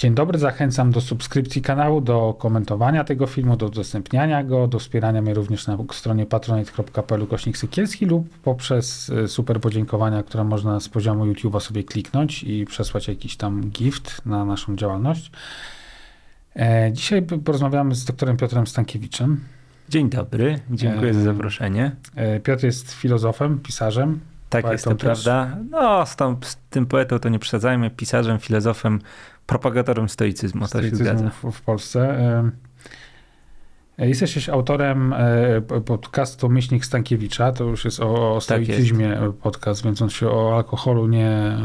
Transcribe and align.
Dzień 0.00 0.14
dobry, 0.14 0.38
zachęcam 0.38 0.90
do 0.90 1.00
subskrypcji 1.00 1.62
kanału, 1.62 2.00
do 2.00 2.34
komentowania 2.38 3.04
tego 3.04 3.26
filmu, 3.26 3.56
do 3.56 3.66
udostępniania 3.66 4.44
go, 4.44 4.66
do 4.66 4.78
wspierania 4.78 5.22
mnie 5.22 5.34
również 5.34 5.66
na 5.66 5.78
stronie 5.92 6.26
patronite.pl 6.26 7.26
kośnik 7.26 7.58
sykielski 7.58 8.06
lub 8.06 8.38
poprzez 8.38 9.10
e, 9.10 9.28
super 9.28 9.60
podziękowania, 9.60 10.22
które 10.22 10.44
można 10.44 10.80
z 10.80 10.88
poziomu 10.88 11.26
YouTube'a 11.26 11.60
sobie 11.60 11.84
kliknąć 11.84 12.42
i 12.42 12.64
przesłać 12.64 13.08
jakiś 13.08 13.36
tam 13.36 13.70
gift 13.70 14.26
na 14.26 14.44
naszą 14.44 14.76
działalność. 14.76 15.30
E, 16.56 16.92
dzisiaj 16.92 17.22
porozmawiamy 17.22 17.94
z 17.94 18.04
doktorem 18.04 18.36
Piotrem 18.36 18.66
Stankiewiczem. 18.66 19.40
Dzień 19.88 20.10
dobry, 20.10 20.58
dziękuję 20.70 21.14
za 21.14 21.22
zaproszenie. 21.22 21.96
E, 22.14 22.40
Piotr 22.40 22.64
jest 22.64 22.92
filozofem, 22.92 23.58
pisarzem. 23.58 24.20
Tak 24.50 24.72
jest, 24.72 24.84
to 24.84 24.94
też. 24.94 25.24
prawda. 25.24 25.56
No, 25.70 26.06
z, 26.06 26.16
tą, 26.16 26.36
z, 26.42 26.56
tym 26.70 26.86
poetą 26.86 27.18
to 27.18 27.28
nie 27.28 27.38
przesadzajmy, 27.38 27.90
pisarzem, 27.90 28.38
filozofem, 28.38 29.00
propagatorem 29.46 30.08
stoicyzmu, 30.08 30.66
stoicyzmu 30.66 30.98
to 30.98 31.04
się 31.04 31.18
zgadza. 31.18 31.30
W, 31.30 31.52
w 31.52 31.62
Polsce. 31.62 32.18
E, 33.98 34.08
jesteś 34.08 34.48
autorem 34.48 35.12
e, 35.12 35.60
podcastu 35.84 36.48
Myślnik 36.48 36.84
Stankiewicza, 36.84 37.52
to 37.52 37.64
już 37.64 37.84
jest 37.84 38.00
o, 38.00 38.34
o 38.34 38.34
tak 38.34 38.42
stoicyzmie 38.42 39.16
tak 39.20 39.32
podcast, 39.32 39.84
więc 39.84 40.02
on 40.02 40.10
się 40.10 40.30
o 40.30 40.56
alkoholu 40.56 41.06
nie, 41.06 41.56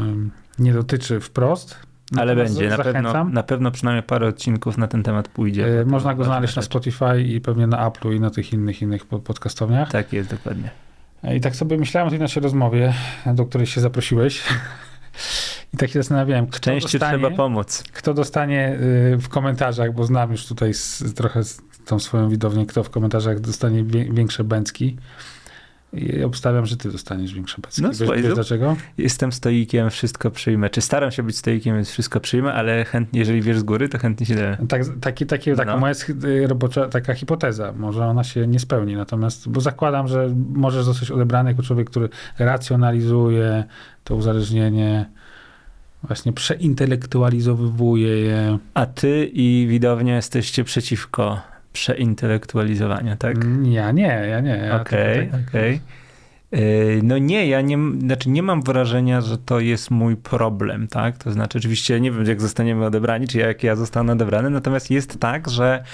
nie 0.58 0.72
dotyczy 0.72 1.20
wprost. 1.20 1.86
Ale 2.16 2.36
będzie, 2.36 2.68
na 2.68 2.78
pewno, 2.78 3.24
na 3.24 3.42
pewno 3.42 3.70
przynajmniej 3.70 4.02
parę 4.02 4.26
odcinków 4.26 4.78
na 4.78 4.88
ten 4.88 5.02
temat 5.02 5.28
pójdzie. 5.28 5.84
Można 5.86 6.14
go 6.14 6.24
znaleźć 6.24 6.56
na 6.56 6.62
Spotify 6.62 7.22
i 7.22 7.40
pewnie 7.40 7.66
na 7.66 7.86
Apple 7.88 8.16
i 8.16 8.20
na 8.20 8.30
tych 8.30 8.52
innych 8.52 8.82
innych 8.82 9.06
podcastowniach. 9.06 9.90
Tak 9.90 10.12
jest, 10.12 10.30
dokładnie. 10.30 10.85
I 11.34 11.40
tak 11.40 11.56
sobie 11.56 11.78
myślałem 11.78 12.08
o 12.08 12.10
tej 12.10 12.18
naszej 12.18 12.42
rozmowie, 12.42 12.94
do 13.26 13.46
której 13.46 13.66
się 13.66 13.80
zaprosiłeś. 13.80 14.42
I 15.74 15.76
tak 15.76 15.90
się 15.90 15.98
zastanawiałem, 15.98 16.46
kto 16.46 16.60
Częściej 16.60 17.00
dostanie, 17.00 17.18
trzeba 17.18 17.36
pomóc. 17.36 17.84
Kto 17.92 18.14
dostanie 18.14 18.78
y, 19.14 19.16
w 19.16 19.28
komentarzach, 19.28 19.92
bo 19.92 20.04
znam 20.04 20.30
już 20.30 20.46
tutaj 20.46 20.74
z, 20.74 21.14
trochę 21.14 21.44
z 21.44 21.60
tą 21.86 21.98
swoją 21.98 22.28
widownię, 22.28 22.66
kto 22.66 22.84
w 22.84 22.90
komentarzach 22.90 23.40
dostanie 23.40 23.84
większe 24.10 24.44
bęcki. 24.44 24.96
I 25.96 26.24
obstawiam, 26.24 26.66
że 26.66 26.76
ty 26.76 26.92
dostaniesz 26.92 27.34
większe 27.34 27.62
becki. 27.62 27.82
No, 27.82 27.88
wiesz, 27.88 27.98
słuchaj, 27.98 28.22
wiesz 28.22 28.34
dlaczego? 28.34 28.76
Jestem 28.98 29.32
stoikiem, 29.32 29.90
wszystko 29.90 30.30
przyjmę. 30.30 30.70
Czy 30.70 30.80
staram 30.80 31.10
się 31.10 31.22
być 31.22 31.36
stoikiem, 31.36 31.76
więc 31.76 31.90
wszystko 31.90 32.20
przyjmę, 32.20 32.52
ale 32.52 32.84
chętnie, 32.84 33.20
jeżeli 33.20 33.42
wiesz 33.42 33.58
z 33.58 33.62
góry, 33.62 33.88
to 33.88 33.98
chętnie 33.98 34.26
się 34.26 34.34
da. 34.34 34.66
Tak, 34.66 34.82
taki, 35.00 35.26
taki, 35.26 35.54
taka 35.54 35.72
no. 35.72 35.78
moja 35.78 35.94
y, 36.24 36.46
robocza, 36.46 36.88
taka 36.88 37.14
hipoteza. 37.14 37.72
Może 37.72 38.06
ona 38.06 38.24
się 38.24 38.46
nie 38.46 38.58
spełni, 38.58 38.96
natomiast, 38.96 39.48
bo 39.48 39.60
zakładam, 39.60 40.08
że 40.08 40.34
możesz 40.52 40.84
zostać 40.84 41.10
odebrany 41.10 41.50
jako 41.50 41.62
człowiek, 41.62 41.90
który 41.90 42.08
racjonalizuje 42.38 43.64
to 44.04 44.16
uzależnienie, 44.16 45.06
właśnie 46.02 46.32
przeintelektualizowuje 46.32 48.18
je. 48.18 48.58
A 48.74 48.86
ty 48.86 49.30
i 49.32 49.66
widownia 49.68 50.16
jesteście 50.16 50.64
przeciwko 50.64 51.55
przeintelektualizowania, 51.76 53.16
tak? 53.16 53.36
Ja 53.62 53.92
nie, 53.92 54.26
ja 54.30 54.40
nie. 54.40 54.78
Okej, 54.80 55.28
okay, 55.28 55.44
okej. 55.48 55.80
Okay. 56.52 57.00
No 57.02 57.18
nie, 57.18 57.46
ja 57.46 57.60
nie, 57.60 57.78
znaczy 57.98 58.30
nie 58.30 58.42
mam 58.42 58.62
wrażenia, 58.62 59.20
że 59.20 59.38
to 59.38 59.60
jest 59.60 59.90
mój 59.90 60.16
problem, 60.16 60.88
tak? 60.88 61.18
To 61.18 61.32
znaczy 61.32 61.58
oczywiście 61.58 62.00
nie 62.00 62.12
wiem, 62.12 62.24
jak 62.24 62.40
zostaniemy 62.40 62.86
odebrani, 62.86 63.28
czy 63.28 63.38
jak 63.38 63.62
ja 63.62 63.76
zostanę 63.76 64.12
odebrany, 64.12 64.50
natomiast 64.50 64.90
jest 64.90 65.20
tak, 65.20 65.50
że 65.50 65.84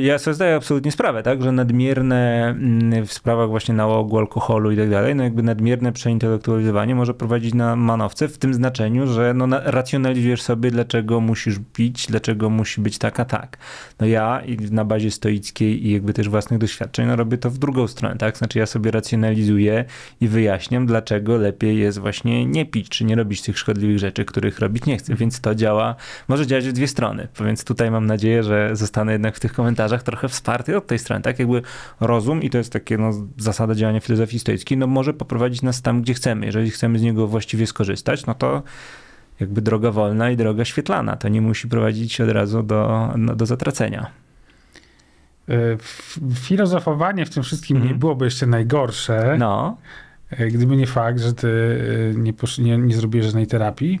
ja 0.00 0.18
sobie 0.18 0.34
zdaję 0.34 0.54
absolutnie 0.54 0.92
sprawę, 0.92 1.22
tak, 1.22 1.42
że 1.42 1.52
nadmierne 1.52 2.48
mm, 2.48 3.06
w 3.06 3.12
sprawach 3.12 3.48
właśnie 3.48 3.74
nałogu, 3.74 4.18
alkoholu 4.18 4.70
i 4.70 4.76
tak 4.76 4.90
dalej, 4.90 5.14
no 5.14 5.24
jakby 5.24 5.42
nadmierne 5.42 5.92
przeintelektualizowanie 5.92 6.94
może 6.94 7.14
prowadzić 7.14 7.54
na 7.54 7.76
manowce 7.76 8.28
w 8.28 8.38
tym 8.38 8.54
znaczeniu, 8.54 9.06
że 9.06 9.34
no 9.34 9.46
racjonalizujesz 9.64 10.42
sobie, 10.42 10.70
dlaczego 10.70 11.20
musisz 11.20 11.56
pić, 11.72 12.06
dlaczego 12.06 12.50
musi 12.50 12.80
być 12.80 12.98
tak, 12.98 13.20
a 13.20 13.24
tak. 13.24 13.58
No 14.00 14.06
ja 14.06 14.42
na 14.70 14.84
bazie 14.84 15.10
stoickiej 15.10 15.86
i 15.86 15.92
jakby 15.92 16.12
też 16.12 16.28
własnych 16.28 16.60
doświadczeń, 16.60 17.06
no 17.06 17.16
robię 17.16 17.38
to 17.38 17.50
w 17.50 17.58
drugą 17.58 17.88
stronę, 17.88 18.16
tak, 18.16 18.36
znaczy 18.36 18.58
ja 18.58 18.66
sobie 18.66 18.90
racjonalizuję 18.90 19.84
i 20.20 20.28
wyjaśniam, 20.28 20.86
dlaczego 20.86 21.36
lepiej 21.36 21.78
jest 21.78 21.98
właśnie 21.98 22.46
nie 22.46 22.66
pić, 22.66 22.88
czy 22.88 23.04
nie 23.04 23.16
robić 23.16 23.42
tych 23.42 23.58
szkodliwych 23.58 23.98
rzeczy, 23.98 24.24
których 24.24 24.58
robić 24.58 24.86
nie 24.86 24.96
chcę, 24.96 25.14
więc 25.14 25.40
to 25.40 25.54
działa, 25.54 25.94
może 26.28 26.46
działać 26.46 26.68
w 26.68 26.72
dwie 26.72 26.88
strony, 26.88 27.28
więc 27.40 27.64
tutaj 27.64 27.90
mam 27.90 28.06
nadzieję, 28.06 28.42
że 28.42 28.70
zostanę 28.72 29.12
jednak 29.12 29.36
w 29.36 29.40
tych 29.40 29.57
komentarzach 29.58 30.02
trochę 30.02 30.28
wsparty 30.28 30.76
od 30.76 30.86
tej 30.86 30.98
strony, 30.98 31.22
tak 31.22 31.38
jakby 31.38 31.62
rozum, 32.00 32.42
i 32.42 32.50
to 32.50 32.58
jest 32.58 32.72
takie 32.72 32.98
no, 32.98 33.10
zasada 33.38 33.74
działania 33.74 34.00
filozofii 34.00 34.38
stoickiej, 34.38 34.78
no 34.78 34.86
może 34.86 35.14
poprowadzić 35.14 35.62
nas 35.62 35.82
tam, 35.82 36.02
gdzie 36.02 36.14
chcemy. 36.14 36.46
Jeżeli 36.46 36.70
chcemy 36.70 36.98
z 36.98 37.02
niego 37.02 37.26
właściwie 37.26 37.66
skorzystać, 37.66 38.26
no 38.26 38.34
to 38.34 38.62
jakby 39.40 39.62
droga 39.62 39.90
wolna 39.90 40.30
i 40.30 40.36
droga 40.36 40.64
świetlana. 40.64 41.16
To 41.16 41.28
nie 41.28 41.40
musi 41.40 41.68
prowadzić 41.68 42.20
od 42.20 42.28
razu 42.30 42.62
do, 42.62 43.12
no, 43.16 43.36
do 43.36 43.46
zatracenia. 43.46 44.10
E, 45.48 45.54
filozofowanie 46.34 47.26
w 47.26 47.30
tym 47.30 47.42
wszystkim 47.42 47.76
mm. 47.76 47.86
nie 47.86 47.92
mhm. 47.92 48.00
byłoby 48.00 48.24
jeszcze 48.24 48.46
najgorsze. 48.46 49.36
No. 49.38 49.76
E, 50.30 50.46
gdyby 50.46 50.76
nie 50.76 50.86
fakt, 50.86 51.20
że 51.20 51.32
ty 51.32 51.48
e, 52.14 52.18
nie, 52.18 52.32
nie, 52.58 52.78
nie 52.78 52.94
zrobiłeś 52.94 53.26
żadnej 53.26 53.46
terapii. 53.46 54.00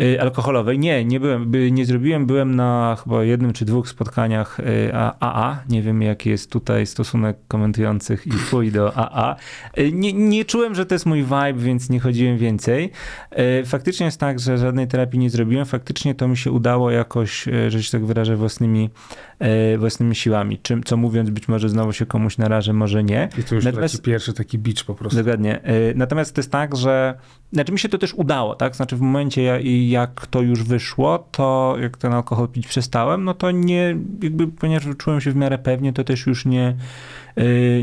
Y, 0.00 0.20
alkoholowej. 0.20 0.78
Nie, 0.78 1.04
nie 1.04 1.20
byłem, 1.20 1.52
nie 1.70 1.86
zrobiłem. 1.86 2.26
Byłem 2.26 2.56
na 2.56 2.96
chyba 3.04 3.24
jednym 3.24 3.52
czy 3.52 3.64
dwóch 3.64 3.88
spotkaniach 3.88 4.58
AA. 5.20 5.52
Y, 5.54 5.72
nie 5.72 5.82
wiem, 5.82 6.02
jaki 6.02 6.30
jest 6.30 6.50
tutaj 6.50 6.86
stosunek 6.86 7.36
komentujących 7.48 8.26
i 8.26 8.30
twój 8.30 8.72
do 8.72 8.96
AA. 8.96 9.36
Y, 9.78 9.92
nie, 9.92 10.12
nie 10.12 10.44
czułem, 10.44 10.74
że 10.74 10.86
to 10.86 10.94
jest 10.94 11.06
mój 11.06 11.22
vibe, 11.22 11.54
więc 11.54 11.90
nie 11.90 12.00
chodziłem 12.00 12.38
więcej. 12.38 12.92
Faktycznie 13.66 14.06
jest 14.06 14.20
tak, 14.20 14.40
że 14.40 14.58
żadnej 14.58 14.88
terapii 14.88 15.18
nie 15.18 15.30
zrobiłem. 15.30 15.66
Faktycznie 15.66 16.14
to 16.14 16.28
mi 16.28 16.36
się 16.36 16.50
udało 16.50 16.90
jakoś, 16.90 17.44
że 17.68 17.82
się 17.82 17.92
tak 17.92 18.06
wyrażę, 18.06 18.36
własnymi, 18.36 18.90
własnymi 19.78 20.14
siłami. 20.14 20.58
Czym, 20.58 20.84
co 20.84 20.96
mówiąc, 20.96 21.30
być 21.30 21.48
może 21.48 21.68
znowu 21.68 21.92
się 21.92 22.06
komuś 22.06 22.38
narażę, 22.38 22.72
może 22.72 23.04
nie. 23.04 23.28
I 23.38 23.42
to 23.42 23.54
już 23.54 23.64
Natomiast, 23.64 23.94
taki 23.94 24.04
pierwszy 24.04 24.32
taki 24.32 24.58
bicz 24.58 24.84
po 24.84 24.94
prostu. 24.94 25.18
Dokładnie. 25.18 25.60
Natomiast 25.94 26.34
to 26.34 26.40
jest 26.40 26.50
tak, 26.50 26.76
że 26.76 27.14
znaczy 27.52 27.72
mi 27.72 27.78
się 27.78 27.88
to 27.88 27.98
też 27.98 28.14
udało, 28.14 28.54
tak? 28.54 28.76
Znaczy 28.76 28.96
w 28.96 29.00
momencie 29.00 29.42
ja, 29.42 29.58
jak 29.88 30.26
to 30.26 30.42
już 30.42 30.62
wyszło, 30.62 31.18
to 31.18 31.76
jak 31.80 31.96
ten 31.96 32.12
alkohol 32.12 32.48
pić 32.48 32.66
przestałem, 32.66 33.24
no 33.24 33.34
to 33.34 33.50
nie, 33.50 33.96
jakby, 34.22 34.48
ponieważ 34.48 34.96
czułem 34.98 35.20
się 35.20 35.32
w 35.32 35.36
miarę 35.36 35.58
pewnie, 35.58 35.92
to 35.92 36.04
też 36.04 36.26
już 36.26 36.46
nie, 36.46 36.76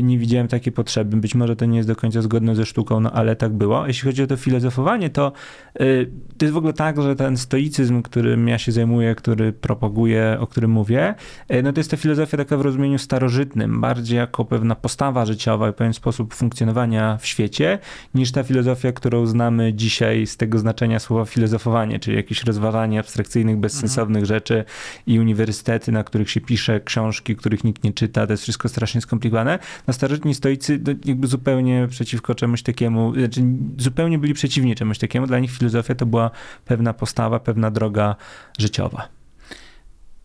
nie 0.02 0.18
widziałem 0.18 0.48
takiej 0.48 0.72
potrzeby. 0.72 1.16
Być 1.16 1.34
może 1.34 1.56
to 1.56 1.64
nie 1.64 1.76
jest 1.76 1.88
do 1.88 1.96
końca 1.96 2.22
zgodne 2.22 2.56
ze 2.56 2.66
sztuką, 2.66 3.00
no 3.00 3.12
ale 3.12 3.36
tak 3.36 3.52
było. 3.52 3.86
Jeśli 3.86 4.08
chodzi 4.08 4.22
o 4.22 4.26
to 4.26 4.36
filozofowanie, 4.36 5.10
to 5.10 5.32
y, 5.80 6.10
to 6.38 6.44
jest 6.44 6.54
w 6.54 6.56
ogóle 6.56 6.72
tak, 6.72 7.02
że 7.02 7.16
ten 7.16 7.36
stoicyzm, 7.36 8.02
którym 8.02 8.48
ja 8.48 8.58
się 8.58 8.72
zajmuję, 8.72 9.14
który 9.14 9.52
propaguję, 9.52 10.36
o 10.40 10.46
którym 10.46 10.70
mówię, 10.70 11.14
y, 11.52 11.62
no 11.62 11.72
to 11.72 11.80
jest 11.80 11.90
ta 11.90 11.96
filozofia 11.96 12.36
taka 12.36 12.56
w 12.56 12.60
rozumieniu 12.60 12.98
starożytnym, 12.98 13.80
bardziej 13.80 14.16
jako 14.16 14.44
pewna 14.44 14.74
postawa 14.74 15.26
życiowa 15.26 15.68
i 15.68 15.72
pewien 15.72 15.94
sposób 15.94 16.34
funkcjonowania 16.34 17.16
w 17.16 17.26
świecie, 17.26 17.78
niż 18.14 18.32
ta 18.32 18.42
filozofia, 18.42 18.92
którą 18.92 19.26
znamy 19.26 19.74
dzisiaj 19.74 20.26
z 20.26 20.36
tego 20.36 20.58
znaczenia 20.58 20.98
słowa 20.98 21.24
filozofowanie, 21.24 22.00
czyli 22.00 22.16
jakieś 22.16 22.44
rozważanie 22.44 23.00
abstrakcyjnych, 23.00 23.56
bezsensownych 23.56 24.22
mhm. 24.22 24.26
rzeczy 24.26 24.64
i 25.06 25.20
uniwersytety, 25.20 25.92
na 25.92 26.04
których 26.04 26.30
się 26.30 26.40
pisze, 26.40 26.80
książki, 26.80 27.36
których 27.36 27.64
nikt 27.64 27.84
nie 27.84 27.92
czyta, 27.92 28.26
to 28.26 28.32
jest 28.32 28.42
wszystko 28.42 28.68
strasznie 28.68 29.00
skomplikowane 29.00 29.43
nazywane. 29.44 29.58
Na 29.86 29.94
starożytni 29.94 30.34
stoicy 30.34 30.80
jakby 31.04 31.26
zupełnie 31.26 31.88
przeciwko 31.90 32.34
czemuś 32.34 32.62
takiemu, 32.62 33.14
znaczy 33.14 33.40
zupełnie 33.78 34.18
byli 34.18 34.34
przeciwni 34.34 34.74
czemuś 34.74 34.98
takiemu. 34.98 35.26
Dla 35.26 35.38
nich 35.38 35.50
filozofia 35.50 35.94
to 35.94 36.06
była 36.06 36.30
pewna 36.64 36.92
postawa, 36.92 37.40
pewna 37.40 37.70
droga 37.70 38.16
życiowa. 38.58 39.08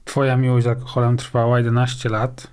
Twoja 0.06 0.38
miłość 0.38 0.64
z 0.64 0.68
alkoholem 0.68 1.18
trwała 1.18 1.58
11 1.58 2.10
lat. 2.10 2.48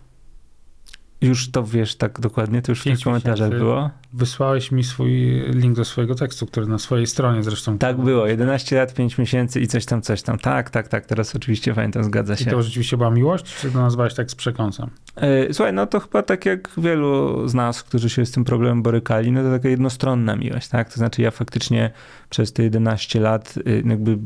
Już 1.20 1.50
to 1.50 1.64
wiesz 1.64 1.96
tak 1.96 2.20
dokładnie, 2.20 2.62
to 2.62 2.72
już 2.72 2.80
w 2.80 2.84
tych 2.84 3.00
komentarzach 3.00 3.50
było. 3.50 3.90
Wysłałeś 4.12 4.72
mi 4.72 4.84
swój 4.84 5.42
link 5.50 5.76
do 5.76 5.84
swojego 5.84 6.14
tekstu, 6.14 6.46
który 6.46 6.66
na 6.66 6.78
swojej 6.78 7.06
stronie 7.06 7.42
zresztą. 7.42 7.78
Tak 7.78 7.96
było, 7.96 8.26
11 8.26 8.76
lat, 8.76 8.94
5 8.94 9.18
miesięcy 9.18 9.60
i 9.60 9.66
coś 9.66 9.86
tam, 9.86 10.02
coś 10.02 10.22
tam. 10.22 10.38
Tak, 10.38 10.70
tak, 10.70 10.88
tak, 10.88 11.06
teraz 11.06 11.36
oczywiście 11.36 11.74
pamiętam, 11.74 12.04
zgadza 12.04 12.36
się. 12.36 12.44
I 12.44 12.46
to 12.46 12.62
rzeczywiście 12.62 12.96
była 12.96 13.10
miłość, 13.10 13.44
czy 13.44 13.70
to 13.70 13.80
nazwałeś 13.80 14.14
tak 14.14 14.30
z 14.30 14.34
przekąsem? 14.34 14.90
E, 15.16 15.54
słuchaj, 15.54 15.72
no 15.72 15.86
to 15.86 16.00
chyba 16.00 16.22
tak 16.22 16.46
jak 16.46 16.70
wielu 16.78 17.48
z 17.48 17.54
nas, 17.54 17.82
którzy 17.82 18.10
się 18.10 18.26
z 18.26 18.30
tym 18.30 18.44
problemem 18.44 18.82
borykali, 18.82 19.32
no 19.32 19.42
to 19.42 19.50
taka 19.50 19.69
jednostronna 19.69 20.36
miłość, 20.36 20.69
tak? 20.69 20.92
To 20.92 20.96
znaczy 20.96 21.22
ja 21.22 21.30
faktycznie 21.30 21.90
przez 22.30 22.52
te 22.52 22.62
11 22.62 23.20
lat 23.20 23.54
y, 23.56 23.82
jakby 23.86 24.19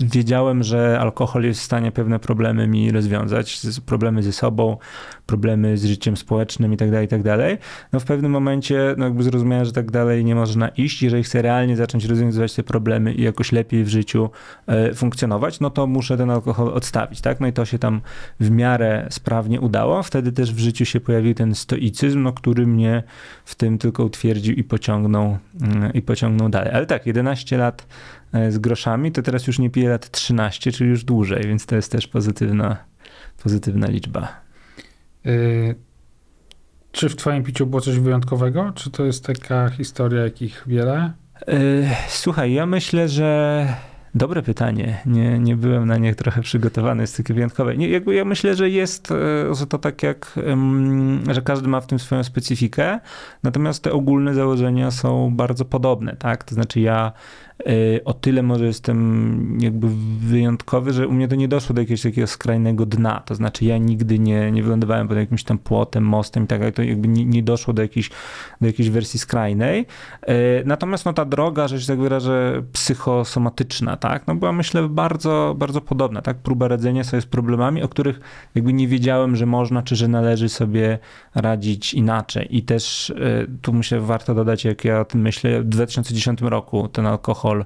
wiedziałem, 0.00 0.62
że 0.62 1.00
alkohol 1.00 1.44
jest 1.44 1.60
w 1.60 1.62
stanie 1.62 1.92
pewne 1.92 2.18
problemy 2.18 2.68
mi 2.68 2.92
rozwiązać, 2.92 3.60
problemy 3.86 4.22
ze 4.22 4.32
sobą, 4.32 4.76
problemy 5.28 5.78
z 5.78 5.84
życiem 5.84 6.16
społecznym 6.16 6.72
i 6.72 6.76
tak 6.76 6.90
dalej, 6.90 7.06
i 7.06 7.08
tak 7.08 7.22
dalej. 7.22 7.58
No 7.92 8.00
w 8.00 8.04
pewnym 8.04 8.32
momencie 8.32 8.94
no 8.98 9.04
jakby 9.04 9.22
zrozumiałem, 9.22 9.64
że 9.64 9.72
tak 9.72 9.90
dalej 9.90 10.24
nie 10.24 10.34
można 10.34 10.68
iść. 10.68 11.02
Jeżeli 11.02 11.22
chcę 11.22 11.42
realnie 11.42 11.76
zacząć 11.76 12.04
rozwiązywać 12.04 12.54
te 12.54 12.62
problemy 12.62 13.12
i 13.12 13.22
jakoś 13.22 13.52
lepiej 13.52 13.84
w 13.84 13.88
życiu 13.88 14.30
e, 14.66 14.94
funkcjonować, 14.94 15.60
no 15.60 15.70
to 15.70 15.86
muszę 15.86 16.16
ten 16.16 16.30
alkohol 16.30 16.68
odstawić, 16.68 17.20
tak? 17.20 17.40
No 17.40 17.46
i 17.46 17.52
to 17.52 17.64
się 17.64 17.78
tam 17.78 18.00
w 18.40 18.50
miarę 18.50 19.06
sprawnie 19.10 19.60
udało. 19.60 20.02
Wtedy 20.02 20.32
też 20.32 20.54
w 20.54 20.58
życiu 20.58 20.84
się 20.84 21.00
pojawił 21.00 21.34
ten 21.34 21.54
stoicyzm, 21.54 22.22
no, 22.22 22.32
który 22.32 22.66
mnie 22.66 23.02
w 23.44 23.54
tym 23.54 23.78
tylko 23.78 24.04
utwierdził 24.04 24.54
i 24.54 24.64
pociągnął, 24.64 25.38
mm, 25.60 25.92
i 25.92 26.02
pociągnął 26.02 26.48
dalej. 26.48 26.72
Ale 26.72 26.86
tak, 26.86 27.06
11 27.06 27.58
lat 27.58 27.86
e, 28.32 28.52
z 28.52 28.58
groszami, 28.58 29.12
to 29.12 29.22
teraz 29.22 29.46
już 29.46 29.58
nie 29.58 29.70
piję 29.70 29.88
lat 29.88 30.10
13, 30.10 30.72
czyli 30.72 30.90
już 30.90 31.04
dłużej, 31.04 31.42
więc 31.46 31.66
to 31.66 31.76
jest 31.76 31.92
też 31.92 32.06
pozytywna, 32.06 32.76
pozytywna 33.42 33.86
liczba. 33.86 34.47
Yy, 35.28 35.74
czy 36.92 37.08
w 37.08 37.16
twoim 37.16 37.44
piciu 37.44 37.66
było 37.66 37.80
coś 37.80 37.98
wyjątkowego? 37.98 38.72
Czy 38.74 38.90
to 38.90 39.04
jest 39.04 39.24
taka 39.24 39.68
historia, 39.68 40.22
jakich 40.22 40.64
wiele? 40.66 41.12
Yy, 41.48 41.54
słuchaj, 42.08 42.52
ja 42.52 42.66
myślę, 42.66 43.08
że 43.08 43.66
Dobre 44.14 44.42
pytanie. 44.42 45.00
Nie, 45.06 45.38
nie 45.38 45.56
byłem 45.56 45.86
na 45.86 45.96
nie 45.96 46.14
trochę 46.14 46.42
przygotowany, 46.42 47.02
jest 47.02 47.16
takie 47.16 47.34
wyjątkowe. 47.34 47.76
Nie, 47.76 47.88
jakby 47.88 48.14
ja 48.14 48.24
myślę, 48.24 48.54
że 48.54 48.70
jest, 48.70 49.10
e, 49.10 49.54
że 49.54 49.66
to 49.66 49.78
tak 49.78 50.02
jak, 50.02 50.38
że 51.30 51.42
każdy 51.42 51.68
ma 51.68 51.80
w 51.80 51.86
tym 51.86 51.98
swoją 51.98 52.24
specyfikę, 52.24 53.00
natomiast 53.42 53.82
te 53.82 53.92
ogólne 53.92 54.34
założenia 54.34 54.90
są 54.90 55.36
bardzo 55.36 55.64
podobne, 55.64 56.16
tak? 56.16 56.44
To 56.44 56.54
znaczy 56.54 56.80
ja 56.80 57.12
o 58.04 58.14
tyle 58.14 58.42
może 58.42 58.66
jestem 58.66 59.58
jakby 59.60 59.86
wyjątkowy, 60.20 60.92
że 60.92 61.08
u 61.08 61.12
mnie 61.12 61.28
to 61.28 61.36
nie 61.36 61.48
doszło 61.48 61.74
do 61.74 61.80
jakiegoś 61.80 62.02
takiego 62.02 62.26
skrajnego 62.26 62.86
dna. 62.86 63.22
To 63.26 63.34
znaczy 63.34 63.64
ja 63.64 63.78
nigdy 63.78 64.18
nie, 64.18 64.52
nie 64.52 64.62
wylądowałem 64.62 65.08
pod 65.08 65.16
jakimś 65.16 65.44
tam 65.44 65.58
płotem, 65.58 66.04
mostem 66.04 66.44
i 66.44 66.46
tak 66.46 66.58
dalej. 66.58 66.72
To 66.72 66.82
jakby 66.82 67.08
nie, 67.08 67.24
nie 67.24 67.42
doszło 67.42 67.74
do 67.74 67.82
jakiejś, 67.82 68.10
do 68.60 68.66
jakiejś 68.66 68.90
wersji 68.90 69.18
skrajnej. 69.18 69.86
E, 70.22 70.34
natomiast 70.64 71.04
no 71.04 71.12
ta 71.12 71.24
droga, 71.24 71.68
że 71.68 71.80
się 71.80 71.86
tak 71.86 71.98
wyrażę, 71.98 72.62
psychosomatyczna, 72.72 73.96
tak, 73.96 74.26
no 74.26 74.34
była 74.34 74.52
myślę 74.52 74.88
bardzo, 74.88 75.54
bardzo 75.58 75.80
podobna, 75.80 76.22
tak? 76.22 76.36
Próba 76.36 76.68
radzenia 76.68 77.04
sobie 77.04 77.20
z 77.20 77.26
problemami, 77.26 77.82
o 77.82 77.88
których 77.88 78.20
jakby 78.54 78.72
nie 78.72 78.88
wiedziałem, 78.88 79.36
że 79.36 79.46
można, 79.46 79.82
czy 79.82 79.96
że 79.96 80.08
należy 80.08 80.48
sobie 80.48 80.98
radzić 81.34 81.94
inaczej. 81.94 82.56
I 82.56 82.62
też 82.62 83.10
e, 83.10 83.14
tu 83.62 83.72
myślę, 83.72 84.00
warto 84.00 84.34
dodać, 84.34 84.64
jak 84.64 84.84
ja 84.84 85.00
o 85.00 85.04
tym 85.04 85.20
myślę, 85.20 85.60
w 85.60 85.64
2010 85.64 86.40
roku 86.40 86.88
ten 86.88 87.06
alkohol 87.06 87.47
alkohol 87.48 87.64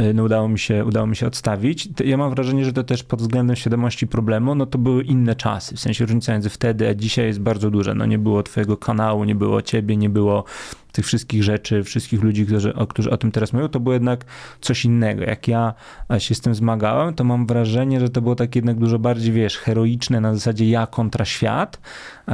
y, 0.00 0.14
no 0.14 0.22
udało 0.22 0.48
mi 0.48 0.58
się, 0.58 0.84
udało 0.84 1.06
mi 1.06 1.16
się 1.16 1.26
odstawić. 1.26 1.88
Ja 2.04 2.16
mam 2.16 2.30
wrażenie, 2.30 2.64
że 2.64 2.72
to 2.72 2.84
też 2.84 3.02
pod 3.02 3.20
względem 3.20 3.56
świadomości 3.56 4.06
problemu, 4.06 4.54
no 4.54 4.66
to 4.66 4.78
były 4.78 5.02
inne 5.02 5.34
czasy. 5.34 5.76
W 5.76 5.80
sensie 5.80 6.04
różnica 6.04 6.32
między 6.32 6.50
wtedy 6.50 6.88
a 6.88 6.94
dzisiaj 6.94 7.26
jest 7.26 7.40
bardzo 7.40 7.70
duża. 7.70 7.94
No 7.94 8.06
nie 8.06 8.18
było 8.18 8.42
twojego 8.42 8.76
kanału, 8.76 9.24
nie 9.24 9.34
było 9.34 9.62
ciebie, 9.62 9.96
nie 9.96 10.10
było 10.10 10.44
tych 10.92 11.06
wszystkich 11.06 11.42
rzeczy, 11.42 11.82
wszystkich 11.82 12.22
ludzi, 12.22 12.46
którzy 12.46 12.74
o, 12.74 12.86
którzy 12.86 13.10
o 13.10 13.16
tym 13.16 13.32
teraz 13.32 13.52
mówią, 13.52 13.68
to 13.68 13.80
było 13.80 13.92
jednak 13.92 14.24
coś 14.60 14.84
innego. 14.84 15.22
Jak 15.22 15.48
ja 15.48 15.74
się 16.18 16.34
z 16.34 16.40
tym 16.40 16.54
zmagałem, 16.54 17.14
to 17.14 17.24
mam 17.24 17.46
wrażenie, 17.46 18.00
że 18.00 18.08
to 18.08 18.22
było 18.22 18.34
tak 18.34 18.56
jednak 18.56 18.78
dużo 18.78 18.98
bardziej, 18.98 19.32
wiesz, 19.32 19.58
heroiczne 19.58 20.20
na 20.20 20.34
zasadzie 20.34 20.70
ja 20.70 20.86
kontra 20.86 21.24
świat, 21.24 21.80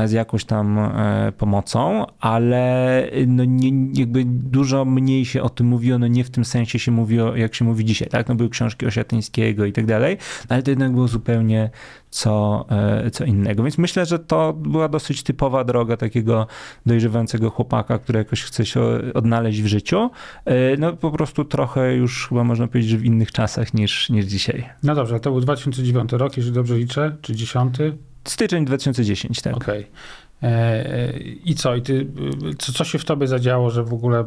z 0.04 0.12
jakąś 0.12 0.44
tam 0.44 0.78
e, 0.78 1.32
pomocą, 1.38 2.06
ale 2.20 3.04
no 3.26 3.44
nie, 3.44 4.00
jakby 4.00 4.24
dużo 4.24 4.84
mniej 4.84 5.24
się 5.24 5.42
o 5.42 5.48
tym 5.48 5.66
mówiło, 5.66 5.98
no 5.98 6.06
nie 6.06 6.24
w 6.24 6.30
tym 6.30 6.44
sensie 6.44 6.78
się 6.78 6.92
mówiło, 6.92 7.36
jak 7.36 7.54
się 7.54 7.64
mówi 7.64 7.84
dzisiaj, 7.84 8.08
tak? 8.08 8.28
No 8.28 8.34
były 8.34 8.48
książki 8.48 8.86
Osiatyńskiego 8.86 9.64
i 9.64 9.72
tak 9.72 9.86
dalej, 9.86 10.16
ale 10.48 10.62
to 10.62 10.70
jednak 10.70 10.92
było 10.92 11.08
zupełnie 11.08 11.70
co, 12.10 12.66
e, 12.70 13.10
co 13.10 13.24
innego. 13.24 13.62
Więc 13.62 13.78
myślę, 13.78 14.06
że 14.06 14.18
to 14.18 14.52
była 14.52 14.88
dosyć 14.88 15.22
typowa 15.22 15.64
droga 15.64 15.96
takiego 15.96 16.46
dojrzewającego 16.86 17.50
chłopaka, 17.50 17.98
który 17.98 18.18
jakoś 18.18 18.44
chce 18.48 18.66
się 18.66 18.80
odnaleźć 19.14 19.62
w 19.62 19.66
życiu. 19.66 20.10
E, 20.44 20.76
no 20.76 20.92
po 20.92 21.10
prostu 21.10 21.44
trochę 21.44 21.94
już 21.94 22.28
chyba 22.28 22.44
można 22.44 22.68
powiedzieć, 22.68 22.90
że 22.90 22.96
w 22.96 23.04
innych 23.04 23.32
czasach 23.32 23.74
niż, 23.74 24.10
niż 24.10 24.24
dzisiaj. 24.24 24.68
No 24.82 24.94
dobrze, 24.94 25.20
to 25.20 25.30
był 25.30 25.40
2009 25.40 26.12
rok, 26.12 26.36
jeżeli 26.36 26.54
dobrze 26.54 26.78
liczę, 26.78 27.16
czy 27.22 27.36
10? 27.36 27.76
Styczeń 28.24 28.64
2010, 28.64 29.42
tak. 29.42 29.56
Okej. 29.56 29.80
Okay. 29.80 30.50
E, 30.50 31.18
I 31.20 31.54
co? 31.54 31.76
I 31.76 31.82
ty, 31.82 32.06
co, 32.58 32.72
co 32.72 32.84
się 32.84 32.98
w 32.98 33.04
tobie 33.04 33.26
zadziało, 33.26 33.70
że 33.70 33.84
w 33.84 33.92
ogóle 33.92 34.24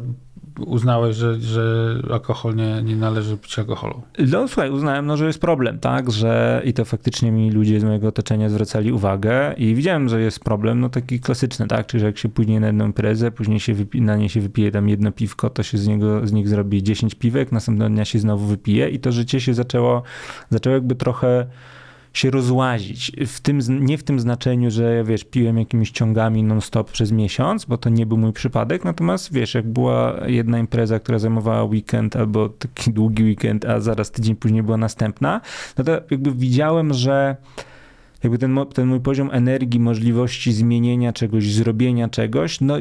uznałeś, 0.66 1.16
że, 1.16 1.40
że 1.40 1.94
alkohol 2.10 2.54
nie, 2.54 2.82
nie 2.82 2.96
należy 2.96 3.36
pić 3.36 3.58
alkoholu? 3.58 4.02
No 4.32 4.48
słuchaj, 4.48 4.70
uznałem, 4.70 5.06
no, 5.06 5.16
że 5.16 5.26
jest 5.26 5.40
problem, 5.40 5.78
tak, 5.78 6.10
że 6.10 6.62
i 6.64 6.72
to 6.72 6.84
faktycznie 6.84 7.32
mi 7.32 7.50
ludzie 7.50 7.80
z 7.80 7.84
mojego 7.84 8.08
otoczenia 8.08 8.48
zwracali 8.48 8.92
uwagę 8.92 9.54
i 9.56 9.74
widziałem, 9.74 10.08
że 10.08 10.20
jest 10.20 10.40
problem, 10.40 10.80
no 10.80 10.88
taki 10.88 11.20
klasyczny, 11.20 11.66
tak, 11.68 11.86
czyli 11.86 12.00
że 12.00 12.06
jak 12.06 12.18
się 12.18 12.28
później 12.28 12.60
na 12.60 12.66
jedną 12.66 12.86
imprezę, 12.86 13.30
później 13.30 13.60
się 13.60 13.74
wypi- 13.74 14.02
na 14.02 14.16
nie 14.16 14.28
się 14.28 14.40
wypije 14.40 14.70
tam 14.70 14.88
jedno 14.88 15.12
piwko, 15.12 15.50
to 15.50 15.62
się 15.62 15.78
z 15.78 15.86
niego, 15.88 16.26
z 16.26 16.32
nich 16.32 16.48
zrobi 16.48 16.82
10 16.82 17.14
piwek, 17.14 17.52
następnego 17.52 17.90
dnia 17.90 18.04
się 18.04 18.18
znowu 18.18 18.46
wypije 18.46 18.88
i 18.88 18.98
to 18.98 19.12
życie 19.12 19.40
się 19.40 19.54
zaczęło, 19.54 20.02
zaczęło 20.50 20.74
jakby 20.74 20.94
trochę 20.94 21.46
się 22.12 22.30
rozłazić. 22.30 23.12
W 23.26 23.40
tym, 23.40 23.60
nie 23.68 23.98
w 23.98 24.02
tym 24.02 24.20
znaczeniu, 24.20 24.70
że 24.70 25.04
wiesz, 25.04 25.24
piłem 25.24 25.58
jakimiś 25.58 25.90
ciągami 25.90 26.42
non-stop 26.42 26.90
przez 26.90 27.12
miesiąc, 27.12 27.64
bo 27.64 27.78
to 27.78 27.88
nie 27.88 28.06
był 28.06 28.18
mój 28.18 28.32
przypadek, 28.32 28.84
natomiast 28.84 29.32
wiesz, 29.32 29.54
jak 29.54 29.68
była 29.68 30.20
jedna 30.26 30.58
impreza, 30.58 31.00
która 31.00 31.18
zajmowała 31.18 31.64
weekend 31.64 32.16
albo 32.16 32.48
taki 32.48 32.92
długi 32.92 33.24
weekend, 33.24 33.64
a 33.64 33.80
zaraz 33.80 34.10
tydzień 34.10 34.36
później 34.36 34.62
była 34.62 34.76
następna, 34.76 35.40
no 35.78 35.84
to 35.84 35.92
jakby 36.10 36.32
widziałem, 36.32 36.94
że 36.94 37.36
jakby 38.22 38.38
ten, 38.38 38.58
ten 38.74 38.88
mój 38.88 39.00
poziom 39.00 39.30
energii, 39.32 39.80
możliwości 39.80 40.52
zmienienia 40.52 41.12
czegoś, 41.12 41.52
zrobienia 41.52 42.08
czegoś, 42.08 42.60
no 42.60 42.74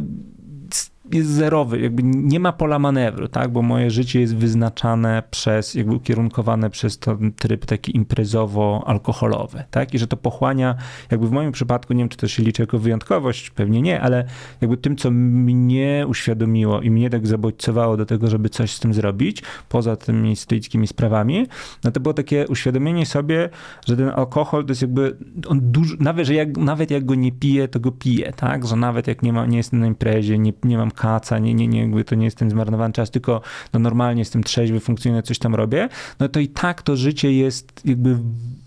jest 1.16 1.30
zerowy, 1.30 1.80
jakby 1.80 2.04
nie 2.04 2.40
ma 2.40 2.52
pola 2.52 2.80
manewru, 2.80 3.28
tak, 3.28 3.52
bo 3.52 3.62
moje 3.62 3.92
życie 3.92 4.22
jest 4.22 4.36
wyznaczane 4.36 5.24
przez, 5.32 5.76
jakby 5.76 5.96
ukierunkowane 5.96 6.70
przez 6.70 7.00
ten 7.00 7.34
tryb 7.34 7.66
taki 7.66 7.98
imprezowo-alkoholowy, 7.98 9.64
tak, 9.72 9.94
i 9.94 10.00
że 10.00 10.08
to 10.08 10.18
pochłania, 10.18 10.76
jakby 11.12 11.28
w 11.28 11.32
moim 11.32 11.52
przypadku, 11.52 11.94
nie 11.94 12.00
wiem, 12.00 12.10
czy 12.10 12.18
to 12.18 12.28
się 12.28 12.44
liczy 12.44 12.62
jako 12.62 12.80
wyjątkowość, 12.80 13.50
pewnie 13.50 13.82
nie, 13.82 14.02
ale 14.02 14.26
jakby 14.62 14.78
tym, 14.78 14.96
co 14.96 15.12
mnie 15.12 16.06
uświadomiło 16.08 16.82
i 16.82 16.92
mnie 16.92 17.10
tak 17.10 17.28
zabodźcowało 17.28 17.98
do 17.98 18.06
tego, 18.06 18.28
żeby 18.28 18.50
coś 18.50 18.72
z 18.72 18.80
tym 18.80 18.94
zrobić, 18.94 19.44
poza 19.70 19.96
tymi 19.96 20.36
stoickimi 20.36 20.88
sprawami, 20.88 21.48
no 21.84 21.92
to 21.92 22.00
było 22.00 22.14
takie 22.14 22.48
uświadomienie 22.48 23.06
sobie, 23.06 23.50
że 23.86 23.98
ten 23.98 24.10
alkohol 24.10 24.66
to 24.66 24.72
jest 24.72 24.82
jakby, 24.82 25.18
on 25.48 25.60
dużo, 25.72 25.96
nawet, 26.00 26.28
że 26.28 26.34
jak, 26.34 26.58
nawet 26.58 26.92
jak 26.92 27.06
go 27.06 27.16
nie 27.16 27.32
piję, 27.32 27.68
to 27.68 27.80
go 27.80 27.92
piję, 27.92 28.34
tak, 28.36 28.68
że 28.68 28.76
nawet 28.76 29.08
jak 29.08 29.24
nie, 29.24 29.34
ma, 29.34 29.46
nie 29.46 29.58
jestem 29.58 29.80
na 29.80 29.88
imprezie, 29.88 30.40
nie, 30.40 30.54
nie 30.64 30.78
mam 30.78 30.92
kaca, 31.02 31.40
nie, 31.40 31.54
nie, 31.54 31.68
nie, 31.68 31.80
jakby 31.82 32.04
to 32.04 32.16
nie 32.16 32.26
jest 32.26 32.38
ten 32.38 32.50
zmarnowany 32.50 32.94
czas, 32.94 33.12
tylko 33.12 33.42
no 33.74 33.80
normalnie 33.80 34.22
jestem 34.22 34.44
trzeźwy, 34.44 34.80
funkcjonuję, 34.80 35.24
coś 35.24 35.40
tam 35.40 35.56
robię, 35.56 35.90
no 36.20 36.30
to 36.30 36.40
i 36.40 36.48
tak 36.48 36.82
to 36.82 36.96
życie 36.96 37.34
jest 37.34 37.82
jakby 37.86 38.18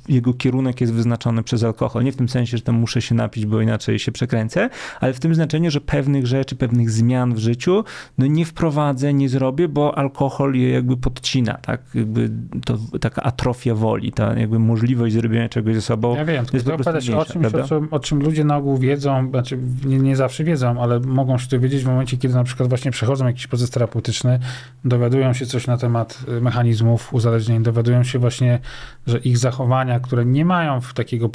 jego 0.08 0.34
kierunek 0.34 0.80
jest 0.80 0.92
wyznaczony 0.92 1.42
przez 1.42 1.64
alkohol. 1.64 2.04
Nie 2.04 2.12
w 2.12 2.16
tym 2.16 2.28
sensie, 2.28 2.56
że 2.56 2.62
tam 2.62 2.74
muszę 2.74 3.02
się 3.02 3.14
napić, 3.14 3.46
bo 3.46 3.60
inaczej 3.60 3.98
się 3.98 4.12
przekręcę, 4.12 4.70
ale 5.00 5.12
w 5.12 5.20
tym 5.20 5.34
znaczeniu, 5.34 5.70
że 5.70 5.80
pewnych 5.80 6.26
rzeczy, 6.26 6.56
pewnych 6.56 6.90
zmian 6.90 7.34
w 7.34 7.38
życiu 7.38 7.84
no 8.18 8.26
nie 8.26 8.44
wprowadzę, 8.44 9.14
nie 9.14 9.28
zrobię, 9.28 9.68
bo 9.68 9.98
alkohol 9.98 10.54
je 10.54 10.70
jakby 10.70 10.96
podcina, 10.96 11.54
tak? 11.54 11.80
Jakby 11.94 12.30
to 12.64 12.78
taka 13.00 13.22
atrofia 13.22 13.74
woli, 13.74 14.12
ta 14.12 14.38
jakby 14.38 14.58
możliwość 14.58 15.14
zrobienia 15.14 15.48
czegoś 15.48 15.74
ze 15.74 15.82
sobą. 15.82 16.16
Ja 16.16 16.24
wiem, 16.24 16.44
jest 16.52 16.66
tylko 16.66 16.74
opowiadać 16.74 17.10
o 17.10 17.24
czymś, 17.24 17.46
o 17.46 17.68
czym, 17.68 17.88
o 17.90 18.00
czym 18.00 18.22
ludzie 18.22 18.44
na 18.44 18.56
ogół 18.56 18.78
wiedzą, 18.78 19.30
znaczy 19.30 19.58
nie, 19.84 19.98
nie 19.98 20.16
zawsze 20.16 20.44
wiedzą, 20.44 20.80
ale 20.80 21.00
mogą 21.00 21.38
się 21.38 21.48
dowiedzieć 21.48 21.84
w 21.84 21.86
momencie, 21.86 22.16
kiedy 22.16 22.34
na 22.34 22.44
przykład 22.44 22.68
właśnie 22.68 22.90
przechodzą 22.90 23.26
jakiś 23.26 23.46
proces 23.46 23.70
terapeutyczny, 23.70 24.38
dowiadują 24.84 25.32
się 25.32 25.46
coś 25.46 25.66
na 25.66 25.76
temat 25.78 26.24
y, 26.28 26.40
mechanizmów 26.40 27.14
uzależnień, 27.14 27.62
dowiadują 27.62 28.02
się 28.02 28.18
właśnie, 28.18 28.58
że 29.06 29.18
ich 29.18 29.38
zachowania 29.38 29.93
które 30.00 30.24
nie 30.24 30.44
mają 30.44 30.80
takiego 30.94 31.30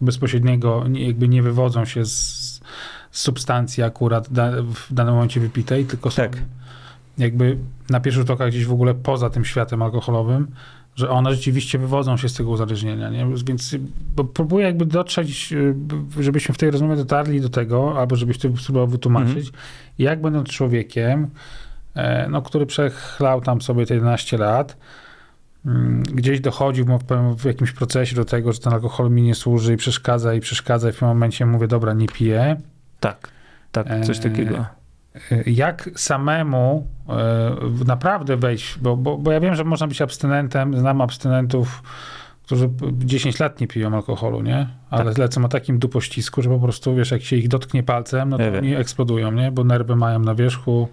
bezpośredniego, 0.00 0.84
jakby 0.92 1.28
nie 1.28 1.42
wywodzą 1.42 1.84
się 1.84 2.04
z 2.04 2.60
substancji 3.10 3.82
akurat 3.82 4.28
w 4.28 4.94
danym 4.94 5.14
momencie 5.14 5.40
wypitej, 5.40 5.84
tylko 5.84 6.10
są 6.10 6.22
tak. 6.22 6.36
jakby 7.18 7.56
na 7.90 8.00
pierwszy 8.00 8.20
rzut 8.20 8.30
oka 8.30 8.48
gdzieś 8.48 8.64
w 8.64 8.72
ogóle 8.72 8.94
poza 8.94 9.30
tym 9.30 9.44
światem 9.44 9.82
alkoholowym, 9.82 10.46
że 10.96 11.10
one 11.10 11.34
rzeczywiście 11.34 11.78
wywodzą 11.78 12.16
się 12.16 12.28
z 12.28 12.34
tego 12.34 12.50
uzależnienia, 12.50 13.10
nie? 13.10 13.26
Więc 13.46 13.76
próbuję 14.34 14.66
jakby 14.66 14.86
dotrzeć, 14.86 15.54
żebyśmy 16.20 16.54
w 16.54 16.58
tej 16.58 16.70
rozmowie 16.70 16.96
dotarli 16.96 17.40
do 17.40 17.48
tego, 17.48 17.98
albo 17.98 18.16
żebyś 18.16 18.38
to 18.38 18.56
spróbował 18.56 18.88
wytłumaczyć, 18.88 19.46
mhm. 19.46 19.64
jak 19.98 20.20
będąc 20.20 20.48
człowiekiem, 20.48 21.30
e, 21.94 22.28
no, 22.28 22.42
który 22.42 22.66
przechlał 22.66 23.40
tam 23.40 23.60
sobie 23.60 23.86
te 23.86 23.94
11 23.94 24.38
lat, 24.38 24.76
gdzieś 26.12 26.40
dochodzi 26.40 26.84
w, 27.38 27.44
jakimś 27.44 27.72
procesie 27.72 28.16
do 28.16 28.24
tego, 28.24 28.52
że 28.52 28.58
ten 28.58 28.72
alkohol 28.72 29.10
mi 29.10 29.22
nie 29.22 29.34
służy 29.34 29.74
i 29.74 29.76
przeszkadza 29.76 30.34
i 30.34 30.40
przeszkadza 30.40 30.88
i 30.88 30.92
w 30.92 30.98
tym 30.98 31.08
momencie 31.08 31.46
mówię, 31.46 31.68
dobra, 31.68 31.92
nie 31.92 32.06
piję. 32.06 32.56
Tak, 33.00 33.28
tak, 33.72 33.86
coś 34.04 34.18
takiego. 34.18 34.66
y, 35.32 35.44
jak 35.46 35.90
samemu 35.96 36.86
y, 37.82 37.84
naprawdę 37.84 38.36
wejść, 38.36 38.78
bo, 38.78 38.96
bo, 38.96 39.18
bo 39.18 39.32
ja 39.32 39.40
wiem, 39.40 39.54
że 39.54 39.64
można 39.64 39.86
być 39.86 40.02
abstynentem, 40.02 40.78
znam 40.78 41.00
abstynentów, 41.00 41.82
którzy 42.42 42.70
10 42.92 43.38
lat 43.40 43.60
nie 43.60 43.66
piją 43.66 43.94
alkoholu, 43.94 44.42
nie? 44.42 44.68
Ale 44.90 45.04
Tak. 45.04 45.18
lecą 45.18 45.44
o 45.44 45.48
takim 45.48 45.78
dupościsku, 45.78 46.42
że 46.42 46.50
po 46.50 46.58
prostu, 46.58 46.94
wiesz, 46.94 47.10
jak 47.10 47.22
się 47.22 47.36
ich 47.36 47.48
dotknie 47.48 47.82
palcem, 47.82 48.28
no 48.28 48.36
to 48.36 48.42
Ja 48.42 48.50
wiem. 48.50 48.64
oni 48.64 48.74
eksplodują, 48.74 49.32
nie? 49.32 49.52
Bo 49.52 49.64
nerwy 49.64 49.96
mają 49.96 50.18
na 50.18 50.34
wierzchu, 50.34 50.88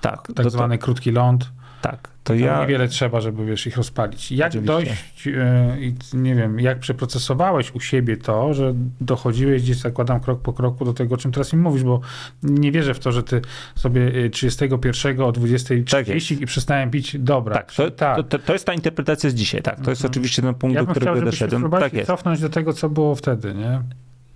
Tak, 0.00 0.26
tak 0.34 0.44
to, 0.44 0.50
zwany 0.50 0.78
krótki 0.78 1.10
ląd. 1.10 1.50
Tak. 1.82 2.08
To 2.08 2.12
To 2.24 2.34
ja, 2.34 2.60
niewiele 2.60 2.88
trzeba, 2.88 3.20
żeby, 3.20 3.46
wiesz, 3.46 3.66
ich 3.66 3.76
rozpalić. 3.76 4.32
Jak 4.32 4.48
Oczywiście. 4.48 4.72
dojść, 4.72 5.26
y, 5.26 5.34
i 5.80 5.94
nie 6.16 6.34
wiem, 6.34 6.60
jak 6.60 6.78
przeprocesowałeś 6.78 7.74
u 7.74 7.80
siebie 7.80 8.16
to, 8.16 8.54
że 8.54 8.74
dochodziłeś 9.00 9.62
gdzieś, 9.62 9.76
zakładam, 9.76 10.20
krok 10.20 10.40
po 10.42 10.52
kroku 10.52 10.84
do 10.84 10.92
tego, 10.92 11.14
o 11.14 11.18
czym 11.18 11.32
teraz 11.32 11.52
mi 11.52 11.58
mówisz, 11.58 11.82
bo 11.84 12.00
nie 12.42 12.72
wierzę 12.72 12.94
w 12.94 12.98
to, 12.98 13.12
że 13.12 13.22
ty 13.22 13.40
sobie 13.76 14.00
y, 14.14 14.30
31 14.30 15.20
o 15.20 15.32
20.30 15.32 15.90
Tak 15.90 16.08
jest. 16.08 16.30
i 16.30 16.46
przestałem 16.46 16.90
pić, 16.90 17.18
dobra. 17.18 17.54
tak, 17.54 17.72
to, 17.72 17.90
tak. 17.90 18.28
To, 18.28 18.38
to, 18.38 18.52
jest 18.52 18.66
ta 18.66 18.74
interpretacja 18.74 19.30
z 19.30 19.34
dzisiaj, 19.34 19.62
tak. 19.62 19.80
To 19.80 19.90
jest 19.90 20.00
Mhm. 20.00 20.10
oczywiście 20.10 20.42
ten 20.42 20.54
punkt, 20.54 20.74
ja 20.74 20.80
do 20.80 20.84
chciał, 20.86 20.94
którego 20.94 21.16
żebyśmy 21.20 21.46
doszedłem. 21.46 21.70
Tak 21.80 21.92
jest. 21.92 22.06
cofnąć 22.06 22.40
do 22.40 22.48
tego, 22.48 22.72
co 22.72 22.88
było 22.88 23.14
wtedy, 23.14 23.54
nie? 23.54 23.82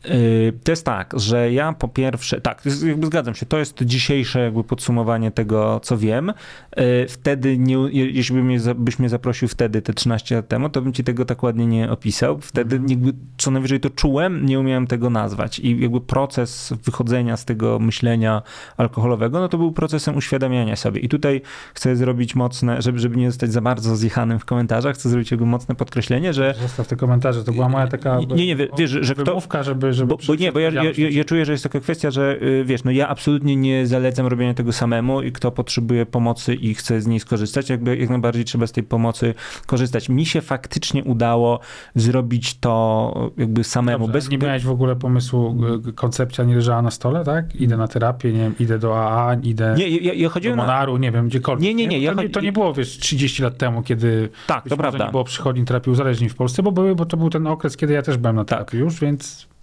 Yy, 0.08 0.52
To 0.64 0.72
jest 0.72 0.84
tak, 0.84 1.14
że 1.16 1.52
ja 1.52 1.72
po 1.72 1.88
pierwsze, 1.88 2.40
tak, 2.40 2.62
jakby 2.86 3.06
zgadzam 3.06 3.34
się, 3.34 3.46
to 3.46 3.58
jest 3.58 3.82
dzisiejsze 3.82 4.40
jakby 4.40 4.64
podsumowanie 4.64 5.30
tego, 5.30 5.80
co 5.82 5.98
wiem. 5.98 6.32
Yy, 6.76 6.84
Wtedy, 7.08 7.58
nie, 7.58 7.74
je- 7.74 8.10
jeśli 8.10 8.34
by 8.36 8.42
mnie, 8.42 8.60
za- 8.60 8.74
byś 8.74 8.98
mnie 8.98 9.08
zaprosił 9.08 9.48
wtedy, 9.48 9.82
te 9.82 9.92
13 9.94 10.34
lat 10.36 10.48
temu, 10.48 10.68
to 10.68 10.82
bym 10.82 10.92
ci 10.92 11.04
tego 11.04 11.24
tak 11.24 11.42
ładnie 11.42 11.66
nie 11.66 11.90
opisał. 11.90 12.38
Wtedy 12.40 12.76
Mhm. 12.76 12.90
jakby 12.90 13.12
co 13.38 13.50
najwyżej 13.50 13.80
to 13.80 13.90
czułem, 13.90 14.46
nie 14.46 14.60
umiałem 14.60 14.86
tego 14.86 15.10
nazwać. 15.10 15.58
I 15.58 15.80
jakby 15.80 16.00
proces 16.00 16.72
wychodzenia 16.84 17.36
z 17.36 17.44
tego 17.44 17.78
myślenia 17.78 18.42
alkoholowego, 18.76 19.40
no 19.40 19.48
to 19.48 19.58
był 19.58 19.72
procesem 19.72 20.16
uświadamiania 20.16 20.76
sobie. 20.76 21.00
I 21.00 21.08
tutaj 21.08 21.40
chcę 21.74 21.96
zrobić 21.96 22.34
mocne, 22.34 22.82
żeby, 22.82 22.98
żeby 22.98 23.16
nie 23.16 23.30
zostać 23.30 23.52
za 23.52 23.60
bardzo 23.60 23.96
zjechanym 23.96 24.38
w 24.38 24.44
komentarzach, 24.44 24.94
chcę 24.94 25.08
zrobić 25.08 25.30
jakby 25.30 25.46
mocne 25.46 25.74
podkreślenie, 25.74 26.32
że 26.32 26.54
Zostaw 26.62 26.88
te 26.88 26.96
komentarze, 26.96 27.44
to 27.44 27.52
była 27.52 27.68
moja 27.68 27.86
taka 27.86 28.18
Nie, 28.20 28.46
nie, 28.46 28.56
wie- 28.56 28.68
wiesz, 28.78 28.90
że- 28.90 29.04
że 29.04 29.14
kto- 29.14 29.24
wymówka, 29.24 29.62
żeby... 29.62 29.92
żeby 29.94 30.08
bo, 30.08 30.18
bo 30.26 30.34
nie, 30.34 30.52
bo 30.52 30.58
ja, 30.60 30.70
ja, 30.70 30.92
ja, 31.10 31.24
czuję, 31.24 31.44
że 31.44 31.52
jest 31.52 31.64
taka 31.64 31.80
kwestia, 31.80 32.10
że 32.10 32.36
y, 32.42 32.64
wiesz, 32.64 32.84
no 32.84 32.90
ja 32.90 33.08
absolutnie 33.08 33.56
nie 33.56 33.86
zalecam 33.86 34.26
robienia 34.26 34.54
tego 34.54 34.72
samemu 34.72 35.22
i 35.22 35.32
kto 35.32 35.50
potrzebuje 35.50 36.06
pomocy 36.06 36.54
i 36.54 36.74
chce 36.74 37.00
z 37.00 37.06
niej 37.06 37.20
skorzystać, 37.20 37.70
jakby 37.70 37.96
jak 37.96 38.10
najbardziej 38.10 38.44
trzeba 38.44 38.66
z 38.66 38.72
tej 38.72 38.84
pomocy 38.84 39.34
korzystać. 39.66 40.08
Mi 40.08 40.26
się 40.26 40.40
faktycznie 40.40 41.04
udało 41.04 41.60
zrobić 41.94 42.58
to 42.58 43.30
jakby 43.36 43.64
samemu, 43.64 43.98
Dobrze, 44.06 44.12
bez... 44.12 44.30
nie 44.30 44.38
miałeś 44.38 44.64
w 44.64 44.70
ogóle 44.70 44.96
pomysłu, 44.96 45.56
koncepcja 45.94 46.44
nie 46.44 46.54
leżała 46.54 46.82
na 46.82 46.90
stole, 46.90 47.24
tak? 47.24 47.56
Idę 47.56 47.76
na 47.76 47.88
terapię, 47.88 48.32
nie 48.32 48.38
wiem, 48.38 48.54
idę 48.60 48.78
do 48.78 48.98
AA, 48.98 49.34
idę 49.34 49.74
Nie, 49.78 49.88
ja, 49.88 50.14
ja 50.14 50.28
do 50.28 50.34
chodziłem 50.34 50.56
na... 50.56 50.62
Monaru, 50.62 50.96
nie 50.96 51.12
wiem, 51.12 51.28
gdziekolwiek. 51.28 51.62
Nie, 51.64 51.74
nie, 51.74 51.86
nie, 51.86 51.96
To, 51.96 52.02
ja 52.02 52.22
nie, 52.22 52.28
to 52.30 52.40
nie 52.40 52.52
było, 52.52 52.74
wiesz, 52.74 52.98
30 52.98 53.42
lat 53.42 53.58
temu, 53.58 53.82
kiedy 53.82 54.28
Tak, 54.46 54.68
to 54.68 54.76
prawda. 54.76 55.04
nie 55.04 55.10
było 55.10 55.24
przychodni 55.24 55.64
terapii 55.64 55.92
uzależnień 55.92 56.30
w 56.30 56.34
Polsce, 56.34 56.62
bo 56.62 56.72
były, 56.72 56.94
bo 56.94 57.06
to 57.06 57.16
był 57.16 57.30
ten 57.30 57.46
okres, 57.46 57.76
kiedy 57.76 57.92
ja 57.92 58.02
też 58.02 58.16
byłem 58.16 58.36
na 58.36 58.44
Tak. 58.44 58.58
terapii 58.58 58.78
już, 58.78 59.00
więc 59.00 59.53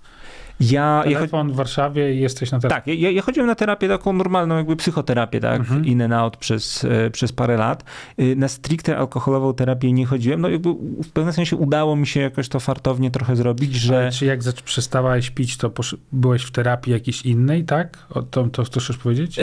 Ja, 0.62 1.04
ja, 1.08 1.18
telefon 1.18 1.52
w 1.52 1.56
Warszawie 1.56 2.14
i 2.16 2.20
jesteś 2.20 2.52
na 2.52 2.60
terapii. 2.60 2.94
Tak, 2.94 3.02
ja, 3.02 3.12
ja 3.12 3.22
chodziłem 3.22 3.48
na 3.48 3.56
terapię 3.56 3.88
taką 3.88 4.14
normalną, 4.14 4.58
jakby 4.58 4.76
psychoterapię, 4.76 5.40
tak, 5.40 5.60
Mhm. 5.60 5.86
in 5.86 6.02
and 6.02 6.14
out 6.14 6.38
przez, 6.38 6.86
e, 6.86 7.10
przez 7.10 7.32
parę 7.32 7.58
lat. 7.58 7.84
Y, 8.20 8.36
Na 8.36 8.48
stricte 8.48 8.98
alkoholową 8.98 9.54
terapię 9.54 9.92
nie 9.92 10.06
chodziłem, 10.06 10.42
no 10.42 10.50
jakby 10.50 10.70
w 11.04 11.10
pewnym 11.14 11.34
sensie 11.34 11.56
udało 11.56 11.96
mi 11.96 12.08
się 12.08 12.20
jakoś 12.20 12.50
to 12.50 12.60
fartownie 12.60 13.12
trochę 13.12 13.36
zrobić, 13.36 13.76
że... 13.76 13.98
Ale 13.98 14.12
czy 14.12 14.26
jak 14.26 14.40
przestawałeś 14.66 15.30
pić, 15.30 15.58
to 15.58 15.72
byłeś 16.12 16.42
w 16.44 16.52
terapii 16.52 16.94
jakiejś 16.94 17.22
innej, 17.26 17.64
tak? 17.64 17.98
O, 18.10 18.22
to, 18.22 18.44
to, 18.44 18.64
to 18.64 18.80
chcesz 18.80 18.98
powiedzieć? 18.98 19.40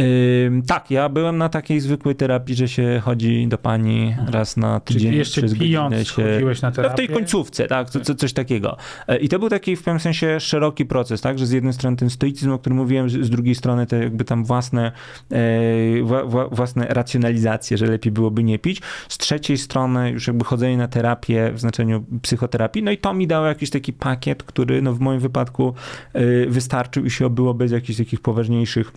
Ym, 0.46 0.62
tak, 0.62 0.90
ja 0.90 1.08
byłem 1.08 1.38
na 1.38 1.48
takiej 1.48 1.80
zwykłej 1.80 2.14
terapii, 2.14 2.54
że 2.54 2.68
się 2.68 3.00
chodzi 3.04 3.48
do 3.48 3.58
pani 3.58 4.16
raz 4.30 4.56
na 4.56 4.80
tydzień. 4.80 5.02
Czyli 5.02 5.18
jeszcze 5.18 5.40
przez 5.42 5.58
pijąc 5.58 6.08
się... 6.08 6.32
chodziłeś 6.32 6.62
na 6.62 6.68
No 6.68 6.72
w 6.72 6.76
terapię? 6.76 6.96
tej 6.96 7.08
końcówce, 7.08 7.66
tak, 7.66 7.90
co, 7.90 8.00
co, 8.00 8.14
coś 8.14 8.32
takiego. 8.32 8.76
E, 9.08 9.18
I 9.18 9.28
to 9.28 9.38
był 9.38 9.48
taki 9.48 9.76
w 9.76 9.82
pewnym 9.82 10.00
sensie 10.00 10.40
szeroki 10.40 10.86
proces, 10.86 11.07
tak, 11.16 11.38
że 11.38 11.46
z 11.46 11.50
jednej 11.50 11.72
strony 11.72 11.96
ten 11.96 12.10
stoicyzm, 12.10 12.52
o 12.52 12.58
którym 12.58 12.78
mówiłem, 12.78 13.10
z, 13.10 13.30
drugiej 13.30 13.54
strony 13.54 13.86
te 13.86 13.98
jakby 13.98 14.24
tam 14.24 14.44
własne, 14.44 14.92
e, 15.30 16.02
wła, 16.02 16.24
wła, 16.24 16.48
własne 16.48 16.86
racjonalizacje, 16.86 17.78
że 17.78 17.86
lepiej 17.86 18.12
byłoby 18.12 18.44
nie 18.44 18.58
pić. 18.58 18.82
Z 19.08 19.18
trzeciej 19.18 19.58
strony 19.58 20.10
już 20.10 20.26
jakby 20.26 20.44
chodzenie 20.44 20.76
na 20.76 20.88
terapię 20.88 21.52
w 21.52 21.60
znaczeniu 21.60 22.04
psychoterapii, 22.22 22.82
no 22.82 22.90
i 22.90 22.98
to 22.98 23.14
mi 23.14 23.26
dało 23.26 23.46
jakiś 23.46 23.70
taki 23.70 23.92
pakiet, 23.92 24.42
który 24.42 24.82
no 24.82 24.94
w 24.94 25.00
moim 25.00 25.20
wypadku 25.20 25.74
e, 26.12 26.46
wystarczył 26.46 27.04
i 27.04 27.10
się 27.10 27.26
obyło 27.26 27.54
bez 27.54 27.72
jakichś 27.72 27.98
takich 27.98 28.20
poważniejszych 28.20 28.92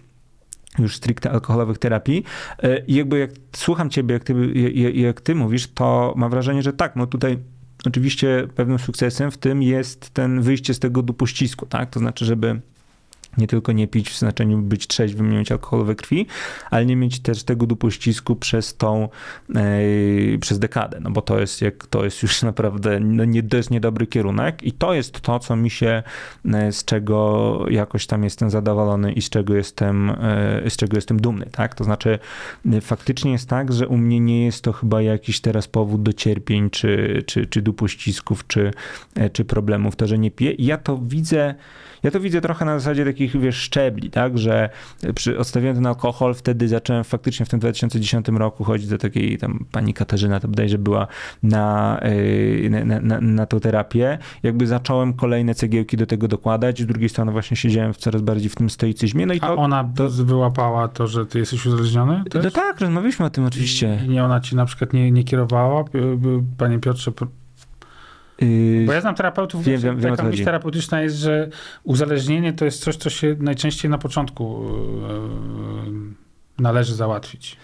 już 0.79 0.95
stricte 0.95 1.31
alkoholowych 1.31 1.77
terapii. 1.77 2.23
E, 2.63 2.79
I 2.79 2.95
jakby 2.95 3.19
jak 3.19 3.31
słucham 3.55 3.89
ciebie, 3.89 4.13
jak 4.13 4.23
ty, 4.23 4.33
jak 4.93 5.21
ty 5.21 5.35
mówisz, 5.35 5.67
to 5.67 6.13
mam 6.17 6.31
wrażenie, 6.31 6.61
że 6.61 6.73
tak, 6.73 6.95
no 6.95 7.07
tutaj 7.07 7.37
oczywiście 7.85 8.47
pewnym 8.55 8.79
sukcesem 8.79 9.31
w 9.31 9.37
tym 9.37 9.63
jest 9.63 10.09
ten 10.09 10.41
wyjście 10.41 10.73
z 10.73 10.79
tego 10.79 11.01
dupościsku, 11.01 11.65
tak? 11.65 11.89
To 11.89 11.99
znaczy, 11.99 12.25
żeby 12.25 12.61
nie 13.37 13.47
tylko 13.47 13.71
nie 13.71 13.87
pić 13.87 14.09
w 14.09 14.17
znaczeniu 14.17 14.57
być 14.57 14.87
trzeźwym, 14.87 15.31
nie 15.31 15.37
mieć 15.37 15.51
alkoholu 15.51 15.85
we 15.85 15.95
krwi, 15.95 16.25
ale 16.71 16.85
nie 16.85 16.95
mieć 16.95 17.19
też 17.19 17.43
tego 17.43 17.67
dupościsku 17.67 18.35
przez 18.35 18.77
tą, 18.77 19.09
e, 19.55 20.37
przez 20.41 20.59
dekadę, 20.59 20.99
no 20.99 21.11
bo 21.11 21.21
to 21.21 21.39
jest, 21.39 21.61
jak, 21.61 21.87
to 21.87 22.03
jest 22.03 22.23
już 22.23 22.41
naprawdę, 22.51 22.99
no 22.99 23.25
nie, 23.25 23.43
to 23.43 23.57
jest 23.57 23.71
niedobry 23.71 24.07
kierunek 24.07 24.63
i 24.63 24.71
to 24.71 24.93
jest 24.93 25.21
to, 25.21 25.39
co 25.39 25.55
mi 25.55 25.69
się, 25.69 26.03
e, 26.53 26.71
z 26.71 26.85
czego 26.85 27.65
jakoś 27.69 28.07
tam 28.07 28.23
jestem 28.23 28.49
zadowolony 28.49 29.13
i 29.13 29.21
z 29.21 29.29
czego 29.29 29.55
jestem, 29.55 30.09
e, 30.09 30.69
z 30.69 30.75
czego 30.75 30.97
jestem 30.97 31.21
dumny, 31.21 31.45
tak? 31.51 31.75
To 31.75 31.83
znaczy 31.83 32.19
faktycznie 32.81 33.31
jest 33.31 33.49
tak, 33.49 33.73
że 33.73 33.87
u 33.87 33.97
mnie 33.97 34.19
nie 34.19 34.45
jest 34.45 34.63
to 34.63 34.73
chyba 34.73 35.01
jakiś 35.01 35.41
teraz 35.41 35.67
powód 35.67 36.03
do 36.03 36.13
cierpień, 36.13 36.69
czy, 36.69 37.23
czy, 37.25 37.45
czy 37.45 37.61
dupościsków, 37.61 38.47
czy, 38.47 38.71
czy 39.33 39.45
problemów, 39.45 39.95
to, 39.95 40.07
że 40.07 40.17
nie 40.17 40.31
piję. 40.31 40.51
I 40.51 40.65
ja 40.65 40.77
to 40.77 40.97
widzę, 40.97 41.55
ja 42.03 42.11
to 42.11 42.19
widzę 42.19 42.41
trochę 42.41 42.65
na 42.65 42.79
zasadzie 42.79 43.03
takich, 43.21 43.41
wiesz, 43.41 43.55
szczebli, 43.55 44.09
tak, 44.09 44.37
że 44.37 44.69
przy, 45.15 45.39
odstawiłem 45.39 45.75
ten 45.75 45.85
alkohol, 45.85 46.33
wtedy 46.33 46.67
zacząłem 46.67 47.03
faktycznie 47.03 47.45
w 47.45 47.49
tym 47.49 47.59
2010 47.59 48.27
roku 48.27 48.63
chodzić 48.63 48.87
do 48.87 48.97
takiej 48.97 49.37
tam 49.37 49.65
pani 49.71 49.93
Katarzyna, 49.93 50.39
to 50.39 50.47
bodajże 50.47 50.77
była 50.77 51.07
na, 51.43 51.99
yy, 52.61 52.69
na, 52.69 52.85
na, 52.85 52.99
na, 52.99 53.21
na 53.21 53.45
tą 53.45 53.59
terapię. 53.59 54.17
Jakby 54.43 54.67
zacząłem 54.67 55.13
kolejne 55.13 55.55
cegiełki 55.55 55.97
do 55.97 56.05
tego 56.05 56.27
dokładać, 56.27 56.81
z 56.81 56.85
drugiej 56.85 57.09
strony 57.09 57.31
właśnie 57.31 57.57
siedziałem 57.57 57.93
w 57.93 57.97
coraz 57.97 58.21
bardziej 58.21 58.49
w 58.49 58.55
tym 58.55 58.69
stoicyzmie, 58.69 59.25
no 59.25 59.33
i 59.33 59.39
A 59.41 59.47
to... 59.47 59.55
ona 59.55 59.89
to... 59.95 60.09
wyłapała 60.09 60.87
to, 60.87 61.07
że 61.07 61.25
ty 61.25 61.39
jesteś 61.39 61.65
uzależniony? 61.65 62.23
Też? 62.29 62.43
No 62.43 62.51
tak, 62.51 62.79
rozmawialiśmy 62.79 63.25
o 63.25 63.29
tym 63.29 63.45
oczywiście. 63.45 63.99
I 64.05 64.09
nie 64.09 64.23
ona 64.23 64.39
ci 64.39 64.55
na 64.55 64.65
przykład 64.65 64.93
nie, 64.93 65.11
nie 65.11 65.23
kierowała? 65.23 65.83
Panie 66.57 66.79
Piotrze, 66.79 67.11
bo 68.85 68.93
ja 68.93 69.01
znam 69.01 69.15
terapeutów, 69.15 69.63
Wiem, 69.63 69.81
wiem, 69.81 70.01
taka 70.01 70.23
myśl 70.23 70.45
terapeutyczna 70.45 71.01
jest, 71.01 71.15
że 71.15 71.49
uzależnienie 71.83 72.53
to 72.53 72.65
jest 72.65 72.83
coś, 72.83 72.95
co 72.95 73.09
się 73.09 73.35
najczęściej 73.39 73.91
na 73.91 73.97
początku 73.97 74.65
yy, 75.85 76.63
należy 76.63 76.95
załatwić. 76.95 77.57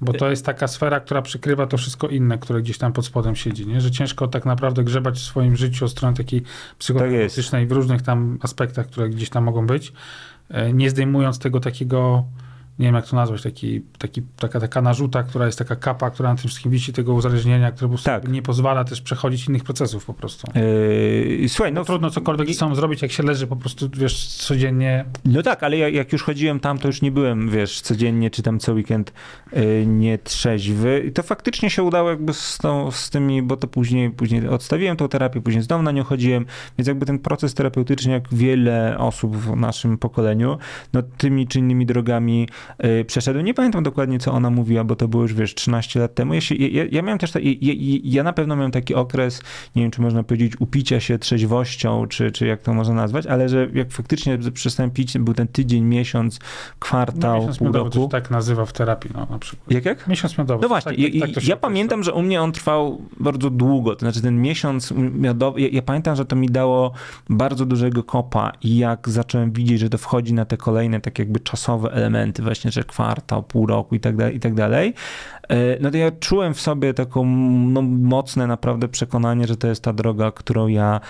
Bo 0.00 0.12
to 0.12 0.30
jest 0.30 0.46
taka 0.46 0.68
sfera, 0.68 1.00
która 1.00 1.22
przykrywa 1.22 1.66
to 1.66 1.76
wszystko 1.76 2.08
inne, 2.08 2.38
które 2.38 2.62
gdzieś 2.62 2.78
tam 2.78 2.92
pod 2.92 3.06
spodem 3.06 3.36
siedzi, 3.36 3.66
nie? 3.66 3.80
Że 3.80 3.90
ciężko 3.90 4.28
tak 4.28 4.46
naprawdę 4.46 4.84
grzebać 4.84 5.18
w 5.18 5.22
swoim 5.22 5.56
życiu 5.56 5.84
od 5.84 5.90
strony 5.90 6.16
takiej 6.16 6.42
psychoterapeutycznej 6.78 7.66
w 7.66 7.72
różnych 7.72 8.02
tam 8.02 8.38
aspektach, 8.42 8.86
które 8.86 9.08
gdzieś 9.08 9.30
tam 9.30 9.44
mogą 9.44 9.66
być, 9.66 9.92
e, 10.48 10.72
nie 10.72 10.90
zdejmując 10.90 11.38
tego 11.38 11.60
takiego, 11.60 12.24
nie 12.80 12.86
wiem 12.86 12.94
jak 12.94 13.06
to 13.06 13.16
nazwać, 13.16 13.42
taki, 13.42 13.80
taki, 13.98 14.22
taka, 14.36 14.60
taka 14.60 14.82
narzuta, 14.82 15.22
która 15.22 15.46
jest 15.46 15.58
taka 15.58 15.76
kapa, 15.76 16.10
która 16.10 16.28
na 16.28 16.34
tym 16.36 16.48
wszystkim 16.48 16.72
wisi, 16.72 16.92
tego 16.92 17.14
uzależnienia, 17.14 17.72
które 17.72 17.88
po 17.88 17.94
prostu 17.94 18.06
Tak. 18.06 18.28
nie 18.28 18.42
pozwala 18.42 18.84
też 18.84 19.00
przechodzić 19.00 19.48
innych 19.48 19.64
procesów 19.64 20.04
po 20.04 20.14
prostu. 20.14 20.52
yy, 20.54 21.48
słuchaj, 21.48 21.72
no, 21.72 21.84
Trudno 21.84 22.10
cokolwiek 22.10 22.48
ze 22.48 22.54
sobą 22.54 22.74
zrobić, 22.74 23.02
jak 23.02 23.12
się 23.12 23.22
leży 23.22 23.46
po 23.46 23.56
prostu, 23.56 23.90
wiesz, 23.96 24.26
codziennie. 24.26 25.04
No 25.24 25.42
tak, 25.42 25.62
ale 25.62 25.76
ja, 25.76 25.88
jak 25.88 26.12
już 26.12 26.22
chodziłem 26.22 26.60
tam, 26.60 26.78
to 26.78 26.88
już 26.88 27.02
nie 27.02 27.10
byłem, 27.12 27.50
wiesz, 27.50 27.80
codziennie 27.80 28.30
czy 28.30 28.42
tam 28.42 28.58
co 28.58 28.72
weekend 28.72 29.12
y, 29.56 29.84
nietrzeźwy. 29.86 31.04
I 31.08 31.12
to 31.12 31.22
faktycznie 31.22 31.70
się 31.70 31.82
udało 31.82 32.10
jakby 32.10 32.34
z, 32.34 32.58
tą, 32.58 32.90
z 32.90 33.10
tymi, 33.10 33.42
bo 33.42 33.56
to 33.56 33.66
później, 33.68 34.10
później 34.10 34.48
odstawiłem 34.48 34.96
tą 34.96 35.08
terapię, 35.08 35.40
później 35.40 35.62
znowu 35.62 35.82
na 35.82 35.92
nią 35.92 36.04
chodziłem, 36.04 36.46
więc 36.78 36.88
jakby 36.88 37.06
ten 37.06 37.18
proces 37.18 37.54
terapeutyczny, 37.54 38.12
jak 38.12 38.34
wiele 38.34 38.98
osób 38.98 39.36
w 39.36 39.56
naszym 39.56 39.98
pokoleniu, 39.98 40.58
no 40.92 41.02
tymi 41.02 41.46
czy 41.46 41.58
innymi 41.58 41.86
drogami 41.86 42.48
przeszedłem. 43.06 43.46
Nie 43.46 43.54
pamiętam 43.54 43.82
dokładnie, 43.82 44.18
co 44.18 44.32
ona 44.32 44.50
mówiła, 44.50 44.84
bo 44.84 44.96
to 44.96 45.08
było 45.08 45.22
już, 45.22 45.34
wiesz, 45.34 45.54
13 45.54 46.00
lat 46.00 46.14
temu. 46.14 46.34
Ja, 46.34 46.40
się, 46.40 46.54
ja, 46.54 46.84
ja 46.90 47.02
miałem 47.02 47.18
też, 47.18 47.32
ta, 47.32 47.40
ja, 47.40 47.74
ja, 48.04 48.22
na 48.22 48.32
pewno 48.32 48.56
miałem 48.56 48.70
taki 48.70 48.94
okres, 48.94 49.42
nie 49.76 49.82
wiem, 49.82 49.90
czy 49.90 50.02
można 50.02 50.22
powiedzieć, 50.22 50.52
upicia 50.60 51.00
się 51.00 51.18
trzeźwością, 51.18 52.06
czy, 52.06 52.32
czy 52.32 52.46
jak 52.46 52.62
to 52.62 52.74
można 52.74 52.94
nazwać, 52.94 53.26
ale 53.26 53.48
że 53.48 53.68
jak 53.74 53.90
faktycznie 53.90 54.38
przestałem 54.38 54.90
pić, 54.90 55.18
był 55.18 55.34
ten 55.34 55.48
tydzień, 55.48 55.84
miesiąc, 55.84 56.38
kwartał, 56.78 57.40
miesiąc 57.40 57.58
pół 57.58 57.66
miodowy 57.66 57.90
to 57.90 57.96
roku. 57.96 58.06
się 58.06 58.10
tak 58.10 58.30
nazywa 58.30 58.66
w 58.66 58.72
terapii, 58.72 59.10
no, 59.14 59.26
na 59.30 59.38
przykład. 59.38 59.70
Jak, 59.70 59.84
jak? 59.84 60.08
Miesiąc 60.08 60.38
miodowy. 60.38 60.62
No 60.62 60.68
właśnie, 60.68 60.92
tak, 60.92 61.14
ja, 61.14 61.26
tak, 61.26 61.34
tak 61.34 61.48
ja 61.48 61.56
pamiętam, 61.56 62.02
że 62.02 62.12
u 62.12 62.22
mnie 62.22 62.42
on 62.42 62.52
trwał 62.52 63.02
bardzo 63.20 63.50
długo, 63.50 63.94
to 63.96 64.00
znaczy 64.00 64.22
ten 64.22 64.42
miesiąc 64.42 64.90
miodowy, 64.96 65.60
ja, 65.60 65.68
ja 65.72 65.82
pamiętam, 65.82 66.16
że 66.16 66.24
to 66.24 66.36
mi 66.36 66.48
dało 66.48 66.92
bardzo 67.30 67.66
dużego 67.66 68.02
kopa 68.02 68.52
i 68.62 68.76
jak 68.76 69.08
zacząłem 69.08 69.52
widzieć, 69.52 69.80
że 69.80 69.90
to 69.90 69.98
wchodzi 69.98 70.34
na 70.34 70.44
te 70.44 70.56
kolejne 70.56 71.00
tak 71.00 71.18
jakby 71.18 71.40
czasowe 71.40 71.92
elementy, 71.92 72.42
właśnie 72.42 72.59
właśnie, 72.60 72.70
że 72.70 72.84
kwartał, 72.84 73.42
pół 73.42 73.66
roku 73.66 73.94
i 73.94 74.00
tak 74.00 74.16
dalej, 74.16 74.36
i 74.36 74.40
tak 74.40 74.54
dalej, 74.54 74.94
e, 75.48 75.80
no 75.80 75.90
to 75.90 75.96
ja 75.96 76.10
czułem 76.10 76.54
w 76.54 76.60
sobie 76.60 76.94
taką 76.94 77.24
no, 77.66 77.82
mocne 77.82 78.46
naprawdę 78.46 78.88
przekonanie, 78.88 79.46
że 79.46 79.56
to 79.56 79.66
jest 79.66 79.82
ta 79.82 79.92
droga, 79.92 80.30
którą 80.30 80.66
ja, 80.66 81.00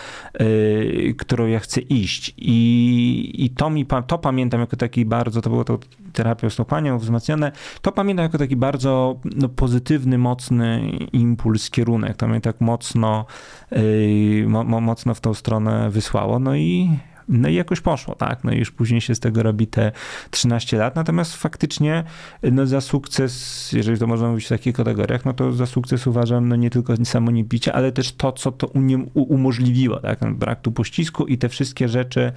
yy, 0.41 1.15
którą 1.19 1.47
ja 1.47 1.59
chcę 1.59 1.81
iść. 1.81 2.35
I, 2.39 3.45
i 3.45 3.51
to 3.51 3.71
mi, 3.71 3.87
to 4.07 4.19
pamiętam 4.19 4.61
jako 4.61 4.77
taki 4.77 5.05
bardzo, 5.05 5.43
to 5.43 5.51
było 5.51 5.65
to 5.65 5.79
terapią 6.13 6.51
stopanią 6.51 6.99
wzmacniane, 6.99 7.53
to 7.83 7.93
pamiętam 7.93 8.23
jako 8.23 8.39
taki 8.39 8.57
bardzo 8.57 9.17
no, 9.25 9.49
pozytywny, 9.49 10.19
mocny 10.19 10.91
impuls, 11.13 11.71
kierunek. 11.71 12.17
To 12.17 12.29
mnie 12.29 12.41
tak 12.41 12.61
mocno, 12.61 13.27
yy, 13.71 14.45
mo, 14.49 14.81
mocno 14.81 15.15
w 15.15 15.21
tą 15.21 15.35
stronę 15.35 15.91
wysłało. 15.91 16.39
No 16.39 16.57
i 16.57 16.91
no 17.31 17.49
i 17.49 17.55
jakoś 17.55 17.81
poszło, 17.81 18.15
tak? 18.15 18.45
No 18.45 18.53
i 18.53 18.59
już 18.59 18.71
później 18.71 19.01
się 19.01 19.15
z 19.15 19.21
tego 19.21 19.43
robi 19.43 19.67
te 19.67 19.93
13 20.31 20.77
lat. 20.77 20.97
Natomiast 20.97 21.37
faktycznie 21.37 22.05
no 22.43 22.67
za 22.67 22.81
sukces, 22.81 23.73
jeżeli 23.73 23.99
to 23.99 24.07
można 24.07 24.29
mówić 24.29 24.47
w 24.47 24.49
takich 24.49 24.75
kategoriach, 24.75 25.25
no 25.25 25.33
to 25.33 25.53
za 25.53 25.67
sukces 25.67 26.07
uważam 26.07 26.49
no 26.49 26.57
nie 26.57 26.71
tylko 26.71 26.95
samo 27.05 27.31
nie 27.31 27.45
picie, 27.45 27.73
ale 27.73 27.93
też 27.93 28.13
to, 28.13 28.33
co 28.33 28.53
to 28.53 28.67
umożliwiło, 29.15 30.01
tak? 30.01 30.19
Ten 30.19 30.35
brak 30.37 30.61
tu 30.61 30.73
pościsku 30.73 31.27
i 31.27 31.39
te 31.39 31.49
wszystkie 31.49 31.89
rzeczy, 31.89 32.33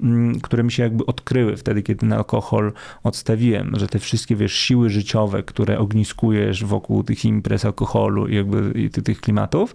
mm, 0.00 0.40
które 0.40 0.62
mi 0.62 0.72
się 0.72 0.82
jakby 0.82 1.06
odkryły 1.06 1.56
wtedy, 1.56 1.82
kiedy 1.82 2.00
ten 2.00 2.12
alkohol 2.12 2.72
odstawiłem, 3.02 3.72
że 3.76 3.86
te 3.86 3.98
wszystkie, 3.98 4.36
wiesz, 4.36 4.52
siły 4.52 4.90
życiowe, 4.90 5.42
które 5.42 5.78
ogniskujesz 5.78 6.64
wokół 6.64 7.02
tych 7.02 7.24
imprez 7.24 7.64
alkoholu 7.64 8.28
i 8.28 8.34
jakby 8.34 8.80
i 8.80 8.90
tych 8.90 9.20
klimatów, 9.20 9.74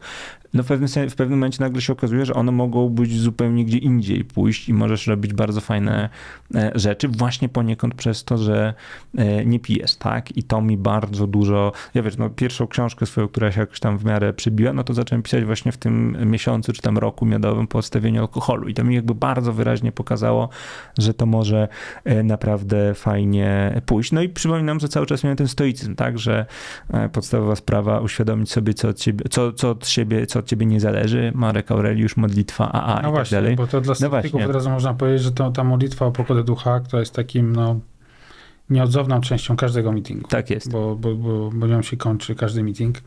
no 0.54 0.64
w 0.64 0.68
pewnym, 0.68 1.10
w 1.10 1.16
pewnym 1.16 1.40
momencie 1.40 1.64
nagle 1.64 1.82
się 1.82 1.94
okazuje, 1.94 2.26
że 2.26 2.34
one 2.34 2.52
mogą 2.52 2.90
być 2.90 3.20
zupełnie 3.20 3.66
gdzie 3.66 3.78
indziej 3.78 4.26
pójść 4.26 4.70
i 4.70 4.74
możesz 4.74 5.08
robić 5.08 5.34
bardzo 5.34 5.62
fajne 5.62 6.10
e, 6.56 6.72
rzeczy, 6.76 7.08
właśnie 7.08 7.50
poniekąd 7.50 7.96
przez 7.96 8.24
to, 8.24 8.38
że 8.38 8.74
e, 9.18 9.46
nie 9.46 9.60
pijesz, 9.60 9.96
tak? 9.96 10.38
I 10.38 10.44
to 10.44 10.62
mi 10.62 10.78
bardzo 10.78 11.28
dużo, 11.28 11.72
ja 11.94 12.04
wiesz, 12.04 12.18
no 12.18 12.30
pierwszą 12.30 12.68
książkę 12.68 13.06
swoją, 13.06 13.28
która 13.28 13.52
się 13.52 13.60
jakoś 13.60 13.80
tam 13.80 13.98
w 13.98 14.06
miarę 14.06 14.34
przybiła, 14.34 14.74
no 14.74 14.84
to 14.84 14.94
zacząłem 14.94 15.24
pisać 15.24 15.46
właśnie 15.46 15.72
w 15.72 15.78
tym 15.78 16.18
miesiącu 16.26 16.74
czy 16.74 16.82
tam 16.82 16.98
roku 16.98 17.26
miodowym 17.26 17.68
po 17.68 17.78
odstawieniu 17.80 18.22
alkoholu 18.22 18.68
i 18.68 18.74
to 18.74 18.84
mi 18.84 18.96
jakby 18.96 19.16
bardzo 19.16 19.54
wyraźnie 19.54 19.92
pokazało, 19.92 20.50
że 20.98 21.14
to 21.14 21.26
może 21.26 21.68
e, 22.04 22.24
naprawdę 22.24 22.94
fajnie 22.94 23.82
pójść. 23.86 24.12
No 24.12 24.22
i 24.22 24.30
przypominam, 24.30 24.80
że 24.80 24.90
cały 24.90 25.06
czas 25.06 25.24
miałem 25.24 25.38
ten 25.38 25.48
stoicyzm, 25.48 25.96
tak? 25.96 26.20
Że 26.20 26.46
podstawowa 27.12 27.56
sprawa 27.56 28.00
uświadomić 28.00 28.52
sobie, 28.52 28.74
co 28.74 28.90
od 28.90 28.98
ciebie, 28.98 29.26
co, 29.30 29.54
co 29.54 29.70
od 29.70 29.88
siebie, 29.88 30.28
co 30.28 30.39
od 30.40 30.46
ciebie 30.46 30.66
nie 30.66 30.80
zależy, 30.80 31.32
Marek 31.36 31.72
Aureliusz, 31.72 32.18
modlitwa 32.18 32.72
AA 32.72 32.94
no 32.94 33.00
i 33.00 33.04
tak 33.04 33.12
właśnie, 33.12 33.36
tak 33.38 33.44
dalej. 33.44 33.56
bo 33.56 33.68
to 33.68 33.82
dla 33.82 33.96
sceptyków 33.96 34.42
no 34.42 34.48
od 34.48 34.54
razu 34.54 34.70
można 34.70 34.94
powiedzieć, 34.94 35.22
że 35.22 35.32
to, 35.32 35.52
ta 35.52 35.64
modlitwa 35.64 36.06
o 36.06 36.12
pogodę 36.12 36.44
ducha, 36.44 36.80
która 36.80 37.00
jest 37.00 37.14
takim, 37.14 37.56
no, 37.56 37.80
nieodzowną 38.70 39.22
częścią 39.22 39.56
każdego 39.56 39.92
meetingu. 39.92 40.28
Tak 40.28 40.50
jest. 40.50 40.72
Bo, 40.72 40.96
bo, 40.96 41.16
bo, 41.16 41.50
bo 41.54 41.68
nią 41.68 41.82
się 41.82 41.98
kończy 41.98 42.36
każdy 42.36 42.64
meeting. 42.64 42.98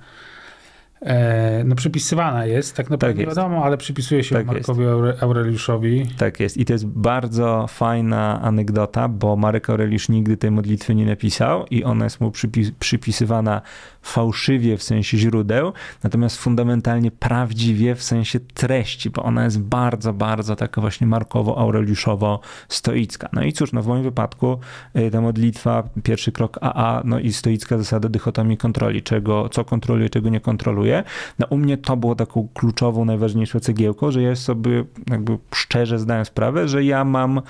E, 1.03 1.65
no 1.65 1.75
przypisywana 1.75 2.47
jest, 2.47 2.77
tak 2.77 2.91
naprawdę 2.91 3.17
tak 3.17 3.21
nie 3.21 3.35
wiadomo, 3.35 3.65
ale 3.65 3.77
przypisuje 3.77 4.25
się 4.25 4.35
tak 4.35 4.47
Markowi 4.47 4.83
jest. 4.83 5.23
Aureliuszowi. 5.23 6.07
Tak 6.19 6.41
jest 6.41 6.57
i 6.57 6.65
to 6.65 6.73
jest 6.73 6.87
bardzo 6.87 7.67
fajna 7.69 8.41
anegdota, 8.43 9.09
bo 9.09 9.37
Marek 9.37 9.71
Aureliusz 9.71 10.09
nigdy 10.09 10.37
tej 10.37 10.51
modlitwy 10.51 10.95
nie 10.95 11.07
napisał 11.07 11.67
i 11.67 11.85
ona 11.85 12.05
jest 12.05 12.21
mu 12.21 12.31
przypis 12.31 12.71
przypisywana 12.71 13.63
fałszywie 14.03 14.77
w 14.77 14.83
sensie 14.83 15.19
źródeł, 15.19 15.73
natomiast 16.03 16.37
fundamentalnie 16.37 17.11
prawdziwie 17.11 17.95
w 17.95 18.03
sensie 18.03 18.41
treści, 18.41 19.11
bo 19.11 19.23
ona 19.23 19.45
jest 19.45 19.61
bardzo, 19.61 20.13
bardzo 20.13 20.57
taka 20.57 20.81
właśnie 20.81 21.07
markowo-aureliuszowo-stoicka. 21.07 23.29
No 23.33 23.43
i 23.43 23.53
cóż, 23.53 23.73
no 23.73 23.83
w 23.83 23.87
moim 23.87 24.03
wypadku 24.03 24.59
y, 24.97 25.11
ta 25.11 25.21
modlitwa, 25.21 25.89
pierwszy 26.03 26.33
krok 26.33 26.59
AA, 26.61 27.03
no 27.05 27.19
i 27.19 27.33
stoicka 27.33 27.79
zasada 27.79 28.09
dychotomii 28.09 28.57
kontroli, 28.57 29.03
czego, 29.03 29.49
co 29.49 29.65
kontroluje, 29.65 30.11
czego 30.11 30.29
nie 30.29 30.41
kontroluje. 30.41 30.92
No 31.39 31.47
u 31.51 31.57
mnie 31.57 31.77
to 31.77 31.97
było 31.97 32.15
taką 32.15 32.49
kluczową, 32.55 33.05
najważniejszą 33.05 33.61
cegiełką, 33.61 34.11
że 34.11 34.23
ja 34.23 34.37
sobie 34.37 34.85
jakby 35.11 35.39
szczerze 35.55 35.99
zdałem 35.99 36.25
sprawę, 36.25 36.69
że 36.69 36.85
ja 36.85 37.05
mam 37.05 37.41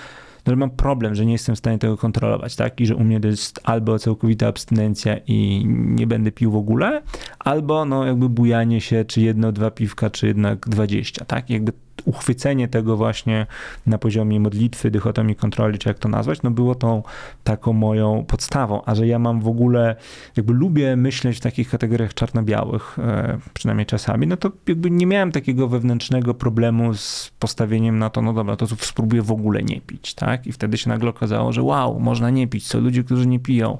no, 0.47 0.53
że 0.53 0.57
mam 0.57 0.71
problem, 0.71 1.15
że 1.15 1.27
nie 1.27 1.33
jestem 1.33 1.55
w 1.55 1.59
stanie 1.59 1.79
tego 1.79 1.97
kontrolować, 1.97 2.57
tak? 2.57 2.81
I 2.81 2.87
że 2.87 2.97
u 2.97 3.05
mnie 3.05 3.21
to 3.21 3.29
jest 3.29 3.61
albo 3.65 3.99
całkowita 3.99 4.47
abstynencja 4.47 5.17
i 5.27 5.65
nie 5.67 6.07
będę 6.07 6.33
pił 6.33 6.51
w 6.51 6.57
ogóle, 6.57 7.03
albo 7.39 7.85
no 7.85 8.07
jakby 8.07 8.29
bujanie 8.29 8.81
się, 8.81 9.05
czy 9.05 9.21
jedno, 9.21 9.53
dwa 9.53 9.71
piwka, 9.71 10.11
czy 10.11 10.27
jednak 10.27 10.69
dwadzieścia, 10.69 11.25
tak? 11.25 11.51
Jakby 11.51 11.73
uchwycenie 12.05 12.69
tego 12.69 12.97
właśnie 12.97 13.47
na 13.87 13.99
poziomie 13.99 14.41
modlitwy, 14.41 14.91
dychotomii 14.91 15.37
kontroli, 15.37 15.79
czy 15.79 15.89
jak 15.89 15.99
to 15.99 16.09
nazwać, 16.09 16.43
no 16.43 16.51
było 16.51 16.75
tą 16.75 17.03
taką 17.45 17.73
moją 17.73 18.25
podstawą, 18.25 18.83
a 18.85 18.95
że 18.95 19.07
ja 19.07 19.19
mam 19.19 19.41
w 19.41 19.49
ogóle, 19.49 19.97
jakby 20.37 20.53
lubię 20.53 20.97
myśleć 20.97 21.37
w 21.37 21.41
takich 21.41 21.71
kategoriach 21.71 22.15
czarno-białych, 22.15 22.99
e, 22.99 23.39
przynajmniej 23.55 23.87
czasami, 23.87 24.27
no 24.27 24.37
to 24.37 24.51
jakby 24.69 24.91
nie 24.91 25.07
miałem 25.07 25.33
takiego 25.33 25.69
wewnętrznego 25.69 26.35
problemu 26.35 26.95
z 26.95 27.33
postawieniem 27.39 27.99
na 27.99 28.11
to, 28.11 28.23
no 28.23 28.33
dobra, 28.33 28.57
to 28.57 28.67
spróbuję 28.67 29.23
w 29.23 29.33
ogóle 29.33 29.63
nie 29.63 29.81
pić, 29.81 30.15
tak? 30.15 30.47
I 30.47 30.53
wtedy 30.53 30.79
się 30.79 30.89
nagle 30.89 31.11
okazało, 31.11 31.53
że 31.53 31.63
wow, 31.63 32.01
można 32.01 32.31
nie 32.31 32.49
pić, 32.49 32.67
są 32.67 32.81
ludzie, 32.81 33.05
którzy 33.05 33.27
nie 33.27 33.41
piją. 33.41 33.79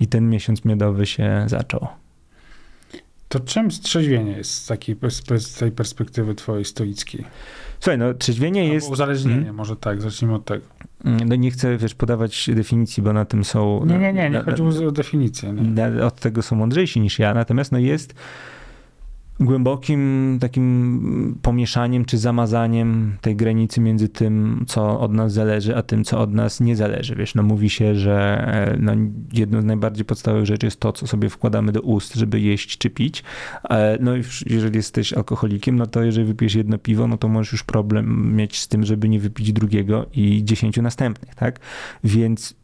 I 0.00 0.06
ten 0.06 0.30
miesiąc 0.30 0.64
miodowy 0.64 1.06
się 1.06 1.44
zaczął. 1.46 1.88
To 3.28 3.40
czym 3.40 3.70
strzeźwienie 3.70 4.32
jest 4.32 4.54
z, 4.54 4.66
takiej, 4.66 4.96
z 5.38 5.54
tej 5.54 5.72
perspektywy 5.72 6.34
twojej 6.34 6.64
stoickiej? 6.64 7.24
Słuchaj, 7.80 7.98
no 7.98 8.14
trzeźwienie 8.14 8.62
Albo 8.62 8.74
jest... 8.74 8.90
uzależnienie, 8.90 9.36
hmm? 9.36 9.56
może 9.56 9.76
tak, 9.76 10.02
zacznijmy 10.02 10.34
od 10.34 10.44
tego. 10.44 10.66
Mm, 11.04 11.28
no 11.28 11.34
nie 11.34 11.50
chcę, 11.50 11.76
wiesz, 11.76 11.94
podawać 11.94 12.50
definicji, 12.54 13.02
bo 13.02 13.12
na 13.12 13.24
tym 13.24 13.44
są... 13.44 13.86
Nie, 13.86 13.98
nie, 13.98 14.12
nie, 14.12 14.30
nie 14.30 14.40
chodzi 14.40 14.62
o 14.86 14.92
definicję. 14.92 15.52
Nie. 15.52 16.04
Od 16.04 16.20
tego 16.20 16.42
są 16.42 16.56
mądrzejsi 16.56 17.00
niż 17.00 17.18
ja, 17.18 17.34
natomiast 17.34 17.72
no 17.72 17.78
jest 17.78 18.14
głębokim 19.40 20.38
takim 20.40 21.38
pomieszaniem 21.42 22.04
czy 22.04 22.18
zamazaniem 22.18 23.16
tej 23.20 23.36
granicy 23.36 23.80
między 23.80 24.08
tym, 24.08 24.64
co 24.66 25.00
od 25.00 25.12
nas 25.12 25.32
zależy, 25.32 25.76
a 25.76 25.82
tym, 25.82 26.04
co 26.04 26.20
od 26.20 26.32
nas 26.32 26.60
nie 26.60 26.76
zależy. 26.76 27.14
Wiesz, 27.14 27.34
no 27.34 27.42
mówi 27.42 27.70
się, 27.70 27.94
że 27.94 28.44
e, 28.46 28.76
no, 28.80 28.92
jedną 29.32 29.62
z 29.62 29.64
najbardziej 29.64 30.04
podstawowych 30.04 30.46
rzeczy 30.46 30.66
jest 30.66 30.80
to, 30.80 30.92
co 30.92 31.06
sobie 31.06 31.28
wkładamy 31.28 31.72
do 31.72 31.80
ust, 31.80 32.14
żeby 32.14 32.40
jeść 32.40 32.78
czy 32.78 32.90
pić. 32.90 33.24
E, 33.70 33.98
no 34.00 34.16
i 34.16 34.22
jeżeli 34.46 34.76
jesteś 34.76 35.12
alkoholikiem, 35.12 35.76
no 35.76 35.86
to 35.86 36.02
jeżeli 36.02 36.26
wypijesz 36.26 36.54
jedno 36.54 36.78
piwo, 36.78 37.06
no 37.06 37.18
to 37.18 37.28
możesz 37.28 37.52
już 37.52 37.62
problem 37.62 38.36
mieć 38.36 38.60
z 38.60 38.68
tym, 38.68 38.84
żeby 38.84 39.08
nie 39.08 39.20
wypić 39.20 39.52
drugiego 39.52 40.06
i 40.14 40.44
dziesięciu 40.44 40.82
następnych, 40.82 41.34
tak? 41.34 41.60
Więc 42.04 42.57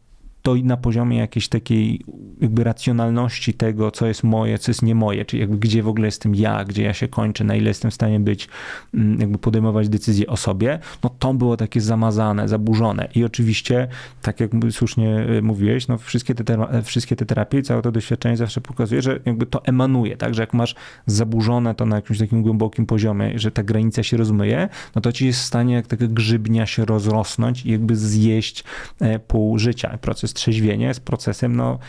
to 0.45 0.55
na 0.63 0.77
poziomie 0.77 1.17
jakiejś 1.17 1.47
takiej 1.47 2.01
jakby 2.41 2.63
racjonalności 2.63 3.53
tego, 3.53 3.91
co 3.91 4.07
jest 4.07 4.23
moje, 4.23 4.57
co 4.57 4.71
jest 4.71 4.81
nie 4.81 4.95
moje, 4.95 5.25
czyli 5.25 5.41
jakby 5.41 5.57
gdzie 5.57 5.83
w 5.83 5.87
ogóle 5.87 6.07
jestem 6.07 6.35
ja, 6.35 6.65
gdzie 6.65 6.83
ja 6.83 6.93
się 6.93 7.07
kończę, 7.07 7.43
na 7.43 7.55
ile 7.55 7.67
jestem 7.67 7.91
w 7.91 7.93
stanie 7.93 8.19
być, 8.19 8.47
mm, 8.93 9.19
jakby 9.19 9.37
podejmować 9.37 9.89
decyzje 9.89 10.27
o 10.27 10.37
sobie, 10.37 10.79
no 11.03 11.09
to 11.19 11.33
było 11.33 11.57
takie 11.57 11.81
zamazane, 11.81 12.47
zaburzone. 12.47 13.07
I 13.15 13.23
oczywiście, 13.23 13.87
tak 14.21 14.39
jak 14.39 14.51
słusznie 14.71 15.27
y, 15.29 15.41
mówiłeś, 15.41 15.87
no 15.87 15.97
wszystkie 15.97 16.35
te, 16.35 16.83
wszystkie 16.83 17.15
te 17.15 17.25
terapie, 17.25 17.61
całe 17.61 17.81
to 17.81 17.91
doświadczenie 17.91 18.37
zawsze 18.37 18.61
pokazuje, 18.61 19.01
że 19.01 19.19
jakby 19.25 19.45
to 19.45 19.65
emanuje, 19.65 20.17
tak, 20.17 20.33
że 20.33 20.41
jak 20.41 20.53
masz 20.53 20.75
zaburzone 21.05 21.75
to 21.75 21.85
na 21.85 21.95
jakimś 21.95 22.19
takim 22.19 22.41
głębokim 22.41 22.85
poziomie, 22.85 23.39
że 23.39 23.51
ta 23.51 23.63
granica 23.63 24.03
się 24.03 24.17
rozmyje, 24.17 24.69
no 24.95 25.01
to 25.01 25.11
ci 25.11 25.25
jest 25.25 25.39
w 25.39 25.45
stanie 25.45 25.75
jak 25.75 25.87
taka 25.87 26.07
grzybnia 26.07 26.65
się 26.65 26.85
rozrosnąć 26.85 27.65
i 27.65 27.71
jakby 27.71 27.95
zjeść 27.95 28.63
e, 28.99 29.19
pół 29.19 29.59
życia. 29.59 29.97
Proces 30.01 30.34
trzeźwienie 30.35 30.85
jest 30.85 30.99
procesem 30.99 31.55
no, 31.55 31.79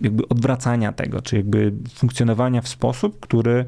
jakby 0.00 0.28
odwracania 0.28 0.92
tego, 0.92 1.22
czy 1.22 1.36
jakby 1.36 1.72
funkcjonowania 1.94 2.60
w 2.60 2.68
sposób, 2.68 3.20
który, 3.20 3.64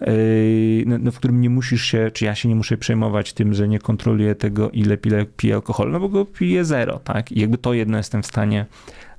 yy, 0.00 0.84
no, 0.86 0.98
no, 0.98 1.12
w 1.12 1.18
którym 1.18 1.40
nie 1.40 1.50
musisz 1.50 1.82
się, 1.82 2.10
czy 2.14 2.24
ja 2.24 2.34
się 2.34 2.48
nie 2.48 2.54
muszę 2.54 2.76
przejmować 2.76 3.32
tym, 3.32 3.54
że 3.54 3.68
nie 3.68 3.78
kontroluję 3.78 4.34
tego, 4.34 4.70
ile 4.70 4.96
piję, 4.96 5.26
piję 5.36 5.54
alkohol, 5.54 5.90
no 5.90 6.00
bo 6.00 6.08
go 6.08 6.24
piję 6.24 6.64
zero, 6.64 6.98
tak? 6.98 7.32
I 7.32 7.40
jakby 7.40 7.58
to 7.58 7.74
jedno 7.74 7.98
jestem 7.98 8.22
w 8.22 8.26
stanie, 8.26 8.66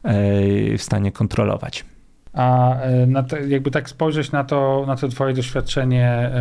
yy, 0.04 0.78
w 0.78 0.84
stanie 0.84 1.12
kontrolować. 1.12 1.86
A 2.34 2.78
yy, 3.08 3.24
te, 3.24 3.48
jakby 3.48 3.72
tak 3.72 3.90
spojrzeć 3.90 4.32
na 4.32 4.44
to, 4.44 4.84
na 4.88 4.96
to 4.96 5.08
twoje 5.08 5.34
doświadczenie, 5.34 6.32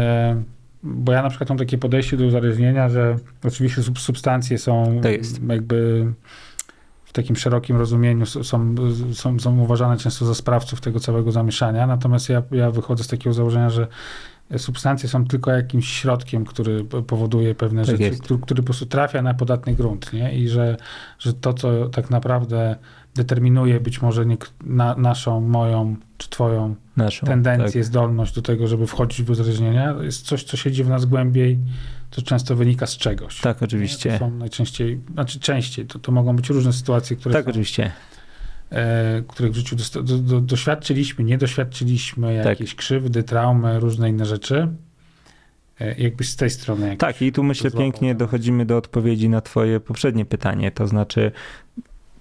bo 0.85 1.13
ja 1.13 1.23
na 1.23 1.29
przykład 1.29 1.49
mam 1.49 1.59
takie 1.59 1.79
podejście 1.79 2.17
do 2.17 2.25
uzależnienia, 2.25 2.89
że 2.89 3.17
oczywiście 3.45 3.83
substancje 3.83 4.59
są 4.59 5.01
jakby 5.49 6.07
takim 7.14 7.37
szerokim 7.37 7.77
rozumieniu 7.77 8.27
są, 8.27 8.74
są, 9.12 9.38
są 9.38 9.61
uważane 9.61 9.96
często 9.96 10.27
za 10.27 10.35
sprawców 10.35 10.81
tego 10.81 11.00
całego 11.00 11.33
zamieszania. 11.33 11.87
Natomiast 11.87 12.29
ja, 12.29 12.42
ja 12.50 12.70
wychodzę 12.70 13.05
z 13.05 13.09
takiego 13.09 13.35
założenia, 13.35 13.70
że 13.70 13.87
substancje 14.57 15.09
są 15.09 15.24
tylko 15.24 15.50
jakimś 15.50 15.88
środkiem, 15.88 16.44
który 16.44 16.85
powoduje 16.85 17.55
pewne 17.55 17.85
tak 17.85 17.96
rzeczy, 17.96 18.18
który, 18.18 18.40
który, 18.40 18.62
po 18.62 18.66
prostu 18.66 18.87
trafia 18.87 19.22
na 19.22 19.35
podatny 19.35 19.74
grunt, 19.74 20.12
nie? 20.12 20.38
I 20.38 20.48
że, 20.48 20.77
że 21.18 21.35
to, 21.35 21.55
co 21.55 21.88
tak 21.88 22.11
naprawdę 22.11 22.77
determinuje 23.14 23.81
być 23.81 24.03
może 24.03 24.27
nie, 24.27 24.37
na, 24.64 24.94
naszą, 24.96 25.40
moją 25.40 25.96
czy 26.18 26.31
twoją 26.31 26.74
naszą, 26.96 27.27
tendencję, 27.27 27.81
tak. 27.81 27.85
zdolność 27.85 28.35
do 28.35 28.42
tego, 28.42 28.66
żeby 28.66 28.87
wchodzić 28.87 29.22
w 29.22 29.31
uzależnienia, 29.31 29.94
jest 30.00 30.27
coś, 30.27 30.44
co 30.44 30.57
siedzi 30.57 30.85
w 30.85 30.88
nas 30.88 31.05
głębiej 31.05 31.59
to 32.14 32.22
często 32.22 32.57
wynika 32.57 32.87
z 32.87 32.96
czegoś. 32.96 33.40
Tak, 33.40 33.62
oczywiście. 33.62 34.12
To 34.12 34.18
są 34.18 34.31
najczęściej, 34.31 35.00
znaczy 35.12 35.40
częściej, 35.40 35.87
to, 35.87 35.98
to 35.98 36.12
mogą 36.12 36.37
być 36.37 36.48
różne 36.50 36.72
sytuacje, 36.72 37.16
które 37.16 37.33
Tak, 37.33 37.44
są, 37.44 37.50
oczywiście. 37.50 37.92
e, 38.70 39.22
których 39.29 39.53
w 39.53 39.57
życiu 39.57 39.77
dosta- 39.77 40.03
do, 40.03 40.18
do, 40.18 40.40
doświadczyliśmy, 40.40 41.24
nie 41.24 41.38
doświadczyliśmy, 41.38 42.37
Tak. 42.37 42.46
jakieś 42.46 42.74
krzywdy, 42.74 43.22
traumy, 43.22 43.81
różne 43.81 44.09
inne 44.11 44.27
rzeczy. 44.27 44.68
E, 45.81 45.94
jakbyś 46.03 46.29
z 46.29 46.37
tej 46.37 46.50
strony. 46.50 46.96
Tak, 46.96 47.22
i 47.22 47.33
tu 47.33 47.42
myślę 47.42 47.70
pięknie 47.70 48.14
dochodzimy 48.14 48.66
do 48.66 48.77
odpowiedzi 48.77 49.29
na 49.29 49.40
twoje 49.40 49.81
poprzednie 49.81 50.24
pytanie, 50.24 50.70
to 50.70 50.87
znaczy 50.87 51.33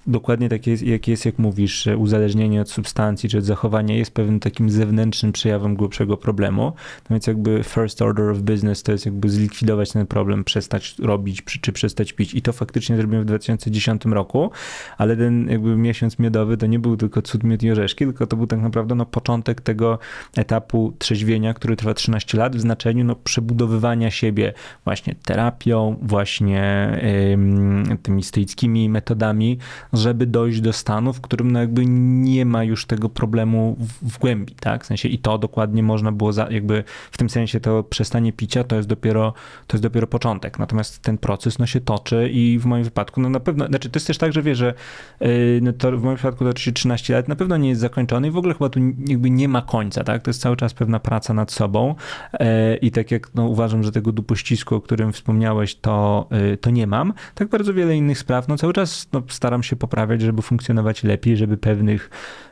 dokładnie 0.07 0.49
takie 0.49 0.71
jest, 0.71 0.83
jak 0.83 1.07
jest, 1.07 1.25
jak 1.25 1.39
mówisz, 1.39 1.87
uzależnienie 1.97 2.61
od 2.61 2.69
substancji 2.69 3.29
czy 3.29 3.37
od 3.37 3.43
zachowania 3.43 3.95
jest 3.95 4.11
pewnym 4.11 4.39
takim 4.39 4.69
zewnętrznym 4.69 5.31
przejawem 5.31 5.75
głębszego 5.75 6.17
problemu. 6.17 6.63
No 6.63 7.07
więc 7.09 7.27
jakby 7.27 7.63
first 7.63 8.01
order 8.01 8.29
of 8.29 8.39
business 8.39 8.83
to 8.83 8.91
jest 8.91 9.05
jakby 9.05 9.29
zlikwidować 9.29 9.91
ten 9.91 10.07
problem, 10.07 10.43
przestać 10.43 10.95
robić 10.99 11.43
czy 11.61 11.71
przestać 11.71 12.13
pić. 12.13 12.33
I 12.33 12.41
to 12.41 12.53
faktycznie 12.53 12.97
zrobimy 12.97 13.21
w 13.21 13.25
2010 13.25 14.05
roku, 14.05 14.51
ale 14.97 15.17
ten 15.17 15.49
jakby 15.49 15.75
miesiąc 15.75 16.19
miodowy 16.19 16.57
to 16.57 16.65
nie 16.65 16.79
był 16.79 16.97
tylko 16.97 17.21
cud 17.21 17.43
miód 17.43 17.63
i 17.63 17.71
orzeszki, 17.71 18.05
tylko 18.05 18.27
to 18.27 18.37
był 18.37 18.47
tak 18.47 18.61
naprawdę 18.61 18.95
no, 18.95 19.05
początek 19.05 19.61
tego 19.61 19.99
etapu 20.37 20.93
trzeźwienia, 20.99 21.53
który 21.53 21.75
trwa 21.75 21.93
13 21.93 22.37
lat 22.37 22.55
w 22.55 22.59
znaczeniu 22.59 23.05
no, 23.05 23.15
przebudowywania 23.15 24.11
siebie 24.11 24.53
właśnie 24.85 25.15
terapią, 25.15 25.95
właśnie 26.01 26.91
ym, 27.33 27.97
tymi 28.03 28.23
stoickimi 28.23 28.89
metodami, 28.89 29.57
żeby 29.93 30.25
dojść 30.25 30.61
do 30.61 30.73
stanu, 30.73 31.13
w 31.13 31.21
którym 31.21 31.51
no 31.51 31.59
jakby 31.59 31.85
nie 31.85 32.45
ma 32.45 32.63
już 32.63 32.85
tego 32.85 33.09
problemu 33.09 33.77
w, 33.79 34.13
w 34.13 34.19
głębi, 34.19 34.55
tak? 34.55 34.83
W 34.83 34.87
sensie 34.87 35.09
i 35.09 35.19
to 35.19 35.37
dokładnie 35.37 35.83
można 35.83 36.11
było 36.11 36.33
za, 36.33 36.47
jakby 36.51 36.83
w 37.11 37.17
tym 37.17 37.29
sensie 37.29 37.59
to 37.59 37.83
przestanie 37.83 38.33
picia 38.33 38.63
to 38.63 38.75
jest 38.75 38.87
dopiero 38.87 39.33
to 39.67 39.77
jest 39.77 39.83
dopiero 39.83 40.07
początek. 40.07 40.59
Natomiast 40.59 41.01
ten 41.01 41.17
proces 41.17 41.59
no 41.59 41.65
się 41.65 41.81
toczy 41.81 42.29
i 42.29 42.59
w 42.59 42.65
moim 42.65 42.83
wypadku 42.83 43.21
no 43.21 43.29
na 43.29 43.39
pewno, 43.39 43.67
znaczy 43.67 43.89
to 43.89 43.97
jest 43.97 44.07
też 44.07 44.17
tak, 44.17 44.33
że 44.33 44.41
wie, 44.41 44.55
że 44.55 44.73
yy, 45.19 45.59
no 45.61 45.73
to 45.73 45.97
w 45.97 46.03
moim 46.03 46.17
przypadku 46.17 46.45
się 46.57 46.71
13 46.71 47.13
lat, 47.13 47.27
na 47.27 47.35
pewno 47.35 47.57
nie 47.57 47.69
jest 47.69 47.81
zakończony 47.81 48.27
i 48.27 48.31
w 48.31 48.37
ogóle 48.37 48.53
chyba 48.53 48.69
tu 48.69 48.79
jakby 49.07 49.29
nie 49.29 49.47
ma 49.47 49.61
końca, 49.61 50.03
tak? 50.03 50.23
To 50.23 50.29
jest 50.29 50.41
cały 50.41 50.55
czas 50.55 50.73
pewna 50.73 50.99
praca 50.99 51.33
nad 51.33 51.51
sobą 51.51 51.95
yy, 52.33 52.47
i 52.75 52.91
tak 52.91 53.11
jak 53.11 53.35
no, 53.35 53.47
uważam, 53.47 53.83
że 53.83 53.91
tego 53.91 54.11
dupościsku, 54.11 54.75
o 54.75 54.81
którym 54.81 55.13
wspomniałeś, 55.13 55.75
to, 55.75 56.27
yy, 56.31 56.57
to 56.57 56.69
nie 56.69 56.87
mam, 56.87 57.13
tak 57.35 57.47
bardzo 57.47 57.73
wiele 57.73 57.95
innych 57.95 58.17
spraw, 58.17 58.47
no 58.47 58.57
cały 58.57 58.73
czas 58.73 59.07
no, 59.13 59.23
staram 59.27 59.63
się 59.63 59.75
poprawiać, 59.83 60.21
żeby 60.21 60.41
funkcjonować 60.41 61.03
lepiej, 61.03 61.37
żeby 61.37 61.57
pewnych 61.57 62.09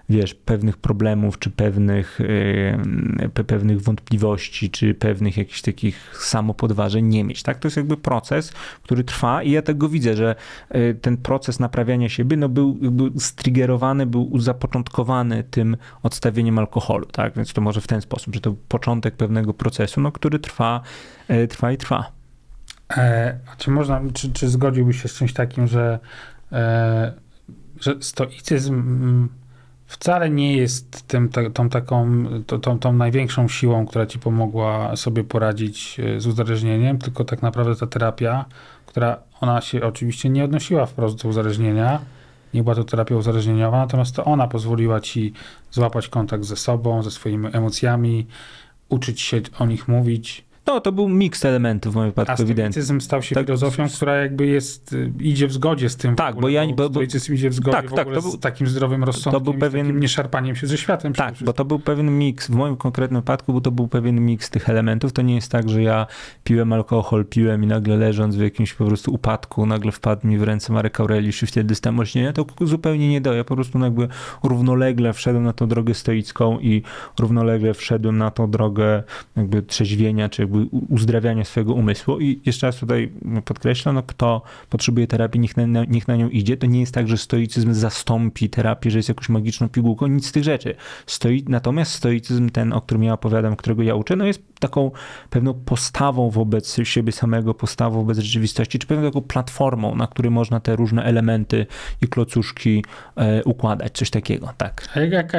wiesz, 0.09 0.33
pewnych 0.33 0.77
problemów, 0.77 1.39
czy 1.39 1.49
pewnych, 1.49 2.19
yy, 2.19 3.29
pe- 3.29 3.43
pewnych 3.43 3.81
wątpliwości, 3.81 4.69
czy 4.69 4.93
pewnych 4.93 5.37
jakichś 5.37 5.61
takich 5.61 6.17
samopodważeń 6.19 7.05
nie 7.05 7.23
mieć, 7.23 7.43
tak? 7.43 7.59
To 7.59 7.67
jest 7.67 7.77
jakby 7.77 7.97
proces, 7.97 8.53
który 8.83 9.03
trwa 9.03 9.43
i 9.43 9.51
ja 9.51 9.61
tego 9.61 9.89
widzę, 9.89 10.15
że 10.15 10.35
yy, 10.73 10.95
ten 11.01 11.17
proces 11.17 11.59
naprawiania 11.59 12.09
siebie, 12.09 12.37
no 12.37 12.49
był 12.49 12.77
jakby 12.81 13.19
striggerowany, 13.19 14.05
był 14.05 14.39
zapoczątkowany 14.39 15.43
tym 15.43 15.77
odstawieniem 16.03 16.59
alkoholu, 16.59 17.05
tak? 17.05 17.35
Więc 17.35 17.53
to 17.53 17.61
może 17.61 17.81
w 17.81 17.87
ten 17.87 18.01
sposób, 18.01 18.35
że 18.35 18.41
to 18.41 18.55
początek 18.67 19.15
pewnego 19.15 19.53
procesu, 19.53 20.01
no, 20.01 20.11
który 20.11 20.39
trwa, 20.39 20.81
yy, 21.29 21.47
trwa 21.47 21.71
i 21.71 21.77
trwa. 21.77 22.11
E, 22.97 23.39
a 23.51 23.55
czy 23.55 23.71
można, 23.71 24.01
czy, 24.13 24.33
czy 24.33 24.49
zgodziłbyś 24.49 25.01
się 25.01 25.07
z 25.07 25.13
czymś 25.13 25.33
takim, 25.33 25.67
że, 25.67 25.99
że 27.79 27.95
stoicyzm 27.99 28.73
mm, 28.73 29.29
wcale 29.85 30.29
nie 30.29 30.57
jest 30.57 31.07
tym, 31.07 31.29
tą 31.53 31.69
taką, 31.69 32.25
tą, 32.61 32.79
tą 32.79 32.93
największą 32.93 33.47
siłą, 33.47 33.85
która 33.85 34.05
ci 34.05 34.19
pomogła 34.19 34.95
sobie 34.95 35.23
poradzić 35.23 35.99
e, 35.99 36.21
z 36.21 36.27
uzależnieniem, 36.27 36.97
tylko 36.97 37.25
tak 37.25 37.41
naprawdę 37.41 37.75
ta 37.75 37.87
terapia, 37.87 38.45
która 38.85 39.17
ona 39.41 39.61
się 39.61 39.83
oczywiście 39.83 40.29
nie 40.29 40.43
odnosiła 40.43 40.85
wprost 40.85 41.23
do 41.23 41.29
uzależnienia, 41.29 41.99
nie 42.53 42.63
była 42.63 42.75
to 42.75 42.83
terapia 42.83 43.15
uzależnieniowa, 43.15 43.77
natomiast 43.77 44.15
to 44.15 44.25
ona 44.25 44.47
pozwoliła 44.47 45.01
ci 45.01 45.33
złapać 45.71 46.07
kontakt 46.07 46.43
ze 46.43 46.55
sobą, 46.55 47.03
ze 47.03 47.11
swoimi 47.11 47.47
emocjami, 47.53 48.27
uczyć 48.89 49.21
się 49.21 49.41
o 49.59 49.65
nich 49.65 49.87
mówić. 49.87 50.45
No, 50.67 50.81
to 50.81 50.91
był 50.91 51.09
miks 51.09 51.45
elementów 51.45 51.93
w 51.93 51.95
moim 51.95 52.09
wypadku, 52.09 52.43
ewidentnie. 52.43 52.83
stał 52.99 53.21
się 53.21 53.35
Tak, 53.35 53.45
filozofią, 53.45 53.89
która 53.89 54.15
jakby 54.15 54.47
jest, 54.47 54.93
y, 54.93 55.11
idzie 55.19 55.47
w 55.47 55.53
zgodzie 55.53 55.89
z 55.89 55.95
tym. 55.97 56.15
Tak, 56.15 56.29
ogóle, 56.29 56.41
bo 56.41 56.49
ja- 56.49 56.67
bo- 56.75 56.89
bo- 56.89 57.01
idzie 57.01 57.49
w 57.49 57.53
zgodzie 57.53 57.77
tak, 57.77 57.89
w 57.91 57.93
tak, 57.93 58.07
to 58.13 58.21
był- 58.21 58.31
z 58.31 58.39
takim 58.39 58.67
zdrowym 58.67 59.03
rozsądkiem, 59.03 59.43
był 59.43 59.53
i 59.53 59.57
z 59.57 59.59
pewien- 59.59 59.85
takim 59.85 59.99
nieszarpaniem 59.99 60.55
się 60.55 60.67
ze 60.67 60.77
światem. 60.77 61.13
Tak, 61.13 61.35
bo 61.41 61.53
to 61.53 61.65
był 61.65 61.79
pewien 61.79 62.17
miks, 62.19 62.47
w 62.47 62.55
moim 62.55 62.75
konkretnym 62.77 63.21
wypadku, 63.21 63.53
bo 63.53 63.61
to 63.61 63.71
był 63.71 63.87
pewien 63.87 64.25
miks 64.25 64.49
tych 64.49 64.69
elementów. 64.69 65.13
To 65.13 65.21
nie 65.21 65.35
jest 65.35 65.51
tak, 65.51 65.69
że 65.69 65.83
ja 65.83 66.07
piłem 66.43 66.73
alkohol, 66.73 67.25
piłem 67.25 67.63
i 67.63 67.67
nagle 67.67 67.97
leżąc 67.97 68.35
w 68.35 68.41
jakimś 68.41 68.73
po 68.73 68.85
prostu 68.85 69.13
upadku, 69.13 69.65
nagle 69.65 69.91
wpadł 69.91 70.27
mi 70.27 70.37
w 70.37 70.43
ręce 70.43 70.73
Marek 70.73 70.99
Aureliusz 70.99 71.43
i 71.43 71.47
wtedy 71.47 71.67
dostałem 71.69 71.99
olśnienia. 71.99 72.33
To 72.33 72.45
zupełnie 72.61 73.09
nie 73.09 73.21
do. 73.21 73.33
Ja 73.33 73.43
po 73.43 73.55
prostu 73.55 73.79
jakby 73.79 74.07
równolegle 74.43 75.13
wszedłem 75.13 75.43
na 75.43 75.53
tą 75.53 75.67
drogę 75.67 75.93
stoicką 75.93 76.59
i 76.59 76.81
równolegle 77.19 77.73
wszedłem 77.73 78.17
na 78.17 78.31
tą 78.31 78.51
drogę 78.51 79.03
jakby 79.37 79.61
trzeźwienia, 79.61 80.29
czy 80.29 80.41
jakby 80.51 80.77
uzdrawiania 80.89 81.45
swojego 81.45 81.73
umysłu. 81.73 82.19
I 82.19 82.39
jeszcze 82.45 82.67
raz 82.67 82.75
tutaj 82.75 83.11
podkreślam, 83.45 83.95
no 83.95 84.03
kto 84.03 84.41
potrzebuje 84.69 85.07
terapii, 85.07 85.41
niech 85.41 85.57
na, 85.57 85.85
niech 85.85 86.07
na 86.07 86.15
nią 86.15 86.29
idzie. 86.29 86.57
To 86.57 86.67
nie 86.67 86.79
jest 86.79 86.93
tak, 86.93 87.07
że 87.07 87.17
stoicyzm 87.17 87.73
zastąpi 87.73 88.49
terapię, 88.49 88.91
że 88.91 88.99
jest 88.99 89.09
jakąś 89.09 89.29
magiczną 89.29 89.69
pigułką, 89.69 90.07
nic 90.07 90.27
z 90.27 90.31
tych 90.31 90.43
rzeczy. 90.43 90.75
Stoi, 91.05 91.43
natomiast 91.47 91.91
stoicyzm 91.91 92.49
ten, 92.49 92.73
o 92.73 92.81
którym 92.81 93.03
ja 93.03 93.13
opowiadam, 93.13 93.55
którego 93.55 93.83
ja 93.83 93.95
uczę, 93.95 94.15
no 94.15 94.25
jest 94.25 94.50
taką 94.61 94.91
pewną 95.29 95.53
postawą 95.53 96.29
wobec 96.29 96.77
siebie 96.83 97.11
samego, 97.11 97.53
postawą 97.53 97.95
wobec 98.01 98.17
rzeczywistości, 98.17 98.79
czy 98.79 98.87
pewną 98.87 99.07
taką 99.11 99.21
platformą, 99.21 99.95
na 99.95 100.07
której 100.07 100.31
można 100.31 100.59
te 100.59 100.75
różne 100.75 101.03
elementy 101.03 101.65
i 102.01 102.07
klocuszki 102.07 102.85
e, 103.15 103.43
układać, 103.43 103.97
coś 103.97 104.09
takiego, 104.09 104.49
tak. 104.57 104.87
A 104.95 104.99
jaka, 104.99 105.37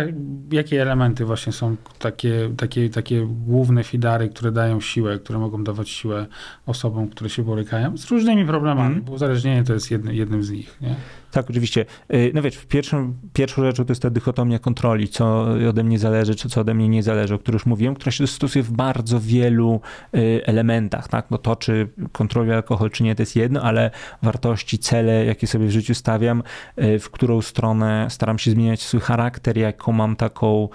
jakie 0.53 0.83
elementy 0.83 1.25
właśnie 1.25 1.53
są 1.53 1.77
takie, 1.99 2.51
takie, 2.57 2.91
takie 2.91 3.27
główne 3.47 3.85
filary, 3.85 4.29
które 4.29 4.53
dają 4.53 4.81
siłę, 4.81 5.19
które 5.19 5.39
mogą 5.39 5.65
dawać 5.65 5.91
siłę 5.91 6.27
osobom, 6.67 7.09
które 7.09 7.31
się 7.31 7.43
borykają 7.43 7.97
z 7.97 8.11
różnymi 8.11 8.47
problemami, 8.47 8.87
Mhm. 8.87 9.05
bo 9.05 9.13
uzależnienie 9.13 9.65
to 9.65 9.73
jest 9.75 9.91
jedny, 9.91 10.15
jednym 10.15 10.43
z 10.43 10.51
nich. 10.51 10.79
Nie? 10.81 10.95
Tak, 11.33 11.51
oczywiście. 11.51 11.85
Y, 12.15 12.31
No 12.35 12.43
wiesz, 12.43 12.59
pierwszą, 12.69 13.15
pierwszą 13.33 13.63
rzeczą 13.63 13.85
to 13.85 13.93
jest 13.93 14.03
ta 14.03 14.11
dychotomia 14.11 14.59
kontroli, 14.59 15.09
co 15.09 15.47
ode 15.69 15.85
mnie 15.85 15.99
zależy, 15.99 16.35
czy 16.35 16.49
co 16.49 16.61
ode 16.61 16.75
mnie 16.75 16.89
nie 16.89 17.03
zależy, 17.03 17.35
o 17.35 17.39
której 17.39 17.57
już 17.57 17.67
mówiłem, 17.67 17.95
która 17.95 18.13
się 18.13 18.27
stosuje 18.27 18.63
w 18.63 18.73
bardzo 18.73 19.21
wielu 19.21 19.81
y, 20.17 20.41
elementach, 20.47 21.09
tak? 21.09 21.31
No 21.31 21.39
to, 21.39 21.57
czy 21.57 21.89
kontroluję 22.13 22.55
alkohol, 22.55 22.91
czy 22.91 23.03
nie, 23.03 23.15
to 23.15 23.23
jest 23.23 23.37
jedno, 23.37 23.63
ale 23.63 23.91
wartości, 24.23 24.79
cele, 24.79 25.25
jakie 25.25 25.47
sobie 25.47 25.67
w 25.67 25.71
życiu 25.71 25.95
stawiam, 25.95 26.43
y, 26.83 26.99
w 26.99 27.11
którą 27.11 27.43
stronę 27.43 28.07
staram 28.11 28.39
się 28.39 28.51
zmieniać 28.51 28.83
swój 28.83 29.01
charakter, 29.01 29.59
jaką 29.59 29.93
mam 29.93 30.17
taką 30.17 30.69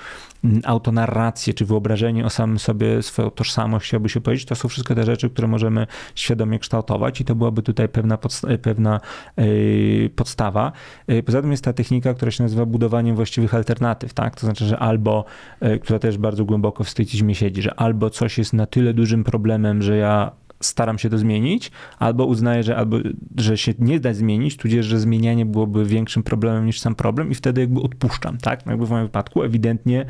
autonarrację, 0.63 1.53
czy 1.53 1.65
wyobrażenie 1.65 2.25
o 2.25 2.29
samym 2.29 2.59
sobie, 2.59 3.03
swoją 3.03 3.31
tożsamość, 3.31 3.85
chciałby 3.87 4.09
się 4.09 4.21
powiedzieć, 4.21 4.45
to 4.45 4.55
są 4.55 4.67
wszystko 4.67 4.95
te 4.95 5.03
rzeczy, 5.03 5.29
które 5.29 5.47
możemy 5.47 5.87
świadomie 6.15 6.59
kształtować 6.59 7.21
i 7.21 7.25
to 7.25 7.35
byłaby 7.35 7.61
tutaj 7.61 7.89
pewna, 7.89 8.17
podsta- 8.17 8.57
pewna 8.57 8.99
yy, 9.37 10.09
podstawa. 10.15 10.71
Yy, 11.07 11.23
Poza 11.23 11.41
tym 11.41 11.51
jest 11.51 11.63
ta 11.63 11.73
technika, 11.73 12.13
która 12.13 12.31
się 12.31 12.43
nazywa 12.43 12.65
budowaniem 12.65 13.15
właściwych 13.15 13.53
alternatyw, 13.53 14.13
tak? 14.13 14.35
To 14.35 14.45
znaczy, 14.45 14.65
że 14.65 14.79
albo, 14.79 15.25
yy, 15.61 15.79
która 15.79 15.99
też 15.99 16.17
bardzo 16.17 16.45
głęboko 16.45 16.83
w 16.83 16.89
stoicyzmie 16.89 17.35
siedzi, 17.35 17.61
że 17.61 17.79
albo 17.79 18.09
coś 18.09 18.37
jest 18.37 18.53
na 18.53 18.65
tyle 18.65 18.93
dużym 18.93 19.23
problemem, 19.23 19.81
że 19.81 19.97
ja 19.97 20.31
staram 20.59 20.99
się 20.99 21.09
to 21.09 21.17
zmienić, 21.17 21.71
albo 21.99 22.25
uznaję, 22.25 22.63
że, 22.63 22.77
albo, 22.77 22.97
że 23.37 23.57
się 23.57 23.73
nie 23.79 23.99
da 23.99 24.13
zmienić, 24.13 24.57
tudzież, 24.57 24.85
że 24.85 24.99
zmienianie 24.99 25.45
byłoby 25.45 25.85
większym 25.85 26.23
problemem 26.23 26.65
niż 26.65 26.79
sam 26.79 26.95
problem 26.95 27.31
i 27.31 27.35
wtedy 27.35 27.61
jakby 27.61 27.81
odpuszczam, 27.81 28.37
tak? 28.37 28.65
No 28.65 28.71
jakby 28.71 28.85
w 28.85 28.89
moim 28.89 29.05
wypadku 29.05 29.43
ewidentnie 29.43 30.05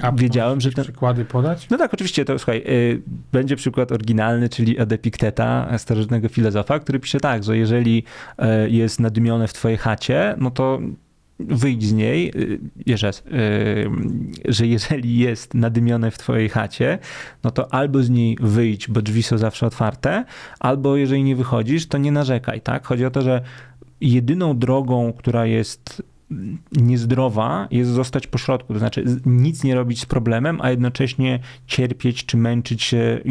A 0.00 0.12
wiedziałem, 0.12 0.60
że 0.60 0.72
ten... 0.72 0.84
przykłady 0.84 1.24
podać? 1.24 1.70
No 1.70 1.78
tak, 1.78 1.94
oczywiście, 1.94 2.24
to 2.24 2.38
słuchaj, 2.38 2.58
y, 2.68 3.02
będzie 3.32 3.56
przykład 3.56 3.92
oryginalny, 3.92 4.48
czyli 4.48 4.78
od 4.78 4.92
Epikteta, 4.92 5.78
starożytnego 5.78 6.28
filozofa, 6.28 6.78
który 6.78 7.00
pisze 7.00 7.20
tak, 7.20 7.44
że 7.44 7.56
jeżeli 7.56 8.04
y, 8.66 8.70
jest 8.70 9.00
nadumione 9.00 9.48
w 9.48 9.52
twojej 9.52 9.78
chacie, 9.78 10.34
no 10.38 10.50
to 10.50 10.80
wyjdź 11.48 11.84
z 11.84 11.92
niej, 11.92 12.32
y, 12.36 12.60
jeszcze 12.86 13.06
raz, 13.06 13.18
y, 13.18 13.22
że 14.48 14.66
jeżeli 14.66 15.18
jest 15.18 15.54
nadymione 15.54 16.10
w 16.10 16.18
twojej 16.18 16.48
chacie, 16.48 16.98
no 17.44 17.50
to 17.50 17.74
albo 17.74 18.02
z 18.02 18.10
niej 18.10 18.38
wyjdź, 18.40 18.88
bo 18.88 19.02
drzwi 19.02 19.22
są 19.22 19.38
zawsze 19.38 19.66
otwarte, 19.66 20.24
albo 20.60 20.96
jeżeli 20.96 21.22
nie 21.24 21.36
wychodzisz, 21.36 21.86
to 21.86 21.98
nie 21.98 22.12
narzekaj, 22.12 22.60
tak? 22.60 22.86
Chodzi 22.86 23.04
o 23.04 23.10
to, 23.10 23.22
że 23.22 23.42
jedyną 24.00 24.58
drogą, 24.58 25.12
która 25.12 25.46
jest 25.46 26.02
niezdrowa 26.72 27.68
jest 27.70 27.90
zostać 27.90 28.26
po 28.26 28.38
środku, 28.38 28.72
to 28.72 28.78
znaczy 28.78 29.04
nic 29.26 29.64
nie 29.64 29.74
robić 29.74 30.00
z 30.00 30.06
problemem, 30.06 30.58
a 30.60 30.70
jednocześnie 30.70 31.38
cierpieć 31.66 32.26
czy 32.26 32.36
męczyć 32.36 32.82
się 32.82 33.20
i, 33.24 33.30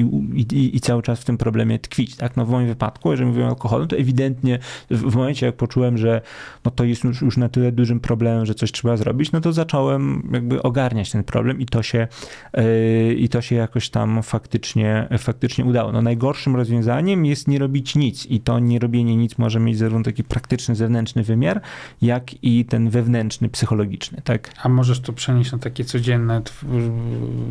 i, 0.54 0.76
i 0.76 0.80
cały 0.80 1.02
czas 1.02 1.22
w 1.22 1.26
tym 1.26 1.38
problemie 1.38 1.80
tkwić. 1.80 2.16
Tak? 2.16 2.38
No 2.38 2.46
w 2.46 2.50
moim 2.50 2.68
wypadku, 2.68 3.12
jeżeli 3.12 3.28
mówimy 3.28 3.46
o 3.46 3.50
alkoholu, 3.50 3.88
to 3.88 3.98
ewidentnie 3.98 4.60
w, 4.90 5.12
w 5.12 5.16
momencie, 5.16 5.46
jak 5.46 5.56
poczułem, 5.56 5.98
że 5.98 6.22
no 6.66 6.72
to 6.72 6.84
jest 6.84 7.04
już, 7.04 7.22
już 7.22 7.38
na 7.38 7.50
tyle 7.50 7.72
dużym 7.72 8.00
problemem, 8.00 8.46
że 8.46 8.56
coś 8.56 8.72
trzeba 8.72 8.98
zrobić, 8.98 9.32
no 9.32 9.42
to 9.42 9.54
zacząłem 9.54 10.30
jakby 10.34 10.64
ogarniać 10.64 11.12
ten 11.12 11.24
problem 11.24 11.62
i 11.62 11.66
to 11.66 11.84
się, 11.84 12.08
yy, 12.54 13.14
i 13.14 13.30
to 13.30 13.42
się 13.42 13.56
jakoś 13.56 13.90
tam 13.90 14.24
faktycznie, 14.24 15.08
faktycznie 15.18 15.66
udało. 15.66 15.92
No 15.92 16.02
najgorszym 16.02 16.56
rozwiązaniem 16.56 17.26
jest 17.26 17.48
nie 17.48 17.60
robić 17.60 17.96
nic 17.96 18.26
i 18.26 18.40
to 18.40 18.60
nie 18.60 18.80
robienie 18.80 19.16
nic 19.16 19.38
może 19.38 19.60
mieć 19.60 19.78
zarówno 19.78 20.04
taki 20.04 20.24
praktyczny, 20.24 20.76
zewnętrzny 20.76 21.24
wymiar, 21.24 21.62
jak 22.02 22.44
i 22.44 22.66
ten 22.66 22.90
wewnętrzny, 22.91 23.49
psychologiczny, 23.49 24.21
tak? 24.23 24.54
A 24.63 24.69
możesz 24.69 24.99
to 24.99 25.13
przenieść 25.13 25.51
na 25.51 25.58
takie 25.58 25.86
codzienne 25.86 26.41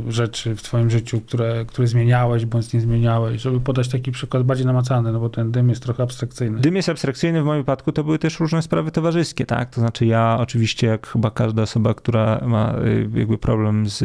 rzeczy 0.08 0.56
w 0.56 0.62
twoim 0.62 0.90
życiu, 0.90 1.20
które, 1.20 1.64
które 1.64 1.86
zmieniałeś, 1.86 2.46
bądź 2.46 2.72
nie 2.72 2.80
zmieniałeś, 2.80 3.42
żeby 3.42 3.60
podać 3.60 3.88
taki 3.88 4.12
przykład 4.12 4.42
bardziej 4.42 4.66
namacalny, 4.66 5.12
no 5.12 5.20
bo 5.20 5.28
ten 5.28 5.52
dym 5.52 5.68
jest 5.68 5.82
trochę 5.82 6.02
abstrakcyjny. 6.02 6.60
Dym 6.60 6.76
jest 6.76 6.88
abstrakcyjny, 6.88 7.42
w 7.42 7.44
moim 7.44 7.60
wypadku 7.60 7.92
to 7.92 8.04
były 8.04 8.18
też 8.18 8.40
różne 8.40 8.62
sprawy 8.62 8.90
towarzyskie, 8.90 9.46
tak? 9.46 9.70
To 9.70 9.80
znaczy 9.80 10.06
ja 10.06 10.36
oczywiście, 10.40 10.86
jak 10.86 11.06
chyba 11.06 11.30
każda 11.30 11.62
osoba, 11.62 11.94
która 11.94 12.40
ma 12.46 12.74
y, 12.78 13.08
jakby 13.14 13.38
problem 13.38 13.88
z, 13.88 13.98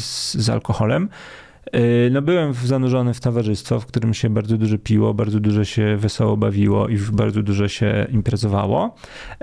z, 0.00 0.34
z 0.34 0.50
alkoholem, 0.50 1.08
no 2.10 2.22
byłem 2.22 2.54
zanurzony 2.54 3.14
w 3.14 3.20
towarzystwo, 3.20 3.80
w 3.80 3.86
którym 3.86 4.14
się 4.14 4.30
bardzo 4.30 4.58
dużo 4.58 4.78
piło, 4.78 5.14
bardzo 5.14 5.40
dużo 5.40 5.64
się 5.64 5.96
wesoło 5.96 6.36
bawiło 6.36 6.88
i 6.88 6.98
bardzo 7.12 7.42
dużo 7.42 7.68
się 7.68 8.06
imprezowało. 8.10 8.94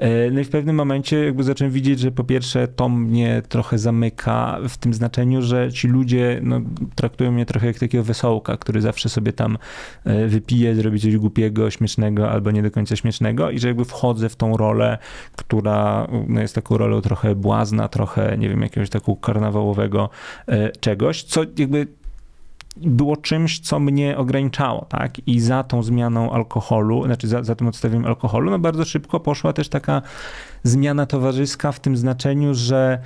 Y, 0.03 0.31
no 0.31 0.39
i 0.39 0.43
w 0.43 0.49
pewnym 0.49 0.75
momencie 0.75 1.25
jakby 1.25 1.43
zacząłem 1.43 1.73
widzieć, 1.73 1.99
że 1.99 2.11
po 2.11 2.23
pierwsze 2.23 2.67
to 2.67 2.89
mnie 2.89 3.41
trochę 3.49 3.77
zamyka 3.77 4.59
w 4.69 4.77
tym 4.77 4.93
znaczeniu, 4.93 5.41
że 5.41 5.71
ci 5.71 5.87
ludzie 5.87 6.39
no, 6.43 6.61
traktują 6.95 7.31
mnie 7.31 7.45
trochę 7.45 7.67
jak 7.67 7.79
takiego 7.79 8.03
wesołka, 8.03 8.57
który 8.57 8.81
zawsze 8.81 9.09
sobie 9.09 9.33
tam 9.33 9.57
wypije, 10.27 10.75
zrobi 10.75 10.99
coś 10.99 11.17
głupiego, 11.17 11.71
śmiesznego 11.71 12.31
albo 12.31 12.51
nie 12.51 12.63
do 12.63 12.71
końca 12.71 12.95
śmiesznego 12.95 13.51
i 13.51 13.59
że 13.59 13.67
jakby 13.67 13.85
wchodzę 13.85 14.29
w 14.29 14.35
tą 14.35 14.57
rolę, 14.57 14.97
która 15.35 16.07
no, 16.27 16.41
jest 16.41 16.55
taką 16.55 16.77
rolą 16.77 17.01
trochę 17.01 17.35
błazna, 17.35 17.87
trochę 17.87 18.37
nie 18.37 18.49
wiem, 18.49 18.61
jakiegoś 18.61 18.89
takiego 18.89 19.15
karnawałowego 19.15 20.09
czegoś, 20.79 21.23
co 21.23 21.41
jakby 21.57 21.87
było 22.77 23.17
czymś, 23.17 23.59
co 23.59 23.79
mnie 23.79 24.17
ograniczało, 24.17 24.85
tak? 24.85 25.27
I 25.27 25.39
za 25.39 25.63
tą 25.63 25.83
zmianą 25.83 26.31
alkoholu, 26.31 27.05
znaczy 27.05 27.27
za, 27.27 27.43
za 27.43 27.55
tym 27.55 27.67
odstawieniem 27.67 28.05
alkoholu, 28.05 28.51
no 28.51 28.59
bardzo 28.59 28.85
szybko 28.85 29.19
poszła 29.19 29.53
też 29.53 29.69
taka 29.69 30.01
zmiana 30.63 31.05
towarzyska 31.05 31.71
w 31.71 31.79
tym 31.79 31.97
znaczeniu, 31.97 32.53
że 32.53 32.99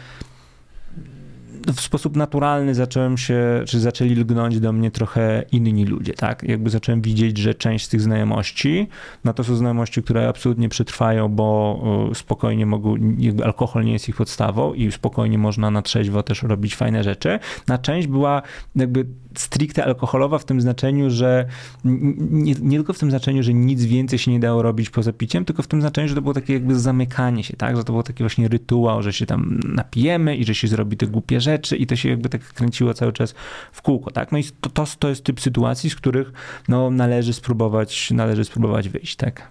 w 1.75 1.81
sposób 1.81 2.15
naturalny 2.15 2.75
zacząłem 2.75 3.17
się, 3.17 3.63
czy 3.65 3.79
zaczęli 3.79 4.15
lgnąć 4.15 4.59
do 4.59 4.73
mnie 4.73 4.91
trochę 4.91 5.43
inni 5.51 5.85
ludzie, 5.85 6.13
tak? 6.13 6.43
Jakby 6.43 6.69
zacząłem 6.69 7.01
widzieć, 7.01 7.37
że 7.37 7.55
część 7.55 7.85
z 7.85 7.89
tych 7.89 8.01
znajomości, 8.01 8.87
no 9.23 9.33
to 9.33 9.43
są 9.43 9.55
znajomości, 9.55 10.03
które 10.03 10.27
absolutnie 10.27 10.69
przetrwają, 10.69 11.29
bo 11.29 11.83
spokojnie 12.13 12.65
mogą, 12.65 12.95
jakby 13.17 13.45
alkohol 13.45 13.85
nie 13.85 13.93
jest 13.93 14.09
ich 14.09 14.15
podstawą 14.15 14.73
i 14.73 14.91
spokojnie 14.91 15.37
można 15.37 15.71
na 15.71 15.81
trzeźwo 15.81 16.23
też 16.23 16.43
robić 16.43 16.75
fajne 16.75 17.03
rzeczy. 17.03 17.39
Na 17.67 17.77
część 17.77 18.07
była 18.07 18.41
jakby 18.75 19.05
stricte 19.39 19.85
alkoholowa 19.85 20.37
w 20.37 20.45
tym 20.45 20.61
znaczeniu, 20.61 21.09
że 21.09 21.45
nie, 21.83 22.53
nie, 22.61 22.77
tylko 22.77 22.93
w 22.93 22.99
tym 22.99 23.09
znaczeniu, 23.09 23.43
że 23.43 23.53
nic 23.53 23.85
więcej 23.85 24.19
się 24.19 24.31
nie 24.31 24.39
dało 24.39 24.61
robić 24.61 24.89
poza 24.89 25.13
piciem, 25.13 25.45
tylko 25.45 25.63
w 25.63 25.67
tym 25.67 25.81
znaczeniu, 25.81 26.07
że 26.07 26.15
to 26.15 26.21
było 26.21 26.33
takie 26.33 26.53
jakby 26.53 26.79
zamykanie 26.79 27.43
się, 27.43 27.57
tak? 27.57 27.77
Że 27.77 27.83
to 27.83 27.93
było 27.93 28.03
taki 28.03 28.23
właśnie 28.23 28.47
rytuał, 28.47 29.03
że 29.03 29.13
się 29.13 29.25
tam 29.25 29.59
napijemy 29.63 30.35
i 30.35 30.45
że 30.45 30.55
się 30.55 30.67
zrobi 30.67 30.97
te 30.97 31.07
głupie 31.07 31.41
rzeczy 31.41 31.77
i 31.77 31.87
to 31.87 31.95
się 31.95 32.09
jakby 32.09 32.29
tak 32.29 32.53
kręciło 32.53 32.93
cały 32.93 33.13
czas 33.13 33.35
w 33.71 33.81
kółko, 33.81 34.11
tak? 34.11 34.31
No 34.31 34.37
i 34.37 34.43
to, 34.61 34.69
to, 34.69 34.85
to 34.99 35.09
jest 35.09 35.23
typ 35.23 35.41
sytuacji, 35.41 35.89
z 35.89 35.95
których 35.95 36.31
no, 36.67 36.91
należy 36.91 37.33
spróbować, 37.33 38.11
należy 38.11 38.45
spróbować 38.45 38.89
wyjść, 38.89 39.15
tak? 39.15 39.47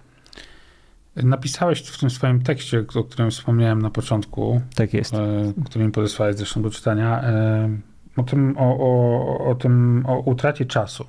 Napisałeś 1.15 1.81
w 1.81 1.99
tym 1.99 2.09
swoim 2.09 2.41
tekście, 2.41 2.85
o 2.95 3.03
którym 3.03 3.31
wspomniałem 3.31 3.81
na 3.81 3.89
początku. 3.89 4.61
Tak 4.75 4.93
jest. 4.93 5.13
E, 5.13 5.53
który 5.65 5.85
mi 5.85 5.91
podesłałeś 5.91 6.35
zresztą 6.35 6.61
do 6.61 6.69
czytania. 6.69 7.23
O 8.17 8.23
tym, 8.23 8.55
o, 8.57 8.77
o, 8.79 9.49
o 9.49 9.55
tym, 9.55 10.03
o 10.07 10.19
utracie 10.19 10.65
czasu. 10.65 11.05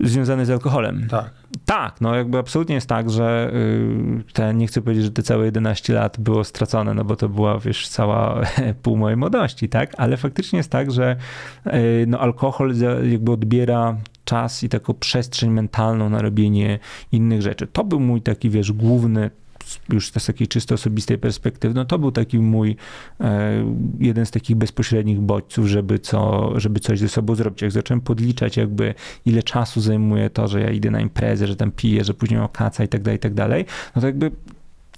Związany 0.00 0.46
z 0.46 0.50
alkoholem. 0.50 1.06
Tak. 1.10 1.30
Tak, 1.64 2.00
no 2.00 2.14
jakby 2.14 2.38
absolutnie 2.38 2.74
jest 2.74 2.88
tak, 2.88 3.10
że 3.10 3.52
y, 3.54 4.32
te, 4.32 4.54
nie 4.54 4.66
chcę 4.66 4.82
powiedzieć, 4.82 5.04
że 5.04 5.10
te 5.10 5.22
całe 5.22 5.44
11 5.44 5.92
lat 5.92 6.20
było 6.20 6.44
stracone, 6.44 6.94
no 6.94 7.04
bo 7.04 7.16
to 7.16 7.28
była, 7.28 7.58
wiesz, 7.58 7.88
cała 7.88 8.40
pół 8.82 8.96
mojej 8.96 9.16
młodości, 9.16 9.68
tak? 9.68 9.92
Ale 9.98 10.16
faktycznie 10.16 10.56
jest 10.56 10.70
tak, 10.70 10.90
że 10.90 11.16
y, 11.66 12.04
no 12.08 12.18
alkohol 12.18 12.74
jakby 13.10 13.32
odbiera 13.32 13.96
czas 14.24 14.62
i 14.62 14.68
taką 14.68 14.94
przestrzeń 14.94 15.50
mentalną 15.50 16.08
na 16.10 16.22
robienie 16.22 16.78
innych 17.12 17.42
rzeczy. 17.42 17.66
To 17.66 17.84
był 17.84 18.00
mój 18.00 18.22
taki, 18.22 18.50
wiesz, 18.50 18.72
główny 18.72 19.30
już 19.92 20.08
z 20.08 20.26
takiej 20.26 20.48
czysto 20.48 20.74
osobistej 20.74 21.18
perspektywy, 21.18 21.74
no 21.74 21.84
to 21.84 21.98
był 21.98 22.12
taki 22.12 22.38
mój 22.38 22.76
e, 23.20 23.64
jeden 23.98 24.26
z 24.26 24.30
takich 24.30 24.56
bezpośrednich 24.56 25.20
bodźców, 25.20 25.66
żeby, 25.66 25.98
co, 25.98 26.52
żeby 26.60 26.80
coś 26.80 26.98
ze 26.98 27.08
sobą 27.08 27.34
zrobić. 27.34 27.62
Jak 27.62 27.72
zacząłem 27.72 28.00
podliczać 28.00 28.56
jakby 28.56 28.94
ile 29.26 29.42
czasu 29.42 29.80
zajmuje 29.80 30.30
to, 30.30 30.48
że 30.48 30.60
ja 30.60 30.70
idę 30.70 30.90
na 30.90 31.00
imprezę, 31.00 31.46
że 31.46 31.56
tam 31.56 31.72
piję, 31.72 32.04
że 32.04 32.14
później 32.14 32.40
okaca 32.40 32.84
i 32.84 32.88
tak 32.88 33.02
dalej, 33.02 33.16
i 33.16 33.20
tak 33.20 33.34
dalej, 33.34 33.64
no 33.96 34.00
to 34.00 34.06
jakby 34.06 34.30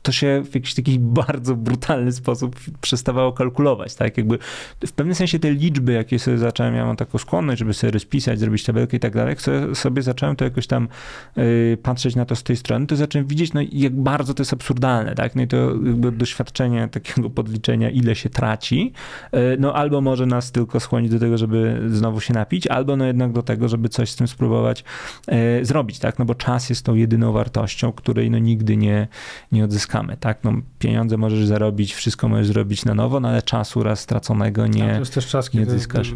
to 0.04 0.12
się 0.12 0.42
w 0.44 0.54
jakiś 0.54 0.74
taki 0.74 0.98
bardzo 1.22 1.56
brutalny 1.56 2.12
sposób 2.12 2.56
przestawało 2.80 3.32
kalkulować, 3.32 3.94
tak? 3.94 4.16
Jakby 4.16 4.38
w 4.86 4.92
pewnym 4.92 5.14
sensie 5.14 5.38
te 5.38 5.50
liczby, 5.50 5.92
jakie 5.92 6.18
sobie 6.18 6.38
zacząłem, 6.38 6.74
ja 6.74 6.86
mam 6.86 6.96
taką 6.96 7.18
skłonność, 7.18 7.58
żeby 7.58 7.74
sobie 7.74 7.90
rozpisać, 7.90 8.38
zrobić 8.38 8.64
tabelkę 8.64 8.96
i 8.96 9.00
tak 9.00 9.14
dalej, 9.14 9.36
sobie 9.74 10.02
zacząłem 10.02 10.36
to 10.36 10.44
jakoś 10.44 10.66
tam 10.66 10.88
yy, 11.36 11.78
patrzeć 11.82 12.16
na 12.16 12.24
to 12.24 12.36
z 12.36 12.42
tej 12.42 12.56
strony, 12.56 12.86
to 12.86 12.96
zacząłem 12.96 13.26
widzieć, 13.26 13.52
no 13.52 13.60
jak 13.72 13.96
bardzo 13.96 14.34
to 14.34 14.40
jest 14.40 14.52
absurdalne, 14.52 15.14
tak? 15.14 15.36
No 15.36 15.42
i 15.42 15.46
to 15.48 15.56
jakby 15.70 16.12
doświadczenie 16.12 16.88
takiego 16.88 17.30
podliczenia, 17.30 17.90
ile 17.90 18.14
się 18.14 18.30
traci, 18.30 18.92
yy, 19.32 19.56
no 19.58 19.74
albo 19.74 20.00
może 20.00 20.26
nas 20.26 20.52
tylko 20.52 20.80
skłonić 20.80 21.10
do 21.10 21.18
tego, 21.18 21.38
żeby 21.38 21.82
znowu 21.88 22.20
się 22.20 22.34
napić, 22.34 22.66
albo 22.66 22.96
no 22.96 23.04
jednak 23.04 23.32
do 23.32 23.42
tego, 23.42 23.68
żeby 23.68 23.88
coś 23.88 24.10
z 24.10 24.16
tym 24.16 24.28
spróbować 24.28 24.84
yy, 25.28 25.64
zrobić, 25.64 25.98
tak? 25.98 26.18
No 26.18 26.24
bo 26.24 26.34
czas 26.34 26.70
jest 26.70 26.84
tą 26.86 26.94
jedyną 26.94 27.32
wartością, 27.32 27.92
której 27.92 28.30
no 28.30 28.38
nigdy 28.38 28.76
nie, 28.76 29.08
nie 29.52 29.64
odzyskamy 29.64 29.93
tak? 30.20 30.44
No, 30.44 30.52
pieniądze 30.78 31.16
możesz 31.16 31.46
zarobić, 31.46 31.94
wszystko 31.94 32.28
możesz 32.28 32.46
zrobić 32.46 32.84
na 32.84 32.94
nowo, 32.94 33.20
no 33.20 33.28
ale 33.28 33.42
czasu 33.42 33.82
raz 33.82 34.00
straconego 34.00 34.66
nie, 34.66 34.92
to 34.92 34.98
jest 34.98 35.14
też 35.14 35.26
czas, 35.26 35.54
nie 35.54 35.66
zyskasz. 35.66 36.14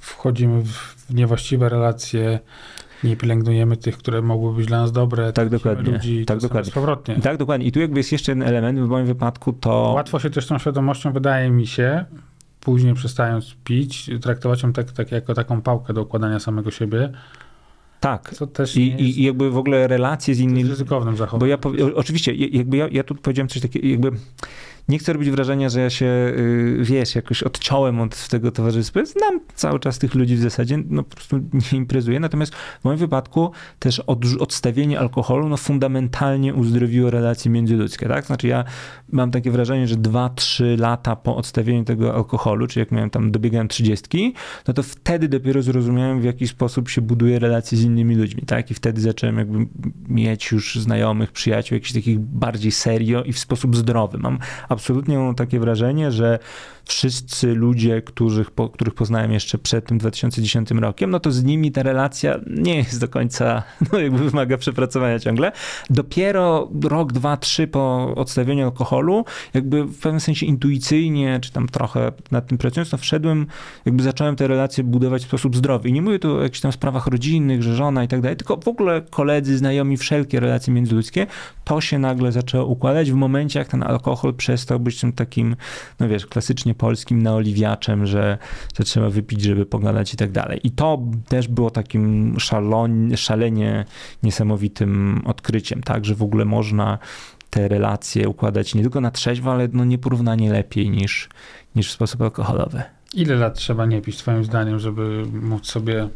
Wchodzimy 0.00 0.62
w 0.64 1.14
niewłaściwe 1.14 1.68
relacje, 1.68 2.38
nie 3.04 3.16
pielęgnujemy 3.16 3.76
tych, 3.76 3.98
które 3.98 4.22
mogły 4.22 4.54
być 4.54 4.66
dla 4.66 4.80
nas 4.80 4.92
dobre. 4.92 5.32
Tak, 5.32 5.48
dokładnie. 5.48 5.92
Ludzi, 5.92 6.24
tak, 6.26 6.38
dokładnie. 6.38 6.72
Powrotnie. 6.72 7.20
Tak, 7.20 7.36
dokładnie. 7.36 7.66
I 7.66 7.72
tu 7.72 7.80
jakby 7.80 7.98
jest 7.98 8.12
jeszcze 8.12 8.32
jeden 8.32 8.48
element, 8.48 8.78
w 8.78 8.88
moim 8.88 9.06
wypadku 9.06 9.52
to... 9.52 9.92
Łatwo 9.94 10.18
się 10.18 10.30
też 10.30 10.46
tą 10.46 10.58
świadomością, 10.58 11.12
wydaje 11.12 11.50
mi 11.50 11.66
się, 11.66 12.04
później 12.60 12.94
przestając 12.94 13.56
pić, 13.64 14.10
traktować 14.20 14.62
ją 14.62 14.72
tak, 14.72 14.92
tak 14.92 15.12
jako 15.12 15.34
taką 15.34 15.62
pałkę 15.62 15.92
do 15.92 16.02
układania 16.02 16.38
samego 16.38 16.70
siebie, 16.70 17.12
tak. 18.02 18.34
I, 18.76 18.80
I, 18.80 19.22
jakby 19.22 19.50
w 19.50 19.56
ogóle 19.56 19.88
relacje 19.88 20.34
z 20.34 20.40
innymi. 20.40 20.68
ryzykownym 20.68 21.16
zachowaniem. 21.16 21.58
Bo 21.60 21.72
ja, 21.72 21.94
oczywiście, 21.94 22.34
jakby 22.34 22.76
ja, 22.76 22.88
ja 22.90 23.04
tu 23.04 23.14
powiedziałem 23.14 23.48
coś 23.48 23.62
takiego, 23.62 23.86
jakby 23.86 24.12
nie 24.88 24.98
chcę 24.98 25.12
robić 25.12 25.30
wrażenia, 25.30 25.68
że 25.68 25.80
ja 25.80 25.90
się, 25.90 26.06
y, 26.06 26.78
wiesz, 26.80 27.14
jakoś 27.14 27.42
odciąłem 27.42 28.00
od 28.00 28.28
tego 28.28 28.50
towarzystwa. 28.50 29.04
Znam 29.04 29.40
cały 29.54 29.80
czas 29.80 29.98
tych 29.98 30.14
ludzi 30.14 30.36
w 30.36 30.40
zasadzie, 30.40 30.78
no 30.88 31.02
po 31.02 31.16
prostu 31.16 31.38
nie 31.38 31.78
imprezuję. 31.78 32.20
Natomiast 32.20 32.54
w 32.54 32.84
moim 32.84 32.98
wypadku 32.98 33.50
też 33.78 34.00
od, 34.00 34.18
odstawienie 34.40 35.00
alkoholu 35.00 35.48
no 35.48 35.56
fundamentalnie 35.56 36.54
uzdrowiło 36.54 37.10
relacje 37.10 37.50
międzyludzkie, 37.50 38.08
tak? 38.08 38.26
Znaczy 38.26 38.48
ja 38.48 38.64
mam 39.12 39.30
takie 39.30 39.50
wrażenie, 39.50 39.88
że 39.88 39.94
2-3 39.94 40.78
lata 40.78 41.16
po 41.16 41.36
odstawieniu 41.36 41.84
tego 41.84 42.14
alkoholu, 42.14 42.66
czyli 42.66 42.80
jak 42.80 42.90
miałem 42.90 43.10
tam, 43.10 43.30
dobiegałem 43.30 43.68
30, 43.68 44.34
no 44.68 44.74
to 44.74 44.82
wtedy 44.82 45.28
dopiero 45.28 45.62
zrozumiałem, 45.62 46.20
w 46.20 46.24
jaki 46.24 46.48
sposób 46.48 46.88
się 46.88 47.00
buduje 47.00 47.38
relacje 47.38 47.78
z 47.78 47.82
innymi 47.82 47.91
ludźmi, 48.00 48.42
tak? 48.46 48.70
I 48.70 48.74
wtedy 48.74 49.00
zacząłem 49.00 49.38
jakby 49.38 49.66
mieć 50.08 50.52
już 50.52 50.74
znajomych, 50.74 51.32
przyjaciół, 51.32 51.76
jakichś 51.76 51.92
takich 51.92 52.18
bardziej 52.18 52.72
serio 52.72 53.22
i 53.22 53.32
w 53.32 53.38
sposób 53.38 53.76
zdrowy. 53.76 54.18
Mam 54.18 54.38
absolutnie 54.68 55.32
takie 55.36 55.60
wrażenie, 55.60 56.12
że 56.12 56.38
wszyscy 56.84 57.54
ludzie, 57.54 58.02
których, 58.02 58.50
po, 58.50 58.68
których 58.68 58.94
poznałem 58.94 59.32
jeszcze 59.32 59.58
przed 59.58 59.86
tym 59.86 59.98
2010 59.98 60.70
rokiem, 60.70 61.10
no 61.10 61.20
to 61.20 61.32
z 61.32 61.44
nimi 61.44 61.72
ta 61.72 61.82
relacja 61.82 62.40
nie 62.46 62.76
jest 62.76 63.00
do 63.00 63.08
końca, 63.08 63.62
no 63.92 63.98
jakby 63.98 64.30
wymaga 64.30 64.58
przepracowania 64.58 65.18
ciągle. 65.18 65.52
Dopiero 65.90 66.70
rok, 66.84 67.12
dwa, 67.12 67.36
trzy 67.36 67.66
po 67.66 68.14
odstawieniu 68.16 68.64
alkoholu, 68.64 69.24
jakby 69.54 69.84
w 69.84 69.98
pewnym 69.98 70.20
sensie 70.20 70.46
intuicyjnie, 70.46 71.38
czy 71.42 71.52
tam 71.52 71.68
trochę 71.68 72.12
nad 72.30 72.46
tym 72.46 72.58
pracując, 72.58 72.92
no 72.92 72.98
wszedłem, 72.98 73.46
jakby 73.84 74.02
zacząłem 74.02 74.36
te 74.36 74.46
relacje 74.46 74.84
budować 74.84 75.22
w 75.22 75.28
sposób 75.28 75.56
zdrowy. 75.56 75.88
I 75.88 75.92
nie 75.92 76.02
mówię 76.02 76.18
tu 76.18 76.36
o 76.36 76.42
jakichś 76.42 76.60
tam 76.60 76.72
sprawach 76.72 77.06
rodzinnych, 77.06 77.62
że 77.62 77.76
żona 77.82 78.04
i 78.04 78.08
tak 78.08 78.20
dalej, 78.20 78.36
tylko 78.36 78.56
w 78.56 78.68
ogóle 78.68 79.02
koledzy, 79.10 79.58
znajomi, 79.58 79.96
wszelkie 79.96 80.40
relacje 80.40 80.74
międzyludzkie, 80.74 81.26
to 81.64 81.80
się 81.80 81.98
nagle 81.98 82.32
zaczęło 82.32 82.66
układać 82.66 83.10
w 83.10 83.14
momencie, 83.14 83.58
jak 83.58 83.68
ten 83.68 83.82
alkohol 83.82 84.34
przestał 84.34 84.80
być 84.80 85.00
tym 85.00 85.12
takim, 85.12 85.56
no 86.00 86.08
wiesz, 86.08 86.26
klasycznie 86.26 86.74
polskim 86.74 87.22
naoliwiaczem, 87.22 88.06
że, 88.06 88.38
że 88.78 88.84
trzeba 88.84 89.10
wypić, 89.10 89.42
żeby 89.42 89.66
pogadać 89.66 90.14
i 90.14 90.16
tak 90.16 90.30
dalej. 90.30 90.60
I 90.64 90.70
to 90.70 90.98
też 91.28 91.48
było 91.48 91.70
takim 91.70 92.34
szaloń, 92.40 93.16
szalenie 93.16 93.84
niesamowitym 94.22 95.22
odkryciem, 95.24 95.82
tak, 95.82 96.04
że 96.04 96.14
w 96.14 96.22
ogóle 96.22 96.44
można 96.44 96.98
te 97.50 97.68
relacje 97.68 98.28
układać 98.28 98.74
nie 98.74 98.82
tylko 98.82 99.00
na 99.00 99.10
trzeźwo, 99.10 99.52
ale 99.52 99.68
no 99.72 99.84
nieporównanie 99.84 100.52
lepiej 100.52 100.90
niż, 100.90 101.28
niż 101.76 101.88
w 101.88 101.92
sposób 101.92 102.22
alkoholowy. 102.22 102.82
Ile 103.14 103.34
lat 103.34 103.54
trzeba 103.54 103.86
nie 103.86 104.02
pić, 104.02 104.16
twoim 104.16 104.44
zdaniem, 104.44 104.78
żeby 104.78 105.24
móc 105.32 105.66
sobie 105.66 106.08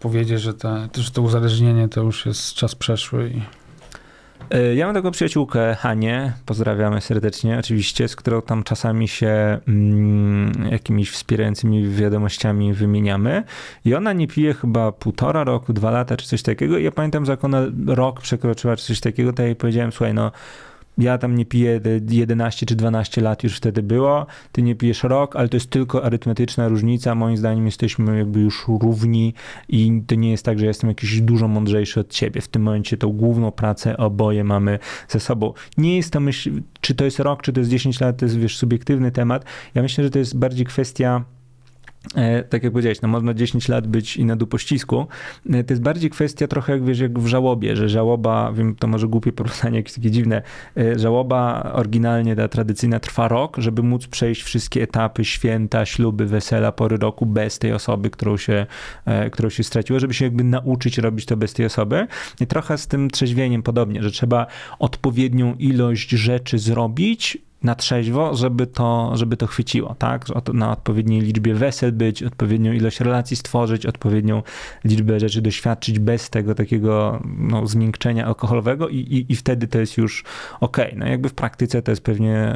powiedzieć, 0.00 0.40
że, 0.40 0.54
ta, 0.54 0.88
że 0.94 1.10
to 1.10 1.22
uzależnienie 1.22 1.88
to 1.88 2.02
już 2.02 2.26
jest 2.26 2.54
czas 2.54 2.74
przeszły? 2.74 3.30
I... 3.30 3.42
E, 4.50 4.74
ja 4.74 4.86
mam 4.86 4.94
taką 4.94 5.10
przyjaciółkę 5.10 5.74
Hanię, 5.74 6.32
pozdrawiamy 6.46 7.00
serdecznie 7.00 7.58
oczywiście, 7.58 8.08
z 8.08 8.16
którą 8.16 8.42
tam 8.42 8.62
czasami 8.62 9.08
się 9.08 9.58
mm, 9.68 10.52
jakimiś 10.70 11.10
wspierającymi 11.10 11.88
wiadomościami 11.88 12.72
wymieniamy 12.74 13.44
i 13.84 13.94
ona 13.94 14.12
nie 14.12 14.28
pije 14.28 14.54
chyba 14.54 14.92
półtora 14.92 15.44
roku, 15.44 15.72
dwa 15.72 15.90
lata 15.90 16.16
czy 16.16 16.26
coś 16.26 16.42
takiego 16.42 16.78
i 16.78 16.84
ja 16.84 16.92
pamiętam, 16.92 17.24
że 17.24 17.32
jak 17.32 17.44
ona 17.44 17.62
rok 17.86 18.20
przekroczyła 18.20 18.76
czy 18.76 18.86
coś 18.86 19.00
takiego, 19.00 19.32
to 19.32 19.42
ja 19.42 19.46
jej 19.46 19.56
powiedziałem, 19.56 19.92
słuchaj 19.92 20.14
no 20.14 20.32
ja 20.98 21.18
tam 21.18 21.34
nie 21.34 21.46
piję 21.46 21.80
11 22.10 22.66
czy 22.66 22.76
12 22.76 23.20
lat 23.20 23.44
już 23.44 23.56
wtedy 23.56 23.82
było, 23.82 24.26
ty 24.52 24.62
nie 24.62 24.74
pijesz 24.74 25.02
rok, 25.02 25.36
ale 25.36 25.48
to 25.48 25.56
jest 25.56 25.70
tylko 25.70 26.04
arytmetyczna 26.04 26.68
różnica. 26.68 27.14
Moim 27.14 27.36
zdaniem 27.36 27.66
jesteśmy 27.66 28.18
jakby 28.18 28.40
już 28.40 28.64
równi 28.68 29.34
i 29.68 30.02
to 30.06 30.14
nie 30.14 30.30
jest 30.30 30.44
tak, 30.44 30.58
że 30.58 30.66
jestem 30.66 30.88
jakiś 30.90 31.20
dużo 31.20 31.48
mądrzejszy 31.48 32.00
od 32.00 32.10
ciebie. 32.10 32.40
W 32.40 32.48
tym 32.48 32.62
momencie 32.62 32.96
tą 32.96 33.12
główną 33.12 33.50
pracę 33.50 33.96
oboje 33.96 34.44
mamy 34.44 34.78
ze 35.08 35.20
sobą. 35.20 35.52
Nie 35.78 35.96
jest 35.96 36.12
to 36.12 36.20
myśl, 36.20 36.62
czy 36.80 36.94
to 36.94 37.04
jest 37.04 37.20
rok, 37.20 37.42
czy 37.42 37.52
to 37.52 37.60
jest 37.60 37.70
10 37.70 38.00
lat, 38.00 38.16
to 38.16 38.24
jest 38.24 38.38
wiesz, 38.38 38.56
subiektywny 38.56 39.12
temat. 39.12 39.44
Ja 39.74 39.82
myślę, 39.82 40.04
że 40.04 40.10
to 40.10 40.18
jest 40.18 40.38
bardziej 40.38 40.66
kwestia 40.66 41.24
tak 42.48 42.62
jak 42.62 42.72
powiedziałeś, 42.72 43.00
no 43.00 43.08
można 43.08 43.34
10 43.34 43.68
lat 43.68 43.86
być 43.86 44.16
i 44.16 44.24
na 44.24 44.36
dupościsku. 44.36 45.06
E, 45.50 45.64
to 45.64 45.72
jest 45.72 45.82
bardziej 45.82 46.10
kwestia 46.10 46.46
trochę 46.46 46.72
jak 46.72 46.84
wiesz, 46.84 46.98
jak 46.98 47.18
w 47.18 47.26
żałobie, 47.26 47.76
że 47.76 47.88
żałoba, 47.88 48.52
wiem, 48.52 48.74
to 48.74 48.86
może 48.86 49.08
głupie 49.08 49.32
porównanie, 49.32 49.76
jakieś 49.76 49.94
takie 49.94 50.10
dziwne, 50.10 50.42
e, 50.76 50.98
żałoba 50.98 51.70
oryginalnie, 51.72 52.36
ta 52.36 52.48
tradycyjna 52.48 53.00
trwa 53.00 53.28
rok, 53.28 53.56
żeby 53.58 53.82
móc 53.82 54.06
przejść 54.06 54.42
wszystkie 54.42 54.82
etapy, 54.82 55.24
święta, 55.24 55.86
śluby, 55.86 56.26
wesela, 56.26 56.72
pory 56.72 56.96
roku 56.96 57.26
bez 57.26 57.58
tej 57.58 57.72
osoby, 57.72 58.10
którą 58.10 58.36
się, 58.36 58.66
którą 59.32 59.48
się 59.48 59.64
straciło, 59.64 60.00
żeby 60.00 60.14
się 60.14 60.24
jakby 60.24 60.44
nauczyć 60.44 60.98
robić 60.98 61.26
to 61.26 61.36
bez 61.36 61.52
tej 61.52 61.66
osoby. 61.66 62.06
I 62.40 62.46
trochę 62.46 62.78
z 62.78 62.86
tym 62.86 63.10
trzeźwieniem 63.10 63.62
podobnie, 63.62 64.02
że 64.02 64.10
trzeba 64.10 64.46
odpowiednią 64.78 65.54
ilość 65.54 66.10
rzeczy 66.10 66.58
zrobić, 66.58 67.38
na 67.66 67.74
trzeźwo, 67.74 68.36
żeby 68.36 68.66
to, 68.66 69.12
żeby 69.14 69.36
to 69.36 69.46
chwyciło, 69.46 69.94
tak? 69.98 70.26
Na 70.54 70.72
odpowiedniej 70.72 71.20
liczbie 71.20 71.54
wesel 71.54 71.92
być, 71.92 72.22
odpowiednią 72.22 72.72
ilość 72.72 73.00
relacji 73.00 73.36
stworzyć, 73.36 73.86
odpowiednią 73.86 74.42
liczbę 74.84 75.20
rzeczy 75.20 75.42
doświadczyć 75.42 75.98
bez 75.98 76.30
tego 76.30 76.54
takiego 76.54 77.22
no, 77.38 77.66
zmiękczenia 77.66 78.26
alkoholowego 78.26 78.88
i, 78.88 78.96
i, 78.96 79.32
i 79.32 79.36
wtedy 79.36 79.68
to 79.68 79.78
jest 79.78 79.96
już 79.96 80.24
ok. 80.60 80.76
No 80.96 81.06
jakby 81.06 81.28
w 81.28 81.34
praktyce 81.34 81.82
to 81.82 81.92
jest 81.92 82.02
pewnie, 82.02 82.54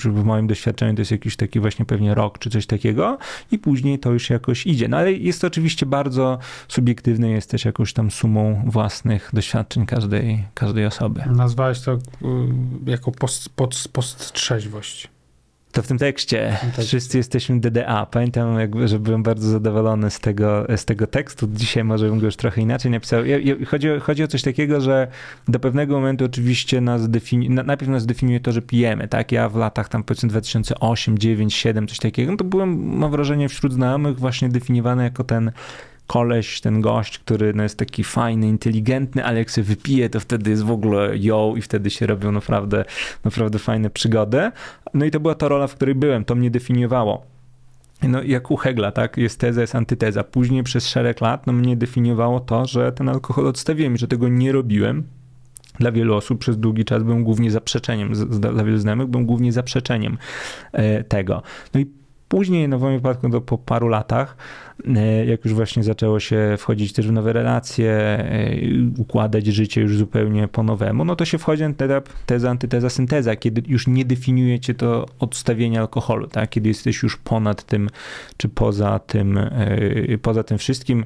czy 0.00 0.10
w 0.10 0.24
moim 0.24 0.46
doświadczeniu 0.46 0.94
to 0.94 1.00
jest 1.00 1.10
jakiś 1.10 1.36
taki 1.36 1.60
właśnie 1.60 1.84
pewnie 1.84 2.14
rok 2.14 2.38
czy 2.38 2.50
coś 2.50 2.66
takiego 2.66 3.18
i 3.52 3.58
później 3.58 3.98
to 3.98 4.12
już 4.12 4.30
jakoś 4.30 4.66
idzie. 4.66 4.88
No 4.88 4.96
ale 4.96 5.12
jest 5.12 5.40
to 5.40 5.46
oczywiście 5.46 5.86
bardzo 5.86 6.38
subiektywne, 6.68 7.30
jest 7.30 7.50
też 7.50 7.64
jakąś 7.64 7.92
tam 7.92 8.10
sumą 8.10 8.62
własnych 8.66 9.30
doświadczeń 9.32 9.86
każdej, 9.86 10.44
każdej 10.54 10.86
osoby. 10.86 11.22
Nazwałeś 11.26 11.80
to 11.80 11.92
y, 11.94 11.98
jako 12.86 13.12
post, 13.12 13.48
post, 13.48 13.88
post 13.92 14.32
trzeźwość. 14.48 15.08
To 15.72 15.82
w 15.82 15.86
tym 15.86 15.98
tekście 15.98 16.56
wszyscy 16.78 17.18
jesteśmy 17.18 17.60
DDA. 17.60 18.06
Pamiętam, 18.06 18.60
jakby, 18.60 18.88
że 18.88 18.98
byłem 18.98 19.22
bardzo 19.22 19.50
zadowolony 19.50 20.10
z 20.10 20.20
tego, 20.20 20.66
z 20.76 20.84
tego 20.84 21.06
tekstu. 21.06 21.48
Dzisiaj 21.52 21.84
może 21.84 22.08
bym 22.08 22.18
go 22.18 22.26
już 22.26 22.36
trochę 22.36 22.60
inaczej 22.60 22.90
napisał. 22.90 23.22
Chodzi, 23.66 23.90
o, 23.90 24.00
chodzi 24.00 24.22
o 24.22 24.28
coś 24.28 24.42
takiego, 24.42 24.80
że 24.80 25.08
do 25.48 25.58
pewnego 25.58 25.94
momentu 25.94 26.24
oczywiście 26.24 26.80
nas 26.80 27.02
defini- 27.02 27.64
najpierw 27.64 27.90
nas 27.90 28.06
definiuje 28.06 28.40
to, 28.40 28.52
że 28.52 28.62
pijemy, 28.62 29.08
tak? 29.08 29.32
Ja 29.32 29.48
w 29.48 29.56
latach 29.56 29.88
tam 29.88 30.04
powiedzmy 30.04 30.28
2008, 30.28 31.18
9, 31.18 31.54
7, 31.54 31.88
coś 31.88 31.98
takiego, 31.98 32.32
no 32.32 32.36
to 32.38 32.44
byłem, 32.44 32.98
mam 32.98 33.10
wrażenie, 33.10 33.48
wśród 33.48 33.72
znajomych 33.72 34.18
właśnie 34.18 34.48
definiowany 34.48 35.02
jako 35.02 35.24
ten 35.24 35.52
koleś, 36.08 36.60
ten 36.60 36.80
gość, 36.80 37.18
który 37.18 37.54
no, 37.54 37.62
jest 37.62 37.78
taki 37.78 38.04
fajny, 38.04 38.48
inteligentny, 38.48 39.24
ale 39.24 39.38
jak 39.38 39.50
się 39.50 39.62
wypije, 39.62 40.10
to 40.10 40.20
wtedy 40.20 40.50
jest 40.50 40.62
w 40.62 40.70
ogóle 40.70 41.18
ją 41.18 41.56
i 41.56 41.62
wtedy 41.62 41.90
się 41.90 42.06
robią 42.06 42.32
naprawdę, 42.32 42.84
naprawdę 43.24 43.58
fajne 43.58 43.90
przygody. 43.90 44.50
No 44.94 45.04
i 45.04 45.10
to 45.10 45.20
była 45.20 45.34
ta 45.34 45.48
rola, 45.48 45.66
w 45.66 45.74
której 45.74 45.94
byłem, 45.94 46.24
to 46.24 46.34
mnie 46.34 46.50
definiowało. 46.50 47.22
No, 48.02 48.22
jak 48.22 48.50
u 48.50 48.56
Hegla, 48.56 48.92
tak? 48.92 49.16
Jest 49.16 49.40
teza, 49.40 49.60
jest 49.60 49.74
antyteza. 49.74 50.24
Później 50.24 50.62
przez 50.62 50.88
szereg 50.88 51.20
lat 51.20 51.46
no, 51.46 51.52
mnie 51.52 51.76
definiowało 51.76 52.40
to, 52.40 52.66
że 52.66 52.92
ten 52.92 53.08
alkohol 53.08 53.46
odstawiłem 53.46 53.96
że 53.96 54.08
tego 54.08 54.28
nie 54.28 54.52
robiłem. 54.52 55.02
Dla 55.78 55.92
wielu 55.92 56.14
osób 56.14 56.38
przez 56.38 56.58
długi 56.58 56.84
czas 56.84 57.02
byłem 57.02 57.24
głównie 57.24 57.50
zaprzeczeniem, 57.50 58.12
dla 58.40 58.64
wielu 58.64 58.78
znajomych 58.78 59.06
byłem 59.06 59.26
głównie 59.26 59.52
zaprzeczeniem 59.52 60.18
e, 60.72 61.04
tego. 61.04 61.42
No 61.74 61.80
i 61.80 61.97
później, 62.28 62.68
no 62.68 62.78
w 62.78 62.82
moim 62.82 62.96
wypadku, 62.96 63.30
to 63.30 63.40
po 63.40 63.58
paru 63.58 63.88
latach, 63.88 64.36
E, 64.96 65.26
jak 65.26 65.44
już 65.44 65.54
właśnie 65.54 65.82
zaczęło 65.82 66.20
się 66.20 66.54
wchodzić 66.58 66.92
też 66.92 67.08
w 67.08 67.12
nowe 67.12 67.32
relacje, 67.32 67.90
e, 67.90 68.50
układać 68.98 69.46
życie 69.46 69.80
już 69.80 69.96
zupełnie 69.96 70.48
po 70.48 70.62
nowemu, 70.62 71.04
no 71.04 71.16
to 71.16 71.24
się 71.24 71.38
wchodzi 71.38 71.62
na 71.62 71.68
etap 71.68 72.08
teza, 72.26 72.50
antyteza, 72.50 72.90
synteza, 72.90 73.36
kiedy 73.36 73.62
już 73.66 73.86
nie 73.86 74.04
definiujecie 74.04 74.74
to 74.74 75.06
odstawienia 75.18 75.80
alkoholu, 75.80 76.26
tak? 76.26 76.50
kiedy 76.50 76.68
jesteś 76.68 77.02
już 77.02 77.16
ponad 77.16 77.64
tym, 77.64 77.90
czy 78.36 78.48
poza 78.48 78.98
tym, 78.98 79.38
e, 79.38 80.18
poza 80.22 80.42
tym 80.42 80.58
wszystkim. 80.58 81.04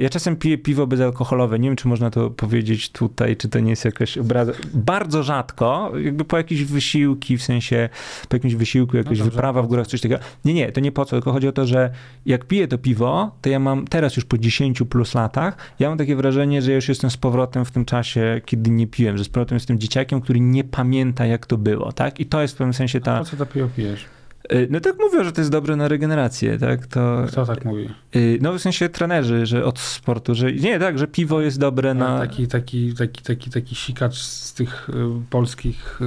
Ja 0.00 0.08
czasem 0.08 0.36
piję 0.36 0.58
piwo 0.58 0.86
bezalkoholowe, 0.86 1.58
nie 1.58 1.68
wiem, 1.68 1.76
czy 1.76 1.88
można 1.88 2.10
to 2.10 2.30
powiedzieć 2.30 2.90
tutaj, 2.90 3.36
czy 3.36 3.48
to 3.48 3.60
nie 3.60 3.70
jest 3.70 3.84
jakaś 3.84 4.18
obraza. 4.18 4.52
Bardzo 4.74 5.22
rzadko, 5.22 5.92
jakby 6.04 6.24
po 6.24 6.36
jakieś 6.36 6.64
wysiłki, 6.64 7.38
w 7.38 7.42
sensie 7.42 7.88
po 8.28 8.36
jakimś 8.36 8.54
wysiłku, 8.54 8.96
jakaś 8.96 9.18
no 9.18 9.24
wyprawa 9.24 9.62
w 9.62 9.66
górach, 9.66 9.86
coś 9.86 10.00
takiego. 10.00 10.20
Nie, 10.44 10.51
nie, 10.54 10.72
to 10.72 10.80
nie 10.80 10.92
po 10.92 11.04
co, 11.04 11.10
tylko 11.10 11.32
chodzi 11.32 11.48
o 11.48 11.52
to, 11.52 11.66
że 11.66 11.90
jak 12.26 12.44
piję 12.44 12.68
to 12.68 12.78
piwo, 12.78 13.36
to 13.40 13.48
ja 13.48 13.58
mam 13.58 13.86
teraz 13.86 14.16
już 14.16 14.24
po 14.24 14.38
10 14.38 14.82
plus 14.90 15.14
latach, 15.14 15.56
ja 15.78 15.88
mam 15.88 15.98
takie 15.98 16.16
wrażenie, 16.16 16.62
że 16.62 16.72
już 16.72 16.88
jestem 16.88 17.10
z 17.10 17.16
powrotem 17.16 17.64
w 17.64 17.70
tym 17.70 17.84
czasie, 17.84 18.40
kiedy 18.46 18.70
nie 18.70 18.86
piłem, 18.86 19.18
że 19.18 19.24
z 19.24 19.28
powrotem 19.28 19.56
jestem 19.56 19.78
dzieciakiem, 19.78 20.20
który 20.20 20.40
nie 20.40 20.64
pamięta, 20.64 21.26
jak 21.26 21.46
to 21.46 21.58
było, 21.58 21.92
tak? 21.92 22.20
I 22.20 22.26
to 22.26 22.42
jest 22.42 22.54
w 22.54 22.56
pewnym 22.56 22.74
sensie 22.74 23.00
ta... 23.00 23.14
A 23.14 23.18
po 23.18 23.24
co 23.24 23.36
to 23.36 23.46
piwo 23.46 23.68
pijesz? 23.76 24.04
Y, 24.52 24.68
no 24.70 24.80
tak 24.80 24.94
mówią, 25.00 25.24
że 25.24 25.32
to 25.32 25.40
jest 25.40 25.50
dobre 25.50 25.76
na 25.76 25.88
regenerację, 25.88 26.58
tak? 26.58 26.86
To, 26.86 27.24
Kto 27.28 27.46
tak 27.46 27.64
mówi? 27.64 27.88
Y, 28.16 28.38
no 28.40 28.52
w 28.52 28.58
sensie 28.58 28.88
trenerzy, 28.88 29.46
że 29.46 29.64
od 29.64 29.78
sportu, 29.78 30.34
że 30.34 30.52
nie, 30.52 30.78
tak, 30.78 30.98
że 30.98 31.06
piwo 31.06 31.40
jest 31.40 31.58
dobre 31.58 31.94
na... 31.94 32.18
Taki, 32.18 32.48
taki, 32.48 32.94
taki, 32.94 33.22
taki, 33.22 33.50
taki 33.50 33.74
sikacz 33.74 34.16
z 34.16 34.54
tych 34.54 34.88
y, 34.88 34.92
polskich... 35.30 36.00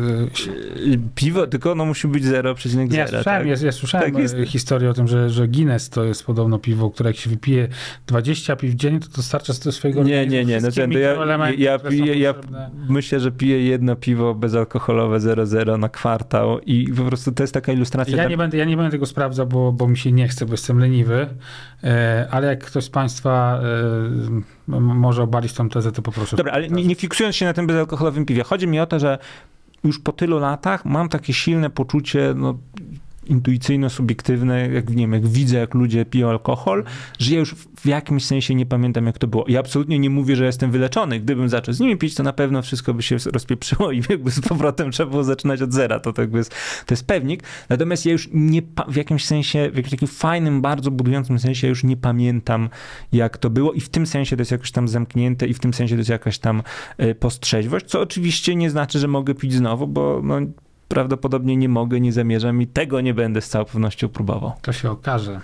Piwo, 1.16 1.48
tylko 1.48 1.76
no 1.76 1.86
musi 1.86 2.08
być 2.08 2.24
0,0. 2.24 2.90
Nie, 2.92 2.98
ja 2.98 3.08
słyszałem, 3.08 3.48
tak? 3.48 3.62
ja, 3.62 3.66
ja 3.66 3.72
słyszałem 3.72 4.12
tak 4.14 4.22
jest. 4.22 4.36
historię 4.46 4.90
o 4.90 4.94
tym, 4.94 5.08
że, 5.08 5.30
że 5.30 5.48
Guinness 5.48 5.90
to 5.90 6.04
jest 6.04 6.26
podobno 6.26 6.60
piwo, 6.60 6.90
które 6.90 7.10
jak 7.10 7.18
się 7.18 7.30
wypije 7.30 7.68
20 8.08 8.56
piw 8.56 8.74
dziennie, 8.74 9.00
to 9.00 9.08
dostarcza 9.16 9.54
z 9.54 9.76
swojego 9.76 10.04
Nie, 10.04 10.28
nie, 10.28 10.46
nie, 10.46 10.62
no 10.62 10.72
ten, 10.72 10.92
ja, 10.92 11.16
ja, 11.58 11.80
piję, 11.80 12.16
ja 12.20 12.34
myślę, 12.90 13.20
że 13.20 13.32
piję 13.32 13.66
jedno 13.66 13.96
piwo 13.96 14.36
bezalkoholowe 14.36 15.18
0,0 15.18 15.80
na 15.80 15.90
kwartał 15.90 16.60
i 16.60 16.94
po 16.98 17.04
prostu 17.04 17.32
to 17.32 17.44
jest 17.44 17.54
taka 17.54 17.72
ilustracja 17.72 18.25
ja 18.26 18.30
nie, 18.30 18.38
będę, 18.38 18.58
ja 18.58 18.66
nie 18.66 18.78
będę 18.78 18.92
tego 18.92 19.06
sprawdzał, 19.06 19.48
bo, 19.48 19.72
bo 19.72 19.88
mi 19.88 19.98
się 19.98 20.12
nie 20.12 20.28
chce, 20.28 20.46
bo 20.46 20.52
jestem 20.52 20.80
leniwy, 20.80 21.28
e, 21.84 22.28
ale 22.32 22.48
jak 22.48 22.64
ktoś 22.64 22.84
z 22.84 22.90
Państwa 22.90 23.60
e, 24.68 24.78
może 24.80 25.24
obalić 25.24 25.54
tą 25.54 25.70
tezę, 25.70 25.92
to 25.92 26.02
poproszę. 26.02 26.36
Dobra, 26.36 26.52
ale 26.52 26.70
nie, 26.70 26.86
nie 26.86 26.96
fiksując 26.96 27.36
się 27.36 27.46
na 27.46 27.54
tym 27.54 27.68
bezalkoholowym 27.68 28.26
piwie, 28.26 28.44
chodzi 28.44 28.68
mi 28.68 28.80
o 28.80 28.86
to, 28.86 29.00
że 29.00 29.18
już 29.84 30.00
po 30.00 30.12
tylu 30.12 30.40
latach 30.40 30.86
mam 30.86 31.10
takie 31.10 31.34
silne 31.34 31.70
poczucie, 31.70 32.34
no, 32.36 32.58
intuicyjno-subiektywne, 33.28 34.74
jak, 34.74 34.90
nie 34.90 34.96
wiem, 34.96 35.14
jak 35.14 35.28
widzę, 35.28 35.58
jak 35.58 35.74
ludzie 35.74 36.06
piją 36.06 36.30
alkohol, 36.30 36.84
że 37.20 37.34
ja 37.34 37.40
już 37.40 37.56
w 37.56 37.86
jakimś 37.86 38.26
sensie 38.26 38.56
nie 38.56 38.66
pamiętam, 38.66 39.06
jak 39.06 39.18
to 39.18 39.28
było. 39.28 39.46
I 39.46 39.58
absolutnie 39.58 40.00
nie 40.00 40.10
mówię, 40.10 40.36
że 40.36 40.46
jestem 40.46 40.72
wyleczony. 40.72 41.20
Gdybym 41.20 41.50
zaczął 41.50 41.74
z 41.74 41.80
nimi 41.80 41.98
pić, 41.98 42.16
to 42.16 42.24
na 42.24 42.34
pewno 42.34 42.62
wszystko 42.62 42.94
by 42.94 43.04
się 43.04 43.18
rozpieprzyło 43.34 43.92
i 43.92 44.04
jakby 44.10 44.32
z 44.32 44.42
powrotem 44.42 44.92
trzeba 44.92 45.10
było 45.10 45.24
zaczynać 45.24 45.62
od 45.62 45.74
zera. 45.74 46.00
To, 46.00 46.14
tak 46.14 46.34
jest, 46.34 46.52
to 46.86 46.94
jest 46.94 47.08
pewnik. 47.08 47.44
Natomiast 47.70 48.06
ja 48.06 48.12
już 48.12 48.30
nie 48.34 48.62
w 48.88 48.96
jakimś 48.96 49.26
sensie, 49.26 49.70
w 49.74 49.76
jakimś 49.76 49.92
takim 49.92 50.08
fajnym, 50.08 50.62
bardzo 50.62 50.92
budującym 50.92 51.40
sensie, 51.40 51.68
ja 51.68 51.70
już 51.70 51.84
nie 51.84 51.98
pamiętam, 51.98 52.70
jak 53.12 53.38
to 53.38 53.50
było 53.50 53.74
i 53.74 53.82
w 53.82 53.90
tym 53.90 54.06
sensie 54.06 54.36
to 54.36 54.42
jest 54.42 54.52
jakoś 54.52 54.72
tam 54.72 54.88
zamknięte 54.88 55.48
i 55.48 55.54
w 55.54 55.60
tym 55.60 55.74
sensie 55.74 55.96
to 55.96 56.00
jest 56.00 56.10
jakaś 56.10 56.40
tam 56.40 56.64
e, 56.98 57.16
postrzeźwość, 57.16 57.86
co 57.86 58.02
oczywiście 58.02 58.56
nie 58.56 58.70
znaczy, 58.70 59.00
że 59.00 59.08
mogę 59.08 59.36
pić 59.36 59.54
znowu, 59.54 59.88
bo 59.88 60.22
no, 60.24 60.36
prawdopodobnie 60.88 61.58
nie 61.58 61.70
mogę, 61.70 62.00
nie 62.00 62.14
zamierzam 62.14 62.62
i 62.62 62.68
tego 62.68 63.02
nie 63.02 63.14
będę 63.14 63.42
z 63.42 63.50
całą 63.50 63.66
pewnością 63.66 64.10
próbował. 64.10 64.54
To 64.62 64.74
się 64.74 64.92
okaże. 64.92 65.42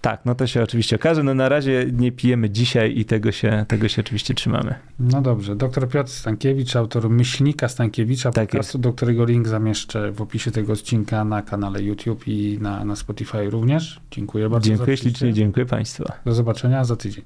Tak, 0.00 0.20
no 0.24 0.34
to 0.34 0.46
się 0.46 0.62
oczywiście 0.62 0.96
okaże. 0.96 1.22
No 1.22 1.34
na 1.34 1.48
razie 1.48 1.86
nie 1.92 2.12
pijemy 2.12 2.50
dzisiaj 2.50 2.98
i 2.98 3.04
tego 3.04 3.32
się, 3.32 3.64
tego 3.68 3.88
się 3.88 4.02
oczywiście 4.02 4.34
trzymamy. 4.34 4.74
No 4.98 5.22
dobrze. 5.22 5.56
Doktor 5.56 5.88
Piotr 5.88 6.10
Stankiewicz, 6.10 6.76
autor 6.76 7.10
Myślnika 7.10 7.68
Stankiewicza, 7.68 8.30
tak 8.30 8.50
podcastu, 8.50 8.78
do 8.78 8.92
którego 8.92 9.24
link 9.24 9.48
zamieszczę 9.48 10.12
w 10.12 10.22
opisie 10.22 10.50
tego 10.50 10.72
odcinka 10.72 11.24
na 11.24 11.42
kanale 11.42 11.82
YouTube 11.82 12.28
i 12.28 12.58
na, 12.60 12.84
na 12.84 12.96
Spotify 12.96 13.50
również. 13.50 14.00
Dziękuję 14.10 14.48
bardzo. 14.48 14.68
Dziękuję 14.68 14.96
ślicznie, 14.96 15.32
dziękuję 15.32 15.66
Państwu. 15.66 16.04
Do 16.24 16.34
zobaczenia 16.34 16.84
za 16.84 16.96
tydzień. 16.96 17.24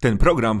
Ten 0.00 0.18
program 0.18 0.60